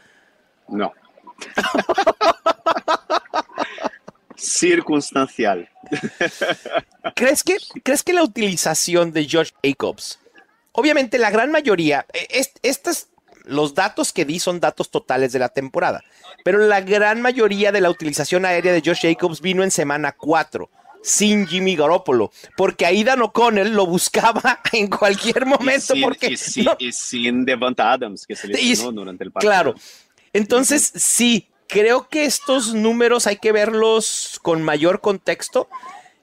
No. 0.69 0.93
Circunstancial. 4.35 5.69
¿Crees 7.15 7.43
que, 7.43 7.57
¿Crees 7.83 8.03
que 8.03 8.13
la 8.13 8.23
utilización 8.23 9.11
de 9.11 9.27
Josh 9.29 9.51
Jacobs, 9.63 10.19
obviamente 10.71 11.17
la 11.17 11.29
gran 11.29 11.51
mayoría, 11.51 12.05
e, 12.13 12.45
estos, 12.61 13.07
los 13.43 13.73
datos 13.73 14.11
que 14.11 14.25
di 14.25 14.39
son 14.39 14.59
datos 14.59 14.91
totales 14.91 15.31
de 15.31 15.39
la 15.39 15.49
temporada, 15.49 16.03
pero 16.43 16.59
la 16.59 16.81
gran 16.81 17.21
mayoría 17.21 17.71
de 17.71 17.81
la 17.81 17.89
utilización 17.89 18.45
aérea 18.45 18.73
de 18.73 18.81
Josh 18.85 19.01
Jacobs 19.01 19.41
vino 19.41 19.63
en 19.63 19.71
semana 19.71 20.11
4 20.11 20.69
sin 21.05 21.45
Jimmy 21.45 21.75
Garoppolo, 21.75 22.31
porque 22.57 22.87
Aidan 22.87 23.21
O'Connell 23.21 23.73
lo 23.73 23.85
buscaba 23.85 24.59
en 24.73 24.89
cualquier 24.89 25.45
momento. 25.45 25.93
Y 25.93 25.97
sin, 25.97 26.01
porque 26.01 26.35
y, 26.79 26.91
sin 26.91 27.45
Devant 27.45 27.79
Adams, 27.79 28.25
que 28.25 28.35
se 28.35 28.47
lesionó 28.47 28.91
durante 28.91 29.23
el 29.23 29.31
partido. 29.31 29.51
Claro. 29.51 29.75
Entonces, 30.35 30.91
sí, 30.95 31.47
creo 31.69 32.09
que 32.09 32.25
estos 32.25 32.73
números 32.73 33.25
hay 33.25 33.37
que 33.37 33.53
verlos 33.53 34.37
con 34.41 34.61
mayor 34.63 34.99
contexto. 34.99 35.69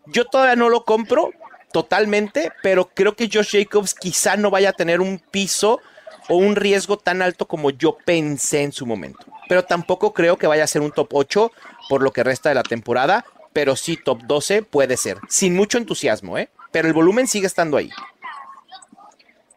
Yo 0.05 0.27
todavía 0.27 0.55
no 0.55 0.69
lo 0.69 0.85
compro 0.85 1.31
totalmente, 1.73 2.53
pero 2.63 2.91
creo 2.93 3.17
que 3.17 3.31
Josh 3.33 3.57
Jacobs 3.59 3.95
quizá 3.95 4.37
no 4.37 4.51
vaya 4.51 4.69
a 4.69 4.75
tener 4.75 5.01
un 5.01 5.19
piso 5.19 5.81
o 6.29 6.37
un 6.37 6.57
riesgo 6.57 6.99
tan 6.99 7.23
alto 7.23 7.49
como 7.49 7.71
yo 7.71 7.97
pensé 8.05 8.63
en 8.63 8.73
su 8.73 8.85
momento. 8.85 9.25
Pero 9.49 9.65
tampoco 9.65 10.13
creo 10.13 10.37
que 10.37 10.47
vaya 10.47 10.65
a 10.65 10.67
ser 10.67 10.83
un 10.83 10.93
top 10.93 11.09
8 11.15 11.51
por 11.89 12.03
lo 12.03 12.13
que 12.13 12.23
resta 12.23 12.51
de 12.51 12.57
la 12.57 12.65
temporada, 12.65 13.25
pero 13.55 13.77
sí 13.77 13.97
top 13.97 14.25
12 14.25 14.63
puede 14.63 14.99
ser, 14.99 15.21
sin 15.31 15.57
mucho 15.57 15.79
entusiasmo, 15.79 16.37
¿eh? 16.37 16.51
Pero 16.71 16.87
el 16.87 16.93
volumen 16.93 17.27
sigue 17.27 17.47
estando 17.47 17.79
ahí. 17.79 17.89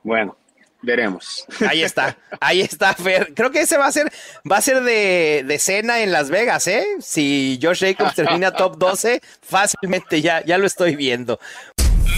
Bueno, 0.02 0.38
veremos. 0.86 1.46
Ahí 1.68 1.84
está, 1.84 2.18
ahí 2.40 2.62
está, 2.62 2.94
Fer. 2.94 3.34
Creo 3.34 3.52
que 3.52 3.62
ese 3.62 3.78
va 3.78 3.88
a 3.88 3.92
ser, 3.92 4.12
va 4.50 4.58
a 4.58 4.62
ser 4.62 4.82
de, 4.84 5.44
de 5.46 5.60
cena 5.60 6.02
en 6.02 6.12
Las 6.12 6.30
Vegas, 6.30 6.68
¿eh? 6.68 6.86
Si 7.02 7.60
Josh 7.62 7.82
Jacobs 7.82 8.16
termina 8.16 8.52
top 8.52 8.78
12, 8.78 9.22
fácilmente 9.42 10.22
ya, 10.22 10.44
ya 10.46 10.58
lo 10.58 10.66
estoy 10.66 10.96
viendo. 10.96 11.40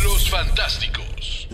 Los 0.04 0.30
Fantásticos. 0.30 1.48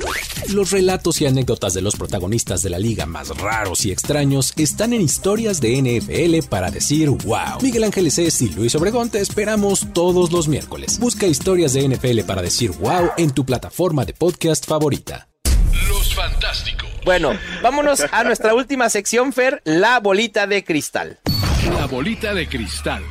Los 0.50 0.72
relatos 0.72 1.22
y 1.22 1.26
anécdotas 1.26 1.74
de 1.74 1.82
los 1.82 1.96
protagonistas 1.96 2.62
de 2.64 2.70
la 2.70 2.80
liga 2.80 3.06
más 3.06 3.30
raros 3.38 3.86
y 3.86 3.92
extraños 3.92 4.54
están 4.58 4.94
en 4.94 5.02
historias 5.02 5.62
de 5.62 5.82
NFL 5.82 6.48
para 6.50 6.70
decir 6.72 7.10
wow. 7.10 7.62
Miguel 7.62 7.84
Ángeles 7.86 8.18
es 8.18 8.42
y 8.42 8.50
Luis 8.50 8.76
Obregón 8.76 9.10
te 9.10 9.20
esperamos 9.20 9.88
todos 9.94 10.32
los 10.32 10.48
miércoles. 10.48 11.00
Busca 11.00 11.28
historias 11.28 11.74
de 11.74 11.88
NFL 11.88 12.22
para 12.22 12.42
decir 12.42 12.72
wow 12.72 13.12
en 13.18 13.32
tu 13.32 13.46
plataforma 13.46 14.06
de 14.06 14.14
podcast 14.14 14.66
favorita. 14.66 15.28
Los 15.88 16.14
Fantásticos. 16.14 16.83
Bueno, 17.06 17.38
vámonos 17.62 18.06
a 18.14 18.24
nuestra 18.24 18.54
última 18.54 18.90
sección, 18.90 19.34
Fer, 19.34 19.62
la 19.66 20.00
bolita 20.00 20.48
de 20.48 20.64
cristal. 20.64 21.20
La 21.74 21.86
bolita 21.86 22.34
de 22.34 22.48
cristal. 22.48 23.04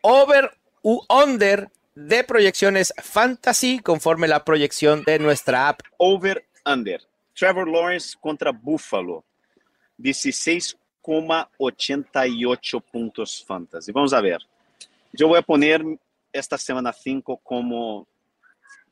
Over 0.00 0.50
u 0.82 1.02
under 1.10 1.68
de 1.94 2.24
proyecciones 2.24 2.94
fantasy 2.96 3.80
conforme 3.80 4.28
la 4.28 4.46
proyección 4.46 5.04
de 5.04 5.18
nuestra 5.18 5.68
app. 5.68 5.82
Over 5.98 6.46
under. 6.64 7.02
Trevor 7.34 7.68
Lawrence 7.68 8.16
contra 8.18 8.50
Buffalo. 8.50 9.22
16,88 9.98 12.82
puntos 12.90 13.44
fantasy. 13.46 13.92
Vamos 13.92 14.14
a 14.14 14.22
ver. 14.22 14.38
Yo 15.12 15.28
voy 15.28 15.38
a 15.38 15.42
poner 15.42 15.84
esta 16.32 16.56
semana 16.56 16.94
5 16.94 17.40
como 17.42 18.08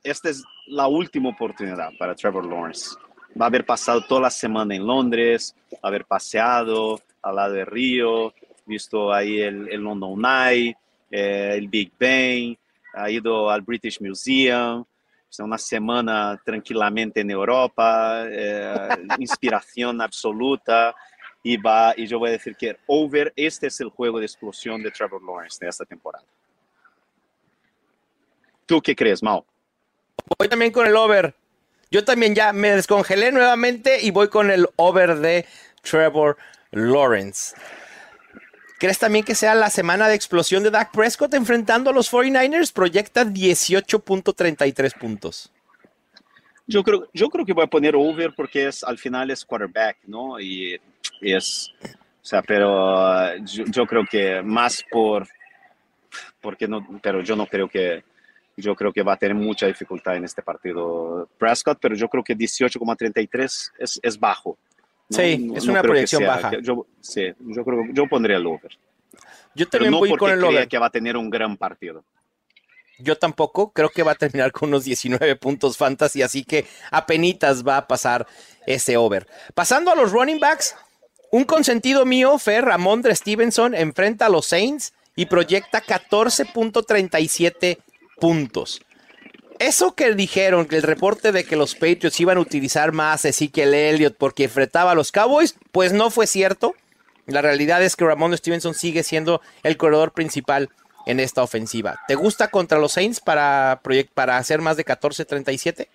esta 0.02 0.30
es 0.30 0.44
la 0.66 0.86
última 0.86 1.30
oportunidad 1.30 1.90
para 1.98 2.14
Trevor 2.14 2.46
Lawrence. 2.46 2.96
Va 3.40 3.46
a 3.46 3.48
haber 3.48 3.64
pasado 3.64 4.04
toda 4.04 4.22
la 4.22 4.30
semana 4.30 4.74
en 4.74 4.86
Londres, 4.86 5.54
haber 5.82 6.04
paseado 6.04 7.00
al 7.22 7.36
lado 7.36 7.54
del 7.54 7.66
río, 7.66 8.34
visto 8.66 9.12
ahí 9.12 9.40
el, 9.40 9.68
el 9.70 9.80
London 9.80 10.22
Eye, 10.24 10.76
eh, 11.10 11.54
el 11.56 11.68
Big 11.68 11.92
Ben, 11.98 12.58
ha 12.94 13.10
ido 13.10 13.48
al 13.48 13.62
British 13.62 14.00
Museum, 14.00 14.84
una 15.38 15.56
semana 15.56 16.38
tranquilamente 16.44 17.20
en 17.20 17.30
Europa, 17.30 18.24
eh, 18.28 18.88
inspiración 19.18 20.00
absoluta. 20.00 20.94
Y, 21.44 21.56
va, 21.56 21.92
y 21.96 22.06
yo 22.06 22.20
voy 22.20 22.28
a 22.28 22.32
decir 22.32 22.54
que 22.54 22.76
over, 22.86 23.32
este 23.34 23.66
es 23.66 23.80
el 23.80 23.88
juego 23.88 24.20
de 24.20 24.26
explosión 24.26 24.80
de 24.80 24.92
Trevor 24.92 25.20
Lawrence 25.24 25.58
de 25.60 25.68
esta 25.68 25.84
temporada. 25.84 26.24
¿Tú 28.64 28.80
qué 28.80 28.94
crees, 28.94 29.20
Mao? 29.24 29.44
Voy 30.38 30.48
también 30.48 30.72
con 30.72 30.86
el 30.86 30.96
over. 30.96 31.34
Yo 31.90 32.04
también 32.04 32.34
ya 32.34 32.52
me 32.52 32.70
descongelé 32.70 33.32
nuevamente 33.32 34.00
y 34.00 34.10
voy 34.10 34.28
con 34.28 34.50
el 34.50 34.66
over 34.76 35.16
de 35.16 35.46
Trevor 35.82 36.38
Lawrence. 36.70 37.54
¿Crees 38.78 38.98
también 38.98 39.24
que 39.24 39.34
sea 39.34 39.54
la 39.54 39.70
semana 39.70 40.08
de 40.08 40.14
explosión 40.14 40.62
de 40.62 40.70
Dak 40.70 40.90
Prescott 40.90 41.34
enfrentando 41.34 41.90
a 41.90 41.92
los 41.92 42.10
49ers? 42.10 42.72
Proyecta 42.72 43.24
18.33 43.24 44.98
puntos. 44.98 45.52
Yo 46.66 46.82
creo, 46.82 47.08
yo 47.12 47.28
creo 47.28 47.44
que 47.44 47.52
voy 47.52 47.64
a 47.64 47.68
poner 47.68 47.94
over 47.94 48.34
porque 48.34 48.68
es, 48.68 48.82
al 48.82 48.98
final 48.98 49.30
es 49.30 49.44
quarterback, 49.44 49.98
¿no? 50.06 50.40
Y, 50.40 50.80
es, 51.20 51.72
o 51.84 52.24
sea, 52.24 52.42
pero 52.42 53.36
yo, 53.44 53.64
yo, 53.66 53.86
creo 53.86 54.04
que 54.10 54.42
más 54.42 54.82
por, 54.90 55.28
porque 56.40 56.66
no, 56.66 56.84
pero 57.02 57.20
yo 57.20 57.36
no 57.36 57.46
creo 57.46 57.68
que, 57.68 58.02
yo 58.56 58.74
creo 58.74 58.92
que 58.92 59.02
va 59.02 59.14
a 59.14 59.16
tener 59.16 59.34
mucha 59.34 59.66
dificultad 59.66 60.16
en 60.16 60.24
este 60.24 60.42
partido 60.42 61.28
Prescott, 61.38 61.78
pero 61.80 61.94
yo 61.94 62.08
creo 62.08 62.22
que 62.22 62.36
18,33 62.36 63.72
es, 63.78 64.00
es 64.02 64.18
bajo. 64.18 64.58
Sí, 65.10 65.38
no, 65.38 65.56
es 65.56 65.66
una 65.66 65.82
proyección 65.82 66.24
baja. 66.24 66.52
Yo, 66.60 66.86
sí, 67.00 67.32
yo 67.40 67.64
creo 67.64 67.84
yo 67.92 68.08
pondría 68.08 68.36
el 68.36 68.46
over. 68.46 68.78
Yo 69.54 69.68
también 69.68 69.92
voy 69.92 70.16
con 70.16 70.30
el 70.30 70.42
over. 70.42 70.68
que 70.68 70.78
va 70.78 70.86
a 70.86 70.90
tener 70.90 71.16
un 71.16 71.28
gran 71.28 71.56
partido. 71.56 72.04
Yo 72.98 73.18
tampoco, 73.18 73.72
creo 73.72 73.88
que 73.88 74.02
va 74.02 74.12
a 74.12 74.14
terminar 74.14 74.52
con 74.52 74.68
unos 74.68 74.84
19 74.84 75.36
puntos 75.36 75.76
fantasy, 75.76 76.22
así 76.22 76.44
que 76.44 76.66
apenitas 76.90 77.66
va 77.66 77.78
a 77.78 77.86
pasar 77.86 78.26
ese 78.66 78.96
over. 78.96 79.26
Pasando 79.54 79.90
a 79.90 79.94
los 79.94 80.12
running 80.12 80.38
backs, 80.38 80.76
un 81.32 81.44
consentido 81.44 82.04
mío, 82.06 82.38
Fer 82.38 82.64
Ramondre 82.64 83.14
Stevenson, 83.16 83.74
enfrenta 83.74 84.26
a 84.26 84.28
los 84.28 84.46
Saints 84.46 84.92
y 85.16 85.26
proyecta 85.26 85.82
14.37 85.82 87.78
puntos. 88.22 88.80
Eso 89.58 89.96
que 89.96 90.14
dijeron, 90.14 90.66
que 90.66 90.76
el 90.76 90.84
reporte 90.84 91.32
de 91.32 91.42
que 91.42 91.56
los 91.56 91.74
Patriots 91.74 92.20
iban 92.20 92.38
a 92.38 92.40
utilizar 92.40 92.92
más 92.92 93.24
a 93.24 93.30
Ezekiel 93.30 93.74
Elliott 93.74 94.14
porque 94.16 94.44
enfrentaba 94.44 94.92
a 94.92 94.94
los 94.94 95.10
Cowboys, 95.10 95.56
pues 95.72 95.92
no 95.92 96.08
fue 96.08 96.28
cierto. 96.28 96.76
La 97.26 97.42
realidad 97.42 97.82
es 97.82 97.96
que 97.96 98.04
Ramón 98.04 98.36
Stevenson 98.36 98.74
sigue 98.74 99.02
siendo 99.02 99.40
el 99.64 99.76
corredor 99.76 100.12
principal 100.12 100.70
en 101.04 101.18
esta 101.18 101.42
ofensiva. 101.42 101.98
¿Te 102.06 102.14
gusta 102.14 102.46
contra 102.46 102.78
los 102.78 102.92
Saints 102.92 103.18
para, 103.18 103.82
para 104.14 104.36
hacer 104.36 104.60
más 104.60 104.76
de 104.76 104.84
14-37? 104.84 105.88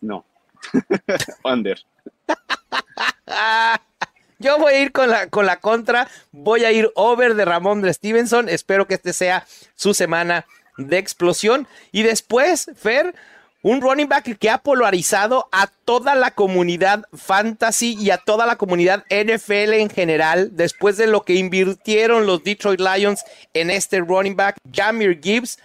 No. 0.00 0.24
Under. 1.44 1.80
Yo 4.40 4.58
voy 4.58 4.72
a 4.72 4.80
ir 4.80 4.90
con 4.90 5.10
la, 5.10 5.28
con 5.28 5.46
la 5.46 5.60
contra. 5.60 6.08
Voy 6.32 6.64
a 6.64 6.72
ir 6.72 6.90
over 6.96 7.36
de 7.36 7.44
Ramón 7.44 7.82
de 7.82 7.94
Stevenson. 7.94 8.48
Espero 8.48 8.88
que 8.88 8.94
este 8.94 9.12
sea 9.12 9.46
su 9.76 9.94
semana 9.94 10.44
de 10.88 10.98
explosión. 10.98 11.66
Y 11.92 12.02
después, 12.02 12.70
Fer, 12.76 13.14
un 13.62 13.80
running 13.80 14.08
back 14.08 14.38
que 14.38 14.50
ha 14.50 14.58
polarizado 14.58 15.48
a 15.52 15.66
toda 15.66 16.14
la 16.14 16.30
comunidad 16.30 17.04
fantasy 17.12 17.96
y 17.98 18.10
a 18.10 18.18
toda 18.18 18.46
la 18.46 18.56
comunidad 18.56 19.04
NFL 19.10 19.74
en 19.74 19.90
general, 19.90 20.50
después 20.52 20.96
de 20.96 21.06
lo 21.06 21.22
que 21.22 21.34
invirtieron 21.34 22.26
los 22.26 22.42
Detroit 22.42 22.80
Lions 22.80 23.22
en 23.52 23.70
este 23.70 24.00
running 24.00 24.36
back, 24.36 24.56
Jamir 24.72 25.20
Gibbs. 25.22 25.58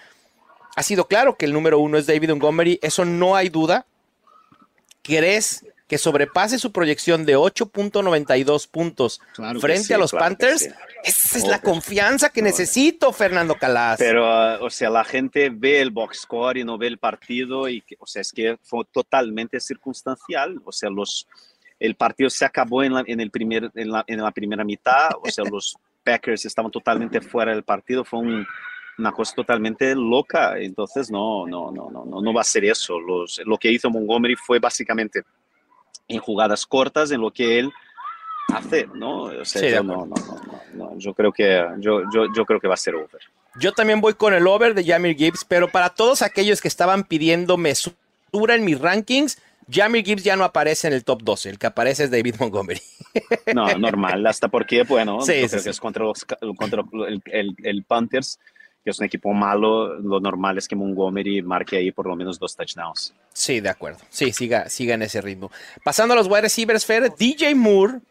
Ha 0.76 0.84
sido 0.84 1.08
claro 1.08 1.38
que 1.38 1.46
el 1.46 1.54
número 1.54 1.80
uno 1.80 1.98
es 1.98 2.06
David 2.06 2.30
Montgomery, 2.30 2.80
eso 2.82 3.06
no 3.06 3.36
hay 3.36 3.48
duda. 3.50 3.86
¿Crees 5.02 5.65
que 5.88 5.98
sobrepase 5.98 6.58
su 6.58 6.72
proyección 6.72 7.26
de 7.26 7.38
8.92 7.38 8.68
puntos 8.70 9.22
Claro 9.34 9.60
frente 9.60 9.84
sí, 9.84 9.94
a 9.94 9.98
los 9.98 10.12
claro 10.12 10.26
Panthers, 10.26 10.62
sí. 10.62 10.70
esa 11.04 11.38
es 11.38 11.48
la 11.48 11.62
confianza 11.62 12.30
que 12.30 12.42
necesito, 12.42 13.14
Fernando 13.14 13.56
Calas. 13.56 13.98
Pero, 14.00 14.26
ah, 14.26 14.58
o 14.62 14.70
sea, 14.70 14.90
la 14.90 15.04
gente 15.04 15.50
ve 15.50 15.82
el 15.82 15.92
box 15.92 16.22
score 16.22 16.58
y 16.58 16.64
no 16.64 16.78
ve 16.78 16.88
el 16.88 16.98
partido 16.98 17.70
y, 17.70 17.84
o 18.00 18.08
sea, 18.08 18.22
es 18.22 18.32
que 18.32 18.58
fue 18.64 18.84
totalmente 18.92 19.60
circunstancial. 19.60 20.60
O 20.66 20.72
sea, 20.72 20.90
los, 20.90 21.28
el 21.80 21.96
partido 21.96 22.30
se 22.30 22.46
acabó 22.46 22.84
en 22.84 22.94
la, 22.94 23.04
en 23.06 23.20
el 23.20 23.30
primer, 23.30 23.72
en, 23.76 23.92
la, 23.92 24.04
en 24.08 24.22
la 24.22 24.32
primera 24.32 24.64
mitad. 24.64 25.10
O 25.22 25.30
sea, 25.30 25.46
los 25.46 25.76
Packers 26.04 26.46
estaban 26.46 26.72
totalmente 26.72 27.22
fuera 27.22 27.52
del 27.54 27.64
partido. 27.64 28.04
Fue 28.04 28.20
un- 28.20 28.48
una 28.98 29.12
cosa 29.12 29.36
totalmente 29.36 29.94
loca. 29.94 30.58
Entonces, 30.58 31.12
no, 31.12 31.46
no, 31.46 31.70
no, 31.70 31.90
no, 31.92 32.06
no, 32.06 32.22
no 32.22 32.34
va 32.34 32.42
a 32.42 32.46
ser 32.46 32.64
eso. 32.66 33.00
Los, 33.00 33.42
lo 33.46 33.58
que 33.58 33.70
hizo 33.72 33.90
Montgomery 33.90 34.36
fue 34.38 34.58
básicamente 34.58 35.22
en 36.08 36.20
jugadas 36.20 36.66
cortas, 36.66 37.12
en 37.12 37.22
lo 37.22 37.32
que 37.32 37.60
él 37.60 37.72
hace, 38.54 38.88
¿no? 38.94 39.24
O 39.24 39.46
sea, 39.46 39.62
Sí, 39.62 39.70
yo, 39.70 39.84
no, 39.84 40.06
no, 40.06 40.16
no, 40.16 40.42
no, 40.74 40.92
no, 40.92 40.98
yo 40.98 41.14
creo 41.14 41.32
que 41.32 41.66
yo, 41.80 42.02
yo, 42.14 42.26
yo 42.36 42.46
creo 42.46 42.60
que 42.60 42.68
va 42.68 42.76
a 42.76 42.78
ser 42.78 42.96
over. 42.96 43.22
Yo 43.60 43.72
también 43.72 44.02
voy 44.02 44.14
con 44.14 44.34
el 44.34 44.46
over 44.48 44.74
de 44.74 44.84
Jamir 44.84 45.16
Gibbs, 45.16 45.46
pero 45.46 45.70
para 45.72 45.90
todos 45.90 46.22
aquellos 46.22 46.62
que 46.62 46.68
estaban 46.68 47.04
pidiendo 47.04 47.58
mesura 47.58 47.96
en 48.50 48.66
mis 48.66 48.80
rankings, 48.80 49.42
Jamir 49.72 50.06
Gibbs 50.06 50.24
ya 50.24 50.36
no 50.36 50.44
aparece 50.44 50.88
en 50.88 50.94
el 50.94 51.04
top 51.04 51.24
12, 51.24 51.50
el 51.50 51.58
que 51.60 51.68
aparece 51.68 52.04
es 52.04 52.12
David 52.12 52.36
Montgomery. 52.40 52.82
No, 53.54 53.76
normal, 53.78 54.26
hasta 54.28 54.48
porque, 54.50 54.84
bueno, 54.84 55.22
Sí, 55.26 55.42
yo 55.42 55.48
sí, 55.48 55.50
creo 55.50 55.64
que 55.64 55.70
es 55.70 55.80
contra, 55.80 56.04
los, 56.04 56.26
contra 56.58 56.84
el, 57.08 57.22
el, 57.32 57.56
el 57.64 57.84
Panthers, 57.84 58.40
que 58.86 58.92
es 58.92 59.00
un 59.00 59.06
equipo 59.08 59.34
malo, 59.34 59.96
lo 59.96 60.20
normal 60.20 60.60
es 60.60 60.68
que 60.68 60.76
Montgomery 60.76 61.42
marque 61.42 61.78
ahí 61.78 61.92
por 61.92 62.06
lo 62.06 62.16
menos 62.16 62.38
dos 62.38 62.56
touchdowns. 62.56 63.16
Sí, 63.34 63.60
de 63.60 63.70
acuerdo. 63.70 63.98
Sí, 64.12 64.32
siga, 64.32 64.70
siga 64.70 64.94
en 64.94 65.02
ese 65.02 65.22
ritmo. 65.22 65.52
Pasando 65.84 66.14
a 66.14 66.18
los 66.18 66.28
wide 66.28 66.42
receivers, 66.42 66.86
Fer, 66.86 67.12
DJ 67.16 67.56
Moore, 67.56 68.02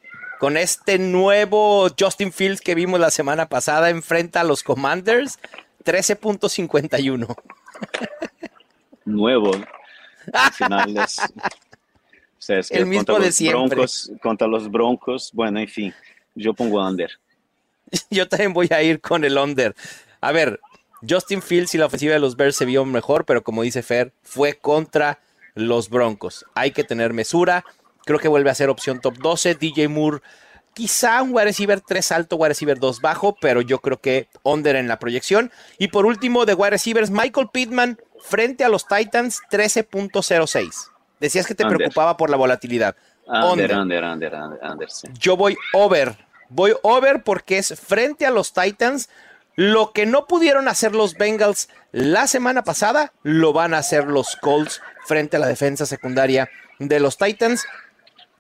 con 0.41 0.57
este 0.57 0.99
nuevo 0.99 1.87
Justin 1.97 2.33
Fields 2.33 2.61
que 2.61 2.75
vimos 2.75 2.99
la 2.99 3.13
semana 3.13 3.49
pasada, 3.49 3.89
enfrenta 3.89 4.41
a 4.41 4.45
los 4.45 4.65
Commanders, 4.65 5.39
13.51. 5.85 7.37
Nuevo, 9.05 9.53
al 10.33 10.53
final 10.53 10.97
es... 10.99 11.21
o 11.21 11.31
sea, 12.39 12.59
es 12.59 12.69
que 12.69 12.79
El 12.79 12.87
mismo 12.87 13.17
de 13.21 13.27
los 13.27 13.35
siempre. 13.37 13.77
Broncos, 13.77 14.11
contra 14.21 14.49
los 14.49 14.69
Broncos, 14.69 15.31
bueno, 15.33 15.61
en 15.61 15.69
fin, 15.69 15.95
yo 16.35 16.53
pongo 16.53 16.85
under. 16.85 17.13
Yo 18.11 18.27
también 18.27 18.53
voy 18.53 18.69
a 18.73 18.83
ir 18.83 19.01
con 19.01 19.25
el 19.25 19.39
under. 19.39 19.75
A 20.25 20.33
ver, 20.33 20.59
Justin 21.07 21.43
Fields 21.43 21.75
y 21.75 21.79
la 21.79 21.85
ofensiva 21.85 22.15
de 22.15 22.19
los 22.19 22.37
Bears 22.37 22.57
se 22.57 22.65
vio 22.65 22.85
mejor, 22.87 23.27
pero 23.27 23.45
como 23.45 23.63
dice 23.63 23.83
Fer, 23.83 24.13
fue 24.23 24.55
contra 24.55 25.19
los 25.55 25.91
Broncos. 25.91 26.47
Hay 26.55 26.71
que 26.71 26.83
tener 26.83 27.13
mesura. 27.13 27.65
Creo 28.07 28.19
que 28.19 28.29
vuelve 28.29 28.49
a 28.49 28.55
ser 28.55 28.71
opción 28.71 29.01
top 29.01 29.19
12. 29.19 29.55
DJ 29.55 29.89
Moore, 29.89 30.21
quizá 30.73 31.21
un 31.23 31.35
wide 31.35 31.45
receiver 31.45 31.83
3 31.83 32.13
alto, 32.13 32.37
wide 32.37 32.49
receiver 32.49 32.79
2 32.79 33.03
bajo, 33.03 33.37
pero 33.39 33.61
yo 33.61 33.81
creo 33.81 34.01
que 34.01 34.29
under 34.43 34.77
en 34.77 34.89
la 34.89 34.99
proyección. 34.99 35.53
Y 35.79 35.89
por 35.89 36.07
último, 36.07 36.47
de 36.47 36.55
wide 36.55 36.71
receivers, 36.71 37.11
Michael 37.11 37.51
Pittman 37.53 37.99
frente 38.23 38.65
a 38.65 38.71
los 38.71 38.89
Titans, 38.89 39.41
13.06. 39.51 40.91
Decías 41.21 41.47
que 41.47 41.55
te 41.55 41.65
Under. 41.65 41.77
preocupaba 41.77 42.17
por 42.17 42.31
la 42.31 42.39
volatilidad. 42.39 42.97
Under, 43.27 43.77
Under. 43.77 44.05
under, 44.05 44.33
under, 44.33 44.61
under, 44.63 44.91
sí. 44.91 45.07
Yo 45.19 45.37
voy 45.37 45.55
over. 45.75 46.17
Voy 46.49 46.73
over 46.83 47.23
porque 47.23 47.59
es 47.59 47.79
frente 47.79 48.25
a 48.25 48.31
los 48.31 48.55
Titans. 48.55 49.11
Lo 49.57 49.93
que 49.93 50.05
no 50.07 50.27
pudieron 50.27 50.67
hacer 50.69 50.95
los 50.95 51.15
Bengals 51.15 51.69
la 51.93 52.27
semana 52.27 52.65
pasada, 52.65 53.13
lo 53.23 53.53
van 53.53 53.73
a 53.75 53.79
hacer 53.79 54.05
los 54.07 54.37
Colts 54.37 54.81
frente 55.07 55.37
a 55.37 55.41
la 55.41 55.47
defensa 55.47 55.87
secundaria 55.87 56.51
de 56.79 56.99
los 57.01 57.17
Titans. 57.19 57.65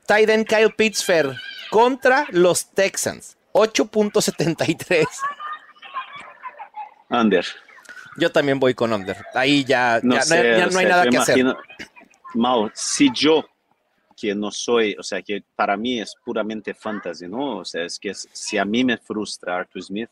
Titan 0.07 0.45
Kyle 0.45 0.73
Pittsburgh 0.77 1.37
contra 1.71 2.27
los 2.31 2.71
Texans. 2.71 3.37
8.73. 3.53 5.07
Under. 7.11 7.45
Yo 8.17 8.31
también 8.33 8.59
voy 8.59 8.75
con 8.75 8.93
under. 8.93 9.17
Ahí 9.35 9.65
ya, 9.65 10.01
No 10.03 10.17
ya- 10.17 10.23
sé, 10.23 10.57
ya 10.59 10.67
o 10.67 10.71
no 10.71 10.79
hay 10.79 10.87
nada 10.87 11.07
que 11.09 11.17
hacer. 11.19 11.45
Mau, 12.35 12.71
si 12.75 13.11
yo, 13.13 13.45
que 14.17 14.35
no 14.35 14.51
soy, 14.51 14.97
o 14.99 15.03
sea, 15.03 15.23
que 15.23 15.43
para 15.55 15.77
mí 15.77 16.01
es 16.01 16.15
puramente 16.25 16.75
fantasy, 16.75 17.29
¿no? 17.29 17.59
O 17.59 17.65
sea, 17.65 17.85
es 17.85 17.99
que 17.99 18.13
si 18.15 18.59
a 18.59 18.65
mí 18.65 18.85
me 18.85 18.97
frustra 18.99 19.57
Arthur 19.59 19.83
Smith, 19.83 20.11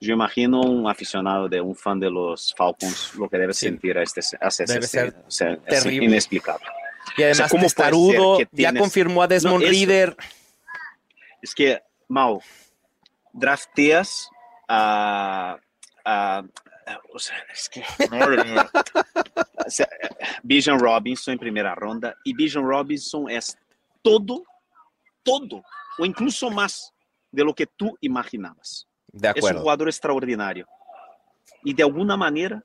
yo 0.00 0.14
imagino 0.14 0.60
un 0.62 0.88
aficionado 0.88 1.48
de 1.48 1.60
un 1.60 1.76
fan 1.76 2.00
de 2.00 2.10
los 2.10 2.54
Falcons 2.56 3.14
lo 3.16 3.28
que 3.28 3.36
debe 3.38 3.52
Sí. 3.52 3.66
sentir 3.66 3.98
a 3.98 4.02
este, 4.02 4.20
a 4.40 4.48
este- 4.48 4.64
Debe 4.64 4.86
ser 4.86 5.14
o 5.26 5.30
sea, 5.30 5.58
es 5.66 5.84
inexplicable. 5.86 6.66
Y 7.16 7.22
además 7.22 7.38
o 7.38 7.42
sea, 7.42 7.48
¿cómo 7.48 7.60
puede 7.60 7.66
testarudo, 7.68 8.36
ser 8.38 8.48
que 8.48 8.62
ya 8.62 8.68
tienes- 8.70 8.80
confirmó 8.80 9.22
a 9.22 9.28
Desmond 9.28 9.62
No, 9.64 9.68
eso- 9.70 9.70
Reader. 9.86 10.16
Es 11.42 11.54
que, 11.54 11.82
Mau, 12.08 12.40
drafteas 13.32 14.28
a, 14.68 15.56
a- 16.04 16.42
o 17.12 17.18
sea, 17.18 17.36
es 17.52 17.68
que. 17.68 17.84
O 19.66 19.70
sea, 19.70 19.88
Bijan 20.42 20.78
Robinson 20.80 21.32
en 21.32 21.38
primera 21.38 21.74
ronda 21.74 22.16
y 22.24 22.34
Bijan 22.34 22.64
Robinson 22.64 23.30
es 23.30 23.56
todo, 24.02 24.42
todo, 25.22 25.62
o 25.98 26.04
incluso 26.04 26.50
más 26.50 26.92
de 27.30 27.44
lo 27.44 27.54
que 27.54 27.66
tú 27.66 27.96
imaginabas. 28.00 28.86
De 29.12 29.28
Es 29.28 29.34
un 29.34 29.38
acuerdo. 29.38 29.60
jugador 29.60 29.88
extraordinario. 29.88 30.66
Y 31.64 31.74
de 31.74 31.82
alguna 31.82 32.16
manera 32.16 32.62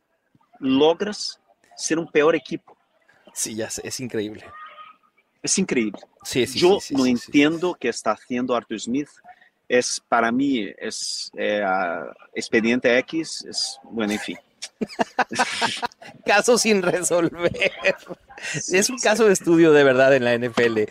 logras 0.59 1.39
ser 1.75 1.99
un 1.99 2.07
peor 2.07 2.35
equipo. 2.35 2.77
Sí, 3.33 3.55
ya 3.55 3.69
sé, 3.69 3.81
es 3.85 3.99
increíble. 3.99 4.45
Es 5.41 5.57
increíble. 5.59 5.99
Sí, 6.23 6.47
sí, 6.47 6.59
Yo 6.59 6.79
sí, 6.79 6.95
no 6.95 7.05
entiendo 7.05 7.75
qué 7.79 7.89
está 7.89 8.11
haciendo 8.11 8.55
Arthur 8.55 8.79
Smith. 8.79 9.09
Es 9.67 10.01
para 10.07 10.31
mí 10.31 10.67
es 10.77 11.31
eh, 11.37 11.61
ah, 11.63 12.05
expediente 12.33 12.97
X. 12.99 13.45
Es 13.47 13.79
bueno, 13.83 14.13
en 14.13 14.19
fin. 14.19 14.37
caso 16.25 16.57
sin 16.57 16.81
resolver. 16.81 17.71
es 18.71 18.89
un 18.89 18.97
caso 18.97 19.25
de 19.25 19.33
estudio 19.33 19.71
de 19.71 19.83
verdad 19.83 20.15
en 20.15 20.23
la 20.23 20.37
NFL. 20.37 20.83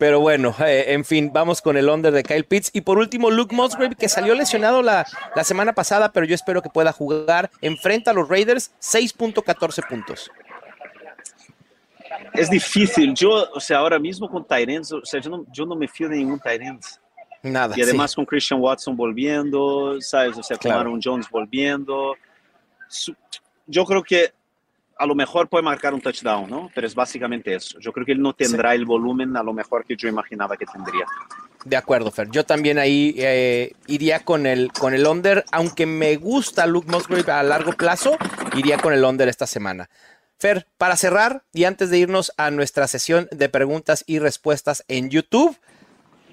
Pero 0.00 0.18
bueno, 0.18 0.54
eh, 0.60 0.94
en 0.94 1.04
fin, 1.04 1.30
vamos 1.30 1.60
con 1.60 1.76
el 1.76 1.86
under 1.90 2.10
de 2.10 2.22
Kyle 2.22 2.44
Pitts. 2.44 2.70
Y 2.72 2.80
por 2.80 2.96
último, 2.96 3.30
Luke 3.30 3.54
Musgrave, 3.54 3.94
que 3.96 4.08
salió 4.08 4.34
lesionado 4.34 4.80
la, 4.80 5.06
la 5.36 5.44
semana 5.44 5.74
pasada, 5.74 6.10
pero 6.10 6.24
yo 6.24 6.34
espero 6.34 6.62
que 6.62 6.70
pueda 6.70 6.90
jugar. 6.90 7.50
Enfrenta 7.60 8.12
a 8.12 8.14
los 8.14 8.26
Raiders, 8.26 8.72
6.14 8.80 9.86
puntos. 9.86 10.30
Es 12.32 12.48
difícil. 12.48 13.12
Yo, 13.12 13.50
o 13.52 13.60
sea, 13.60 13.76
ahora 13.76 13.98
mismo 13.98 14.26
con 14.30 14.42
Tyrants, 14.42 14.90
o 14.90 15.04
sea, 15.04 15.20
yo 15.20 15.28
no, 15.28 15.44
yo 15.52 15.66
no 15.66 15.76
me 15.76 15.86
fío 15.86 16.08
de 16.08 16.16
ningún 16.16 16.40
Tyrant. 16.40 16.82
Nada. 17.42 17.74
Y 17.76 17.82
además 17.82 18.14
con 18.14 18.24
Christian 18.24 18.58
Watson 18.58 18.96
volviendo, 18.96 20.00
¿sabes? 20.00 20.34
O 20.38 20.42
sea, 20.42 20.56
con 20.56 20.62
Claro. 20.70 20.80
Aaron 20.80 21.00
Jones 21.04 21.28
volviendo. 21.30 22.14
Yo 23.66 23.84
creo 23.84 24.02
que 24.02 24.32
a 25.00 25.06
lo 25.06 25.14
mejor 25.14 25.48
puede 25.48 25.64
marcar 25.64 25.94
un 25.94 26.00
touchdown, 26.02 26.50
¿no? 26.50 26.70
Pero 26.74 26.86
es 26.86 26.94
básicamente 26.94 27.54
eso. 27.54 27.78
Yo 27.80 27.90
creo 27.90 28.04
que 28.04 28.12
él 28.12 28.20
no 28.20 28.34
tendrá 28.34 28.74
el 28.74 28.84
volumen 28.84 29.34
a 29.34 29.42
lo 29.42 29.54
mejor 29.54 29.86
que 29.86 29.96
yo 29.96 30.08
imaginaba 30.08 30.58
que 30.58 30.66
tendría. 30.66 31.06
De 31.64 31.76
acuerdo, 31.76 32.10
Fer. 32.10 32.28
Yo 32.30 32.44
también 32.44 32.78
ahí 32.78 33.14
eh, 33.16 33.72
iría 33.86 34.20
con 34.20 34.44
el, 34.44 34.70
con 34.72 34.92
el 34.92 35.06
under, 35.06 35.46
aunque 35.52 35.86
me 35.86 36.16
gusta 36.16 36.66
Luke 36.66 36.90
Musgrave 36.90 37.32
a 37.32 37.42
largo 37.42 37.72
plazo, 37.72 38.18
iría 38.54 38.76
con 38.76 38.92
el 38.92 39.02
under 39.02 39.26
esta 39.26 39.46
semana. 39.46 39.88
Fer, 40.38 40.66
para 40.76 40.96
cerrar 40.96 41.44
y 41.54 41.64
antes 41.64 41.88
de 41.88 41.96
irnos 41.96 42.32
a 42.36 42.50
nuestra 42.50 42.86
sesión 42.86 43.26
de 43.30 43.48
preguntas 43.48 44.04
y 44.06 44.18
respuestas 44.18 44.84
en 44.88 45.08
YouTube, 45.08 45.56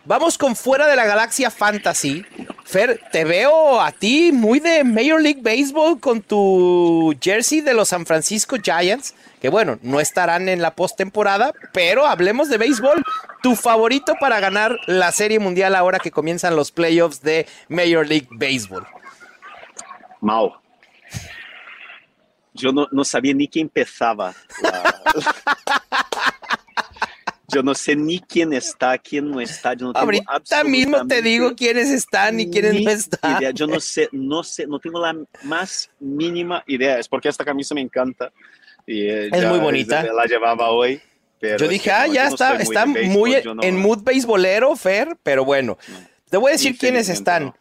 vamos 0.07 0.37
con 0.37 0.55
fuera 0.55 0.87
de 0.87 0.95
la 0.95 1.05
galaxia 1.05 1.51
fantasy. 1.51 2.25
Fer, 2.65 2.99
te 3.11 3.23
veo 3.23 3.79
a 3.79 3.91
ti 3.91 4.31
muy 4.33 4.59
de 4.59 4.83
Major 4.83 5.21
League 5.21 5.41
Baseball 5.41 5.99
con 5.99 6.21
tu 6.21 7.15
jersey 7.21 7.61
de 7.61 7.73
los 7.73 7.89
San 7.89 8.05
Francisco 8.05 8.57
Giants, 8.61 9.13
que 9.41 9.49
bueno, 9.49 9.77
no 9.83 9.99
estarán 9.99 10.49
en 10.49 10.61
la 10.61 10.71
postemporada, 10.75 11.53
pero 11.71 12.05
hablemos 12.05 12.49
de 12.49 12.57
béisbol. 12.57 13.03
Tu 13.43 13.55
favorito 13.55 14.15
para 14.19 14.39
ganar 14.39 14.77
la 14.87 15.11
Serie 15.11 15.39
Mundial 15.39 15.75
ahora 15.75 15.99
que 15.99 16.11
comienzan 16.11 16.55
los 16.55 16.71
playoffs 16.71 17.21
de 17.21 17.45
Major 17.69 18.05
League 18.07 18.27
Baseball. 18.31 18.85
Mal. 20.19 20.51
Yo 22.53 22.71
no, 22.71 22.87
no 22.91 23.03
sabía 23.05 23.33
ni 23.35 23.47
que 23.47 23.59
empezaba. 23.61 24.33
la- 24.63 24.95
yo 27.47 27.63
no 27.63 27.73
sé 27.73 27.95
ni 27.95 28.19
quién 28.19 28.51
está, 28.53 28.97
quién 28.97 29.31
no 29.31 29.39
está. 29.39 29.73
Yo 29.73 29.87
no 29.87 29.93
tengo 29.93 30.03
Ahorita 30.03 30.63
mismo 30.65 31.07
te 31.07 31.21
digo 31.21 31.55
quiénes 31.55 31.89
están 31.89 32.39
y 32.39 32.49
quiénes 32.49 32.81
no 32.83 32.89
están. 32.91 33.37
idea. 33.39 33.51
Yo 33.51 33.67
no 33.67 33.79
sé, 33.79 34.09
no 34.11 34.43
sé, 34.43 34.67
no 34.67 34.79
tengo 34.79 34.99
la 34.99 35.15
más 35.43 35.89
mínima 35.99 36.63
idea. 36.67 36.99
Es 36.99 37.07
porque 37.07 37.29
esta 37.29 37.45
camisa 37.45 37.73
me 37.73 37.81
encanta. 37.81 38.31
Y, 38.85 39.01
eh, 39.07 39.29
Es 39.31 39.45
muy 39.45 39.59
bonita. 39.59 40.03
La 40.13 40.25
llevaba 40.25 40.69
hoy. 40.71 41.01
Pero 41.39 41.57
Yo 41.57 41.67
dije, 41.67 41.91
ah, 41.91 42.07
no, 42.07 42.13
ya 42.13 42.23
no 42.25 42.29
está, 42.29 42.55
está 42.55 42.85
muy 42.85 43.35
no- 43.45 43.61
en 43.63 43.77
mood 43.77 43.99
beisbolero, 44.03 44.75
Fer, 44.75 45.17
pero 45.23 45.45
bueno. 45.45 45.77
Te 46.29 46.37
voy 46.37 46.49
a 46.49 46.53
decir 46.53 46.77
quiénes 46.77 47.07
están. 47.09 47.53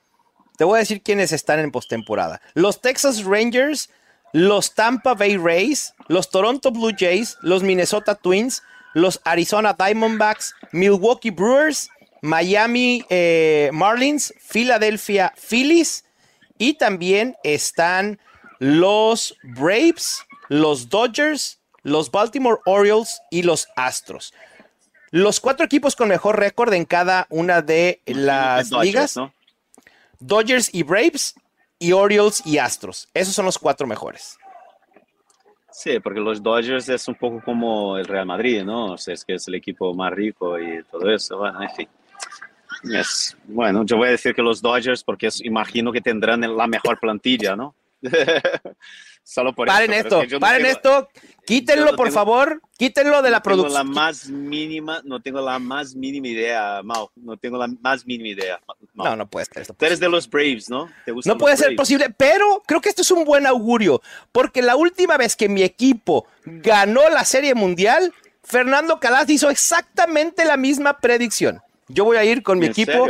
Te 0.56 0.64
voy 0.64 0.76
a 0.76 0.80
decir 0.80 1.02
quiénes 1.02 1.30
están 1.32 1.60
en 1.60 1.70
postemporada. 1.70 2.40
Los 2.54 2.80
Texas 2.80 3.22
Rangers, 3.24 3.90
los 4.32 4.74
Tampa 4.74 5.14
Bay 5.14 5.36
Rays, 5.36 5.94
los 6.08 6.30
Toronto 6.30 6.70
Blue 6.72 6.92
Jays, 6.98 7.36
los 7.42 7.62
Minnesota 7.62 8.14
Twins, 8.14 8.62
los 8.96 9.20
Arizona 9.24 9.74
Diamondbacks, 9.74 10.54
Milwaukee 10.72 11.28
Brewers, 11.28 11.90
Miami 12.22 13.04
eh, 13.10 13.68
Marlins, 13.74 14.32
Philadelphia 14.50 15.34
Phillies 15.36 16.06
y 16.56 16.74
también 16.74 17.36
están 17.44 18.18
los 18.58 19.36
Braves, 19.42 20.24
los 20.48 20.88
Dodgers, 20.88 21.60
los 21.82 22.10
Baltimore 22.10 22.58
Orioles 22.64 23.20
y 23.30 23.42
los 23.42 23.68
Astros. 23.76 24.32
Los 25.10 25.40
cuatro 25.40 25.66
equipos 25.66 25.94
con 25.94 26.08
mejor 26.08 26.38
récord 26.38 26.72
en 26.72 26.86
cada 26.86 27.26
una 27.28 27.60
de 27.60 28.00
las 28.06 28.70
ligas. 28.70 29.16
Dodgers 30.20 30.72
y 30.72 30.84
Braves 30.84 31.34
y 31.78 31.92
Orioles 31.92 32.40
y 32.46 32.56
Astros. 32.56 33.10
Esos 33.12 33.34
son 33.34 33.44
los 33.44 33.58
cuatro 33.58 33.86
mejores. 33.86 34.38
Sí, 35.78 36.00
porque 36.00 36.20
los 36.20 36.42
Dodgers 36.42 36.88
es 36.88 37.06
un 37.06 37.16
poco 37.16 37.38
como 37.44 37.98
el 37.98 38.06
Real 38.06 38.24
Madrid, 38.24 38.64
¿no? 38.64 38.92
O 38.92 38.96
sea, 38.96 39.12
es 39.12 39.22
que 39.22 39.34
es 39.34 39.46
el 39.46 39.56
equipo 39.56 39.92
más 39.92 40.10
rico 40.10 40.58
y 40.58 40.82
todo 40.84 41.10
eso. 41.14 41.36
Bueno, 41.36 41.62
en 41.62 41.68
fin. 41.68 41.88
bueno, 43.44 43.84
yo 43.84 43.98
voy 43.98 44.08
a 44.08 44.12
decir 44.12 44.34
que 44.34 44.40
los 44.40 44.62
Dodgers 44.62 45.04
porque 45.04 45.28
imagino 45.42 45.92
que 45.92 46.00
tendrán 46.00 46.40
la 46.40 46.66
mejor 46.66 46.98
plantilla, 46.98 47.56
¿no? 47.56 47.74
Solo 49.28 49.52
por 49.52 49.66
paren 49.66 49.92
esto, 49.92 50.22
paren 50.38 50.66
esto, 50.66 51.08
quítenlo 51.44 51.96
por 51.96 52.12
favor, 52.12 52.62
quítenlo 52.78 53.22
de 53.22 53.32
la 53.32 53.42
producción. 53.42 53.74
la 53.74 53.82
más 53.82 54.28
mínima, 54.28 55.00
no 55.04 55.20
tengo 55.20 55.40
la 55.40 55.58
más 55.58 55.96
mínima 55.96 56.28
idea, 56.28 56.80
Mau, 56.84 57.10
no 57.16 57.36
tengo 57.36 57.58
la 57.58 57.66
más 57.66 58.06
mínima 58.06 58.28
idea. 58.28 58.60
No, 58.94 59.16
no 59.16 59.26
puede 59.26 59.46
ser 59.46 59.62
esto. 59.62 59.74
Tú 59.74 59.84
eres 59.84 59.98
de 59.98 60.08
los 60.08 60.30
Braves, 60.30 60.70
¿no? 60.70 60.88
no 61.24 61.38
puede 61.38 61.56
ser 61.56 61.74
posible, 61.74 62.08
pero 62.16 62.62
creo 62.66 62.80
que 62.80 62.88
esto 62.88 63.02
es 63.02 63.10
un 63.10 63.24
buen 63.24 63.48
augurio, 63.48 64.00
porque 64.30 64.62
la 64.62 64.76
última 64.76 65.16
vez 65.16 65.34
que 65.34 65.48
mi 65.48 65.64
equipo 65.64 66.28
ganó 66.44 67.10
la 67.10 67.24
Serie 67.24 67.56
Mundial, 67.56 68.14
Fernando 68.44 69.00
Calas 69.00 69.28
hizo 69.28 69.50
exactamente 69.50 70.44
la 70.44 70.56
misma 70.56 71.00
predicción. 71.00 71.60
Yo 71.88 72.04
voy 72.04 72.16
a 72.16 72.24
ir 72.24 72.44
con 72.44 72.60
mi 72.60 72.66
equipo 72.66 73.08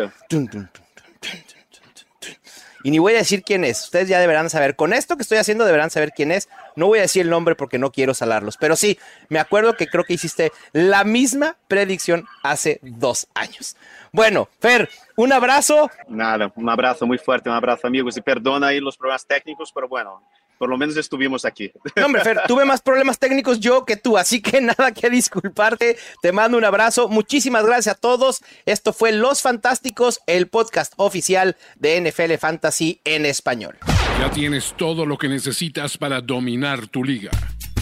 y 2.87 2.93
ni 2.93 3.01
voy 3.01 3.15
a 3.15 3.17
decir 3.17 3.43
quién 3.43 3.65
es. 3.65 3.83
Ustedes 3.83 4.09
ya 4.09 4.21
deberán 4.21 4.49
saber. 4.49 4.77
Con 4.77 4.93
esto 4.93 5.17
que 5.17 5.23
estoy 5.23 5.39
haciendo 5.39 5.65
deberán 5.65 5.91
saber 5.91 6.13
quién 6.13 6.31
es. 6.31 6.49
No 6.77 6.87
voy 6.87 7.01
a 7.01 7.03
decir 7.03 7.23
el 7.23 7.31
nombre 7.31 7.57
porque 7.57 7.81
no 7.81 7.91
quiero 7.91 8.15
salarlos. 8.15 8.57
Pero 8.57 8.77
sí, 8.77 8.97
me 9.29 9.41
acuerdo 9.41 9.77
que 9.77 9.89
creo 9.89 10.05
que 10.05 10.15
hiciste 10.15 10.53
la 10.71 11.03
misma 11.03 11.57
predicción 11.67 12.27
hace 12.45 12.79
dos 12.83 13.27
años. 13.35 13.77
Bueno, 14.13 14.49
Fer, 14.61 14.89
un 15.17 15.33
abrazo. 15.33 15.91
Nada, 16.07 16.53
un 16.55 16.71
abrazo 16.71 17.09
muy 17.09 17.19
fuerte, 17.19 17.51
un 17.51 17.57
abrazo 17.57 17.89
amigos 17.89 18.17
y 18.19 18.21
perdona 18.21 18.69
ahí 18.69 18.79
los 18.79 18.97
problemas 18.97 19.27
técnicos, 19.27 19.73
pero 19.75 19.89
bueno, 19.89 20.23
por 20.59 20.69
lo 20.69 20.77
menos 20.77 20.97
estuvimos 20.97 21.45
aquí. 21.45 21.73
No, 21.97 22.07
hombre, 22.07 22.23
Fer, 22.23 22.43
tuve 22.47 22.65
más 22.65 22.83
problemas 22.83 23.19
técnicos 23.19 23.61
yo 23.61 23.85
que 23.85 23.97
tú, 23.97 24.19
así 24.19 24.41
que 24.41 24.61
nada 24.63 24.93
que 24.93 25.11
disculparte. 25.11 25.97
Te 26.23 26.33
mando 26.33 26.59
un 26.59 26.65
abrazo. 26.65 27.09
Muchísimas 27.09 27.65
gracias 27.65 27.97
a 27.97 27.99
todos. 27.99 28.43
Esto 28.65 28.93
fue 28.93 29.13
Los 29.13 29.43
Fantásticos, 29.43 30.21
el 30.27 30.49
podcast 30.49 30.93
oficial 30.97 31.57
de 31.77 32.01
NFL 32.01 32.35
Fantasy 32.39 33.01
en 33.05 33.27
español. 33.27 33.79
Ya 34.19 34.31
tienes 34.31 34.75
todo 34.77 35.05
lo 35.05 35.19
que 35.19 35.29
necesitas 35.29 35.99
para 35.99 36.21
dominar 36.21 36.87
tu 36.87 37.05
liga. 37.05 37.31